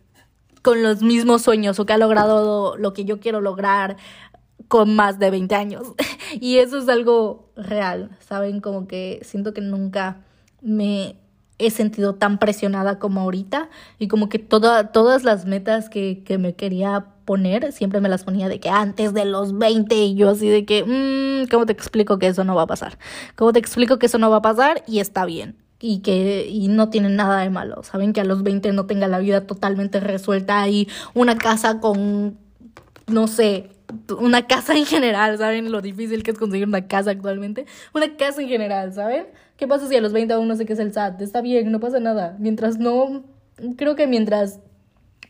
con 0.64 0.82
los 0.82 1.02
mismos 1.02 1.42
sueños 1.42 1.78
o 1.78 1.84
que 1.84 1.92
ha 1.92 1.98
logrado 1.98 2.78
lo 2.78 2.94
que 2.94 3.04
yo 3.04 3.20
quiero 3.20 3.42
lograr 3.42 3.98
con 4.68 4.94
más 4.94 5.18
de 5.18 5.30
20 5.30 5.54
años. 5.54 5.92
y 6.40 6.58
eso 6.58 6.78
es 6.78 6.88
algo 6.88 7.50
real, 7.56 8.16
¿saben? 8.20 8.60
Como 8.60 8.86
que 8.86 9.20
siento 9.22 9.54
que 9.54 9.60
nunca 9.60 10.24
me 10.60 11.16
he 11.58 11.70
sentido 11.70 12.16
tan 12.16 12.38
presionada 12.38 12.98
como 12.98 13.20
ahorita 13.20 13.68
y 13.98 14.08
como 14.08 14.28
que 14.28 14.38
toda, 14.38 14.90
todas 14.90 15.24
las 15.24 15.46
metas 15.46 15.88
que, 15.88 16.22
que 16.24 16.38
me 16.38 16.54
quería 16.54 17.06
poner, 17.24 17.72
siempre 17.72 18.00
me 18.00 18.08
las 18.08 18.24
ponía 18.24 18.48
de 18.48 18.60
que 18.60 18.68
antes 18.68 19.14
de 19.14 19.24
los 19.24 19.56
20 19.56 19.94
y 19.94 20.14
yo 20.14 20.30
así 20.30 20.48
de 20.48 20.64
que, 20.64 20.84
mmm, 20.84 21.48
¿cómo 21.50 21.66
te 21.66 21.72
explico 21.72 22.18
que 22.18 22.26
eso 22.26 22.44
no 22.44 22.54
va 22.54 22.62
a 22.62 22.66
pasar? 22.66 22.98
¿Cómo 23.36 23.52
te 23.52 23.58
explico 23.58 23.98
que 23.98 24.06
eso 24.06 24.18
no 24.18 24.30
va 24.30 24.38
a 24.38 24.42
pasar? 24.42 24.82
Y 24.86 24.98
está 24.98 25.24
bien. 25.24 25.56
Y 25.80 25.98
que 25.98 26.46
y 26.48 26.68
no 26.68 26.88
tiene 26.88 27.10
nada 27.10 27.40
de 27.40 27.50
malo. 27.50 27.82
Saben 27.82 28.12
que 28.12 28.20
a 28.20 28.24
los 28.24 28.42
20 28.42 28.72
no 28.72 28.86
tenga 28.86 29.06
la 29.06 29.18
vida 29.18 29.46
totalmente 29.46 30.00
resuelta 30.00 30.66
y 30.68 30.88
una 31.14 31.36
casa 31.36 31.80
con, 31.80 32.38
no 33.06 33.26
sé, 33.26 33.70
una 34.18 34.46
casa 34.46 34.76
en 34.76 34.86
general, 34.86 35.38
¿saben? 35.38 35.72
Lo 35.72 35.80
difícil 35.80 36.22
que 36.22 36.30
es 36.30 36.38
conseguir 36.38 36.66
una 36.66 36.86
casa 36.86 37.10
actualmente. 37.10 37.66
Una 37.94 38.16
casa 38.16 38.42
en 38.42 38.48
general, 38.48 38.92
¿saben? 38.92 39.26
¿Qué 39.56 39.66
pasa 39.68 39.88
si 39.88 39.96
a 39.96 40.00
los 40.00 40.12
20 40.12 40.34
aún 40.34 40.48
no 40.48 40.56
sé 40.56 40.66
qué 40.66 40.72
es 40.72 40.78
el 40.78 40.92
SAT? 40.92 41.22
Está 41.22 41.40
bien, 41.40 41.70
no 41.70 41.80
pasa 41.80 42.00
nada. 42.00 42.36
Mientras 42.38 42.78
no, 42.78 43.24
creo 43.76 43.94
que 43.96 44.06
mientras 44.06 44.60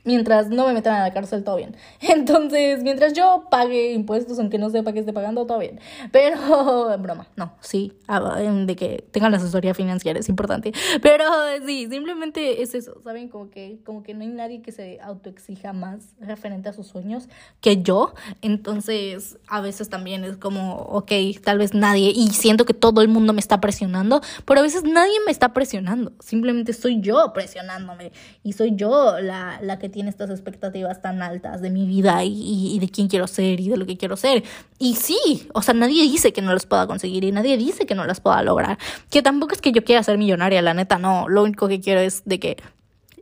mientras 0.04 0.50
no 0.50 0.66
me 0.66 0.72
metan 0.72 0.94
a 0.94 1.02
la 1.02 1.12
cárcel, 1.12 1.42
todo 1.44 1.56
bien. 1.56 1.76
Entonces, 2.00 2.82
mientras 2.82 3.12
yo 3.12 3.46
pague 3.50 3.92
impuestos, 3.92 4.38
aunque 4.38 4.58
no 4.58 4.70
sepa 4.70 4.92
que 4.92 5.00
esté 5.00 5.12
pagando, 5.12 5.46
todo 5.46 5.58
bien. 5.58 5.80
Pero, 6.12 6.96
broma, 6.98 7.26
no, 7.36 7.54
sí, 7.60 7.92
ah, 8.06 8.38
de 8.40 8.76
que 8.76 9.04
tengan 9.10 9.32
la 9.32 9.38
asesoría 9.38 9.74
financiera 9.74 10.18
es 10.18 10.28
importante. 10.28 10.72
Pero 11.02 11.24
sí, 11.66 11.88
simplemente 11.90 12.62
es 12.62 12.74
eso, 12.74 13.00
¿saben? 13.02 13.28
Como 13.28 13.50
que, 13.50 13.80
como 13.84 14.02
que 14.02 14.14
no 14.14 14.22
hay 14.22 14.28
nadie 14.28 14.62
que 14.62 14.72
se 14.72 15.00
autoexija 15.00 15.72
más 15.72 16.14
referente 16.20 16.68
a 16.68 16.72
sus 16.72 16.86
sueños 16.86 17.28
que 17.60 17.82
yo. 17.82 18.14
Entonces, 18.42 19.38
a 19.48 19.60
veces 19.60 19.88
también 19.88 20.24
es 20.24 20.36
como, 20.36 20.76
ok, 20.76 21.12
tal 21.42 21.58
vez 21.58 21.74
nadie, 21.74 22.12
y 22.14 22.28
siento 22.28 22.64
que 22.64 22.74
todo 22.74 23.00
el 23.00 23.08
mundo 23.08 23.32
me 23.32 23.40
está 23.40 23.60
presionando, 23.60 24.20
pero 24.44 24.60
a 24.60 24.62
veces 24.62 24.84
nadie 24.84 25.14
me 25.24 25.32
está 25.32 25.52
presionando. 25.52 26.12
Simplemente 26.20 26.72
soy 26.72 27.00
yo 27.00 27.32
presionándome. 27.32 28.12
Y 28.42 28.52
soy 28.52 28.74
yo 28.76 29.18
la, 29.20 29.58
la 29.62 29.78
que 29.78 29.88
tiene 29.94 30.10
estas 30.10 30.28
expectativas 30.28 31.00
tan 31.00 31.22
altas 31.22 31.62
de 31.62 31.70
mi 31.70 31.86
vida 31.86 32.24
y, 32.24 32.76
de 32.80 32.88
quién 32.88 33.06
quiero 33.06 33.28
ser 33.28 33.60
y 33.60 33.68
de 33.68 33.76
lo 33.76 33.86
que 33.86 33.96
quiero 33.96 34.16
ser. 34.16 34.42
Y 34.80 34.96
sí, 34.96 35.48
o 35.54 35.62
sea, 35.62 35.72
nadie 35.72 36.02
dice 36.02 36.32
que 36.32 36.42
no 36.42 36.52
los 36.52 36.66
pueda 36.66 36.88
conseguir 36.88 37.22
y 37.22 37.30
nadie 37.30 37.56
dice 37.56 37.86
que 37.86 37.94
no 37.94 38.04
las 38.04 38.20
pueda 38.20 38.42
lograr. 38.42 38.76
Que 39.08 39.22
tampoco 39.22 39.54
es 39.54 39.60
que 39.60 39.70
yo 39.70 39.84
quiera 39.84 40.02
ser 40.02 40.18
millonaria, 40.18 40.60
la 40.62 40.74
neta, 40.74 40.98
no. 40.98 41.28
Lo 41.28 41.44
único 41.44 41.68
que 41.68 41.80
quiero 41.80 42.00
es 42.00 42.22
de 42.24 42.40
que 42.40 42.56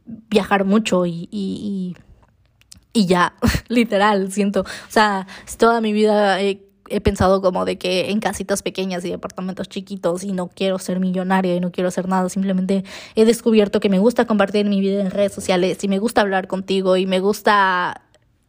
viajar 0.07 0.65
mucho 0.65 1.05
y, 1.05 1.29
y, 1.31 1.95
y, 2.95 3.07
ya, 3.07 3.35
literal, 3.69 4.33
siento. 4.33 4.63
O 4.63 4.91
sea, 4.91 5.27
toda 5.59 5.83
mi 5.83 5.93
vida 5.93 6.41
pensado 7.01 7.41
como 7.41 7.65
de 7.65 7.79
que 7.79 8.11
en 8.11 8.21
casitas 8.21 8.63
pequeñas 8.63 9.05
y 9.05 9.11
departamentos 9.11 9.69
chiquitos 9.69 10.25
y 10.25 10.33
no 10.33 10.49
quiero 10.49 10.79
ser 10.79 11.01
millonaria 11.01 11.55
y 11.55 11.61
no 11.61 11.73
quiero 11.73 11.89
hacer 11.89 12.09
nada, 12.09 12.29
simplemente 12.29 12.85
he 13.15 13.25
descubierto 13.25 13.81
que 13.81 13.89
me 13.89 13.99
gusta 13.99 14.27
compartir 14.27 14.67
mi 14.67 14.81
vida 14.81 15.01
en 15.01 15.11
redes 15.11 15.33
sociales 15.33 15.83
y 15.83 15.89
me 15.89 15.99
gusta 15.99 16.21
hablar 16.21 16.47
contigo 16.47 16.97
y 16.97 17.07
me 17.07 17.21
gusta 17.21 18.02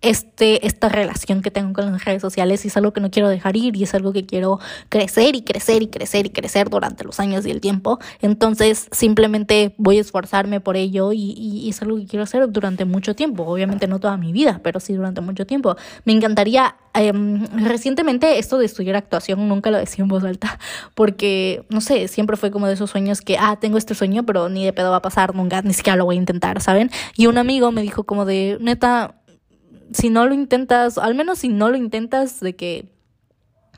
este, 0.03 0.67
esta 0.67 0.89
relación 0.89 1.41
que 1.41 1.49
tengo 1.49 1.71
con 1.71 1.91
las 1.91 2.03
redes 2.03 2.21
sociales 2.21 2.65
y 2.65 2.67
es 2.67 2.75
algo 2.75 2.91
que 2.91 2.99
no 2.99 3.09
quiero 3.09 3.29
dejar 3.29 3.55
ir 3.55 3.75
y 3.77 3.83
es 3.83 3.95
algo 3.95 4.11
que 4.11 4.25
quiero 4.25 4.59
crecer 4.89 5.33
y 5.35 5.43
crecer 5.43 5.81
y 5.81 5.87
crecer 5.87 6.25
y 6.25 6.29
crecer 6.29 6.69
durante 6.69 7.05
los 7.05 7.21
años 7.21 7.45
y 7.45 7.51
el 7.51 7.61
tiempo. 7.61 7.99
Entonces 8.21 8.89
simplemente 8.91 9.73
voy 9.77 9.97
a 9.97 10.01
esforzarme 10.01 10.59
por 10.59 10.75
ello 10.75 11.13
y, 11.13 11.31
y, 11.37 11.69
es 11.69 11.81
algo 11.81 11.95
que 11.97 12.05
quiero 12.05 12.23
hacer 12.23 12.51
durante 12.51 12.83
mucho 12.83 13.15
tiempo. 13.15 13.43
Obviamente 13.43 13.87
no 13.87 13.99
toda 13.99 14.17
mi 14.17 14.33
vida, 14.33 14.59
pero 14.61 14.81
sí 14.81 14.93
durante 14.93 15.21
mucho 15.21 15.47
tiempo. 15.47 15.77
Me 16.03 16.11
encantaría, 16.11 16.75
em, 16.93 17.45
recientemente 17.65 18.39
esto 18.39 18.57
de 18.57 18.65
estudiar 18.65 18.97
actuación 18.97 19.47
nunca 19.47 19.71
lo 19.71 19.77
decía 19.77 20.03
en 20.03 20.09
voz 20.09 20.25
alta 20.25 20.59
porque, 20.95 21.65
no 21.69 21.79
sé, 21.79 22.09
siempre 22.09 22.35
fue 22.35 22.51
como 22.51 22.67
de 22.67 22.73
esos 22.73 22.89
sueños 22.89 23.21
que, 23.21 23.37
ah, 23.39 23.57
tengo 23.57 23.77
este 23.77 23.95
sueño, 23.95 24.25
pero 24.25 24.49
ni 24.49 24.65
de 24.65 24.73
pedo 24.73 24.91
va 24.91 24.97
a 24.97 25.01
pasar 25.01 25.33
nunca, 25.33 25.61
ni 25.61 25.73
siquiera 25.73 25.95
lo 25.95 26.03
voy 26.03 26.17
a 26.17 26.19
intentar, 26.19 26.61
¿saben? 26.61 26.91
Y 27.15 27.27
un 27.27 27.37
amigo 27.37 27.71
me 27.71 27.81
dijo 27.81 28.03
como 28.03 28.25
de, 28.25 28.57
neta, 28.59 29.15
si 29.93 30.09
no 30.09 30.27
lo 30.27 30.33
intentas, 30.33 30.97
al 30.97 31.15
menos 31.15 31.39
si 31.39 31.49
no 31.49 31.69
lo 31.69 31.77
intentas, 31.77 32.39
de 32.39 32.55
que 32.55 32.93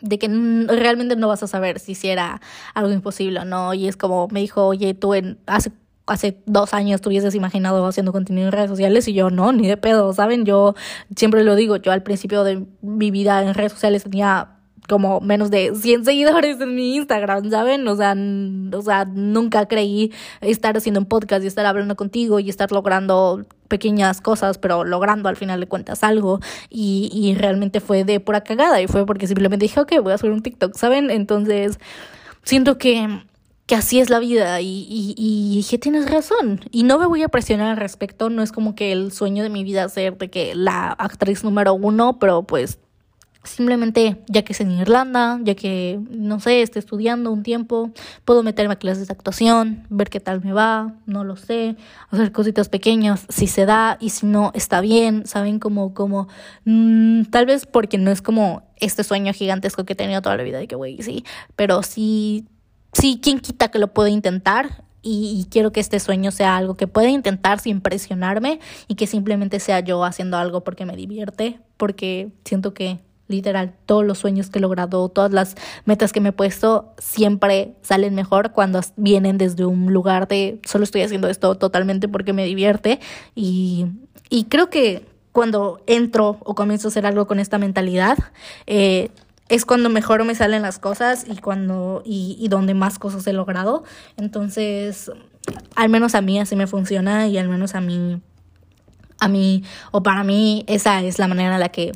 de 0.01 0.20
que 0.20 0.28
realmente 0.68 1.16
no 1.16 1.28
vas 1.28 1.41
a 1.43 1.47
saber 1.47 1.80
si 1.80 1.95
era 2.07 2.41
algo 2.74 2.91
imposible 2.91 3.39
o 3.39 3.45
no. 3.45 3.74
Y 3.74 3.88
es 3.88 3.97
como 3.97 4.28
me 4.30 4.41
dijo, 4.41 4.66
oye, 4.66 4.93
tú 4.93 5.13
en, 5.13 5.39
hace, 5.47 5.72
hace 6.05 6.41
dos 6.45 6.74
años 6.74 7.01
tú 7.01 7.09
hubieses 7.09 7.34
imaginado 7.34 7.86
haciendo 7.88 8.11
contenido 8.11 8.47
en 8.47 8.51
redes 8.51 8.70
sociales 8.70 9.07
y 9.07 9.13
yo 9.13 9.30
no, 9.30 9.51
ni 9.51 9.68
de 9.68 9.78
pedo, 9.78 10.13
¿saben? 10.13 10.45
Yo 10.45 10.76
siempre 11.16 11.43
lo 11.43 11.55
digo, 11.55 11.78
yo 11.78 11.91
al 11.91 12.03
principio 12.03 12.43
de 12.43 12.66
mi 12.82 13.09
vida 13.11 13.41
en 13.43 13.53
redes 13.53 13.72
sociales 13.72 14.03
tenía 14.03 14.54
como 14.88 15.19
menos 15.21 15.51
de 15.51 15.73
100 15.75 16.05
seguidores 16.05 16.59
en 16.61 16.75
mi 16.75 16.95
Instagram, 16.95 17.49
¿saben? 17.49 17.88
O 17.88 17.95
sea, 17.95 18.15
o 18.73 18.81
sea, 18.81 19.05
nunca 19.05 19.67
creí 19.67 20.11
estar 20.41 20.77
haciendo 20.77 20.99
un 20.99 21.05
podcast 21.05 21.43
y 21.43 21.47
estar 21.47 21.65
hablando 21.65 21.95
contigo 21.95 22.39
y 22.39 22.49
estar 22.49 22.71
logrando 22.71 23.45
pequeñas 23.67 24.21
cosas, 24.21 24.57
pero 24.57 24.83
logrando 24.83 25.29
al 25.29 25.36
final 25.36 25.59
de 25.59 25.67
cuentas 25.67 26.03
algo. 26.03 26.39
Y, 26.69 27.09
y 27.13 27.36
realmente 27.36 27.79
fue 27.79 28.03
de 28.03 28.19
pura 28.19 28.41
cagada 28.41 28.81
y 28.81 28.88
fue 28.88 29.05
porque 29.05 29.27
simplemente 29.27 29.65
dije, 29.65 29.79
ok, 29.79 29.93
voy 30.01 30.11
a 30.11 30.15
hacer 30.15 30.31
un 30.31 30.41
TikTok, 30.41 30.75
¿saben? 30.75 31.09
Entonces, 31.09 31.79
siento 32.43 32.77
que 32.77 33.21
que 33.65 33.75
así 33.75 33.99
es 33.99 34.09
la 34.09 34.19
vida 34.19 34.61
y, 34.61 34.86
y, 34.88 35.15
y 35.17 35.65
que 35.67 35.77
tienes 35.79 36.09
razón. 36.09 36.61
Y 36.71 36.83
no 36.83 36.99
me 36.99 37.07
voy 37.07 37.23
a 37.23 37.29
presionar 37.29 37.71
al 37.71 37.77
respecto, 37.77 38.29
no 38.29 38.43
es 38.43 38.51
como 38.51 38.75
que 38.75 38.91
el 38.91 39.11
sueño 39.11 39.43
de 39.43 39.49
mi 39.49 39.63
vida 39.63 39.89
ser 39.89 40.17
de 40.17 40.29
que 40.29 40.53
la 40.55 40.89
actriz 40.91 41.43
número 41.43 41.73
uno, 41.73 42.19
pero 42.19 42.43
pues 42.43 42.77
Simplemente, 43.45 44.23
ya 44.27 44.41
que 44.41 44.53
es 44.53 44.61
en 44.61 44.71
Irlanda, 44.71 45.39
ya 45.43 45.53
que, 45.53 45.99
no 46.09 46.39
sé, 46.39 46.63
esté 46.63 46.79
estudiando 46.79 47.31
un 47.31 47.43
tiempo, 47.43 47.91
puedo 48.25 48.41
meterme 48.41 48.73
a 48.73 48.77
clases 48.77 49.07
de 49.07 49.13
actuación, 49.13 49.85
ver 49.89 50.09
qué 50.09 50.19
tal 50.19 50.43
me 50.43 50.51
va, 50.51 50.95
no 51.05 51.23
lo 51.23 51.35
sé, 51.35 51.75
hacer 52.09 52.31
cositas 52.31 52.69
pequeñas, 52.69 53.25
si 53.29 53.45
se 53.45 53.67
da 53.67 53.97
y 54.01 54.09
si 54.09 54.25
no, 54.25 54.51
está 54.55 54.81
bien, 54.81 55.27
¿saben? 55.27 55.59
Como, 55.59 55.93
como, 55.93 56.27
mmm, 56.63 57.23
tal 57.25 57.45
vez 57.45 57.67
porque 57.67 57.99
no 57.99 58.09
es 58.09 58.23
como 58.23 58.63
este 58.77 59.03
sueño 59.03 59.31
gigantesco 59.31 59.85
que 59.85 59.93
he 59.93 59.95
tenido 59.95 60.23
toda 60.23 60.37
la 60.37 60.43
vida 60.43 60.57
de 60.57 60.67
que, 60.67 60.75
güey, 60.75 61.01
sí, 61.03 61.23
pero 61.55 61.83
sí, 61.83 62.47
sí, 62.93 63.19
¿quién 63.21 63.39
quita 63.39 63.69
que 63.69 63.77
lo 63.77 63.93
pueda 63.93 64.09
intentar? 64.09 64.83
Y, 65.03 65.39
y, 65.39 65.45
quiero 65.51 65.71
que 65.71 65.81
este 65.81 65.99
sueño 65.99 66.31
sea 66.31 66.57
algo 66.57 66.73
que 66.73 66.87
pueda 66.87 67.09
intentar 67.09 67.59
sin 67.59 67.79
presionarme 67.79 68.59
y 68.87 68.95
que 68.95 69.05
simplemente 69.05 69.59
sea 69.59 69.81
yo 69.81 70.03
haciendo 70.03 70.35
algo 70.35 70.63
porque 70.63 70.87
me 70.87 70.95
divierte, 70.95 71.59
porque 71.77 72.31
siento 72.43 72.73
que 72.73 73.04
Literal, 73.28 73.73
todos 73.86 74.05
los 74.05 74.19
sueños 74.19 74.49
que 74.49 74.59
he 74.59 74.61
logrado, 74.61 75.09
todas 75.09 75.32
las 75.32 75.55
metas 75.86 76.13
que 76.13 76.21
me 76.21 76.30
he 76.30 76.32
puesto, 76.32 76.93
siempre 76.97 77.76
salen 77.82 78.13
mejor 78.13 78.51
cuando 78.51 78.82
vienen 78.97 79.38
desde 79.38 79.65
un 79.65 79.91
lugar 79.91 80.28
de 80.28 80.59
solo 80.65 80.84
estoy 80.84 81.01
haciendo 81.01 81.28
esto 81.28 81.55
totalmente 81.55 82.07
porque 82.07 82.34
me 82.34 82.45
divierte. 82.45 82.99
Y, 83.34 83.88
y 84.30 84.45
creo 84.45 84.69
que 84.69 85.05
cuando 85.32 85.82
entro 85.88 86.38
o 86.41 86.55
comienzo 86.55 86.88
a 86.88 86.89
hacer 86.89 87.05
algo 87.05 87.28
con 87.28 87.39
esta 87.39 87.57
mentalidad, 87.57 88.17
eh, 88.67 89.09
es 89.49 89.65
cuando 89.65 89.89
mejor 89.89 90.23
me 90.23 90.36
salen 90.36 90.61
las 90.61 90.80
cosas 90.80 91.26
y 91.28 91.38
cuando 91.38 92.01
y, 92.05 92.38
y 92.39 92.47
donde 92.47 92.73
más 92.73 92.99
cosas 92.99 93.26
he 93.28 93.34
logrado. 93.34 93.84
Entonces, 94.17 95.11
al 95.76 95.89
menos 95.89 96.15
a 96.15 96.21
mí 96.21 96.39
así 96.39 96.55
me 96.55 96.67
funciona 96.67 97.28
y 97.28 97.38
al 97.38 97.49
menos 97.49 97.76
a 97.76 97.82
mí 97.82 98.21
a 99.19 99.28
mí 99.28 99.63
o 99.91 100.03
para 100.03 100.23
mí 100.23 100.63
esa 100.67 101.01
es 101.01 101.19
la 101.19 101.28
manera 101.28 101.55
en 101.55 101.59
la 101.59 101.69
que 101.69 101.91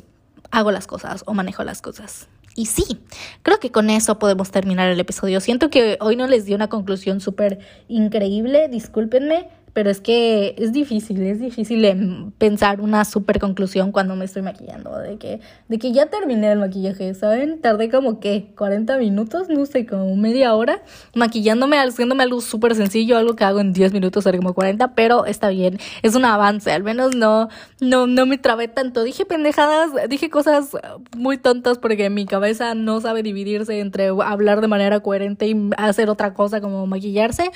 hago 0.50 0.70
las 0.70 0.86
cosas 0.86 1.22
o 1.26 1.34
manejo 1.34 1.64
las 1.64 1.82
cosas. 1.82 2.28
Y 2.56 2.66
sí, 2.66 3.00
creo 3.42 3.60
que 3.60 3.70
con 3.70 3.90
eso 3.90 4.18
podemos 4.18 4.50
terminar 4.50 4.90
el 4.90 4.98
episodio. 4.98 5.40
Siento 5.40 5.70
que 5.70 5.96
hoy 6.00 6.16
no 6.16 6.26
les 6.26 6.44
di 6.44 6.54
una 6.54 6.68
conclusión 6.68 7.20
súper 7.20 7.60
increíble, 7.88 8.68
discúlpenme, 8.68 9.48
pero 9.72 9.90
es 9.90 10.00
que 10.00 10.54
es 10.58 10.72
difícil, 10.72 11.22
es 11.22 11.40
difícil 11.40 12.32
pensar 12.38 12.80
una 12.80 13.04
super 13.04 13.38
conclusión 13.38 13.92
cuando 13.92 14.16
me 14.16 14.24
estoy 14.24 14.42
maquillando, 14.42 14.98
de 14.98 15.16
que, 15.18 15.40
de 15.68 15.78
que 15.78 15.92
ya 15.92 16.06
terminé 16.06 16.50
el 16.52 16.58
maquillaje, 16.58 17.14
¿saben? 17.14 17.60
Tardé 17.60 17.90
como 17.90 18.20
que 18.20 18.52
40 18.56 18.96
minutos, 18.98 19.48
no 19.48 19.64
sé, 19.66 19.86
como 19.86 20.14
media 20.16 20.54
hora, 20.54 20.82
maquillándome, 21.14 21.78
haciéndome 21.78 22.22
algo 22.22 22.40
súper 22.40 22.74
sencillo, 22.74 23.16
algo 23.16 23.36
que 23.36 23.44
hago 23.44 23.60
en 23.60 23.72
10 23.72 23.92
minutos, 23.92 24.26
era 24.26 24.38
como 24.38 24.54
40, 24.54 24.94
pero 24.94 25.24
está 25.24 25.48
bien, 25.50 25.78
es 26.02 26.14
un 26.14 26.24
avance, 26.24 26.72
al 26.72 26.82
menos 26.82 27.14
no, 27.14 27.48
no, 27.80 28.06
no 28.06 28.26
me 28.26 28.38
trabé 28.38 28.68
tanto, 28.68 29.04
dije 29.04 29.24
pendejadas, 29.24 29.90
dije 30.08 30.30
cosas 30.30 30.76
muy 31.16 31.38
tontas 31.38 31.78
porque 31.78 32.10
mi 32.10 32.26
cabeza 32.26 32.74
no 32.74 33.00
sabe 33.00 33.22
dividirse 33.22 33.80
entre 33.80 34.08
hablar 34.08 34.60
de 34.60 34.68
manera 34.68 35.00
coherente 35.00 35.46
y 35.46 35.70
hacer 35.76 36.10
otra 36.10 36.34
cosa 36.34 36.60
como 36.60 36.86
maquillarse, 36.86 37.50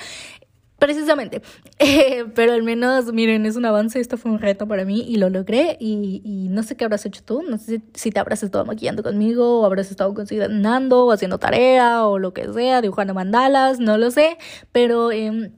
Precisamente. 0.79 1.41
Eh, 1.77 2.25
pero 2.33 2.53
al 2.53 2.63
menos, 2.63 3.11
miren, 3.11 3.45
es 3.45 3.57
un 3.57 3.65
avance. 3.65 3.99
Esto 3.99 4.17
fue 4.17 4.31
un 4.31 4.39
reto 4.39 4.65
para 4.65 4.85
mí 4.85 5.01
y 5.07 5.17
lo 5.17 5.29
logré. 5.29 5.77
Y, 5.79 6.21
y 6.23 6.47
no 6.47 6.63
sé 6.63 6.77
qué 6.77 6.85
habrás 6.85 7.05
hecho 7.05 7.21
tú. 7.23 7.43
No 7.43 7.57
sé 7.57 7.81
si, 7.93 8.11
te 8.11 8.19
habrás 8.19 8.43
estado 8.43 8.65
maquillando 8.65 9.03
conmigo, 9.03 9.59
o 9.59 9.65
habrás 9.65 9.91
estado 9.91 10.13
cocinando, 10.13 11.05
o 11.05 11.11
haciendo 11.11 11.37
tarea, 11.37 12.07
o 12.07 12.17
lo 12.17 12.33
que 12.33 12.51
sea, 12.53 12.81
dibujando 12.81 13.13
mandalas, 13.13 13.79
no 13.79 13.97
lo 13.97 14.09
sé. 14.09 14.37
Pero. 14.71 15.11
Eh, 15.11 15.51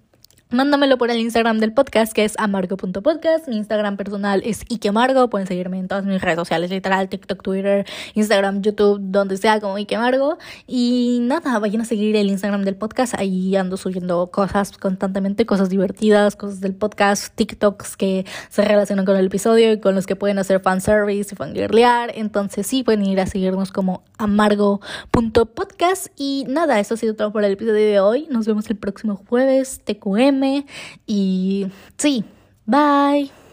mándamelo 0.50 0.98
por 0.98 1.12
el 1.12 1.18
Instagram 1.18 1.60
del 1.60 1.74
podcast, 1.74 2.14
que 2.14 2.24
es 2.24 2.36
amargo.podcast. 2.38 3.48
Mi 3.48 3.58
Instagram 3.58 3.98
personal 3.98 4.42
es 4.46 4.64
Ikemargo. 4.70 5.30
Pueden 5.30 5.48
seguirme 5.48 5.78
en 5.80 5.88
todas 5.88 6.06
mis 6.06 6.22
redes 6.22 6.38
sociales, 6.38 6.70
literal, 6.70 7.10
TikTok, 7.10 7.44
Twitter, 7.44 7.86
Instagram, 8.14 8.62
YouTube, 8.62 9.00
donde 9.02 9.38
sea, 9.38 9.60
como 9.60 9.78
Ikemargo. 9.78 10.38
Y 10.66 11.20
nada, 11.24 11.60
vayan 11.60 11.82
a 11.82 11.86
seguir 11.86 12.16
el 12.16 12.30
Instagram 12.30 12.64
del 12.64 12.76
podcast. 12.76 13.16
Ahí 13.18 13.56
ando 13.56 13.76
subiendo 13.76 14.28
cosas 14.28 14.78
constantemente, 14.78 15.46
cosas 15.46 15.70
divertidas, 15.70 16.36
cosas 16.36 16.62
del 16.62 16.74
podcast, 16.74 17.36
TikToks 17.36 17.98
que 17.98 18.26
se 18.50 18.64
relacionan 18.64 19.06
con 19.06 19.18
el 19.18 19.26
episodio 19.26 19.74
y 19.74 19.80
con 19.80 19.96
los 19.96 20.06
que 20.06 20.16
pueden 20.16 20.40
hacer 20.40 20.62
fanservice 20.62 21.34
y 21.34 21.36
fangirlear. 21.36 22.12
Entonces 22.16 22.66
sí, 22.68 22.84
pueden 22.84 23.06
ir 23.06 23.20
a 23.20 23.26
seguirnos 23.26 23.72
como 23.72 24.04
amargo.podcast. 24.18 26.08
Y 26.16 26.46
nada, 26.48 26.80
eso 26.80 26.94
ha 26.94 26.98
sido 26.98 27.16
todo 27.16 27.34
por 27.34 27.44
el 27.44 27.52
episodio 27.52 27.86
de 27.86 28.00
hoy. 28.00 28.28
Nos 28.30 28.48
vemos 28.48 28.70
el 28.70 28.78
próximo 28.78 29.22
jueves, 29.28 29.82
TQM. 29.84 30.37
Y 31.06 31.68
sí, 31.98 32.24
bye. 32.66 33.47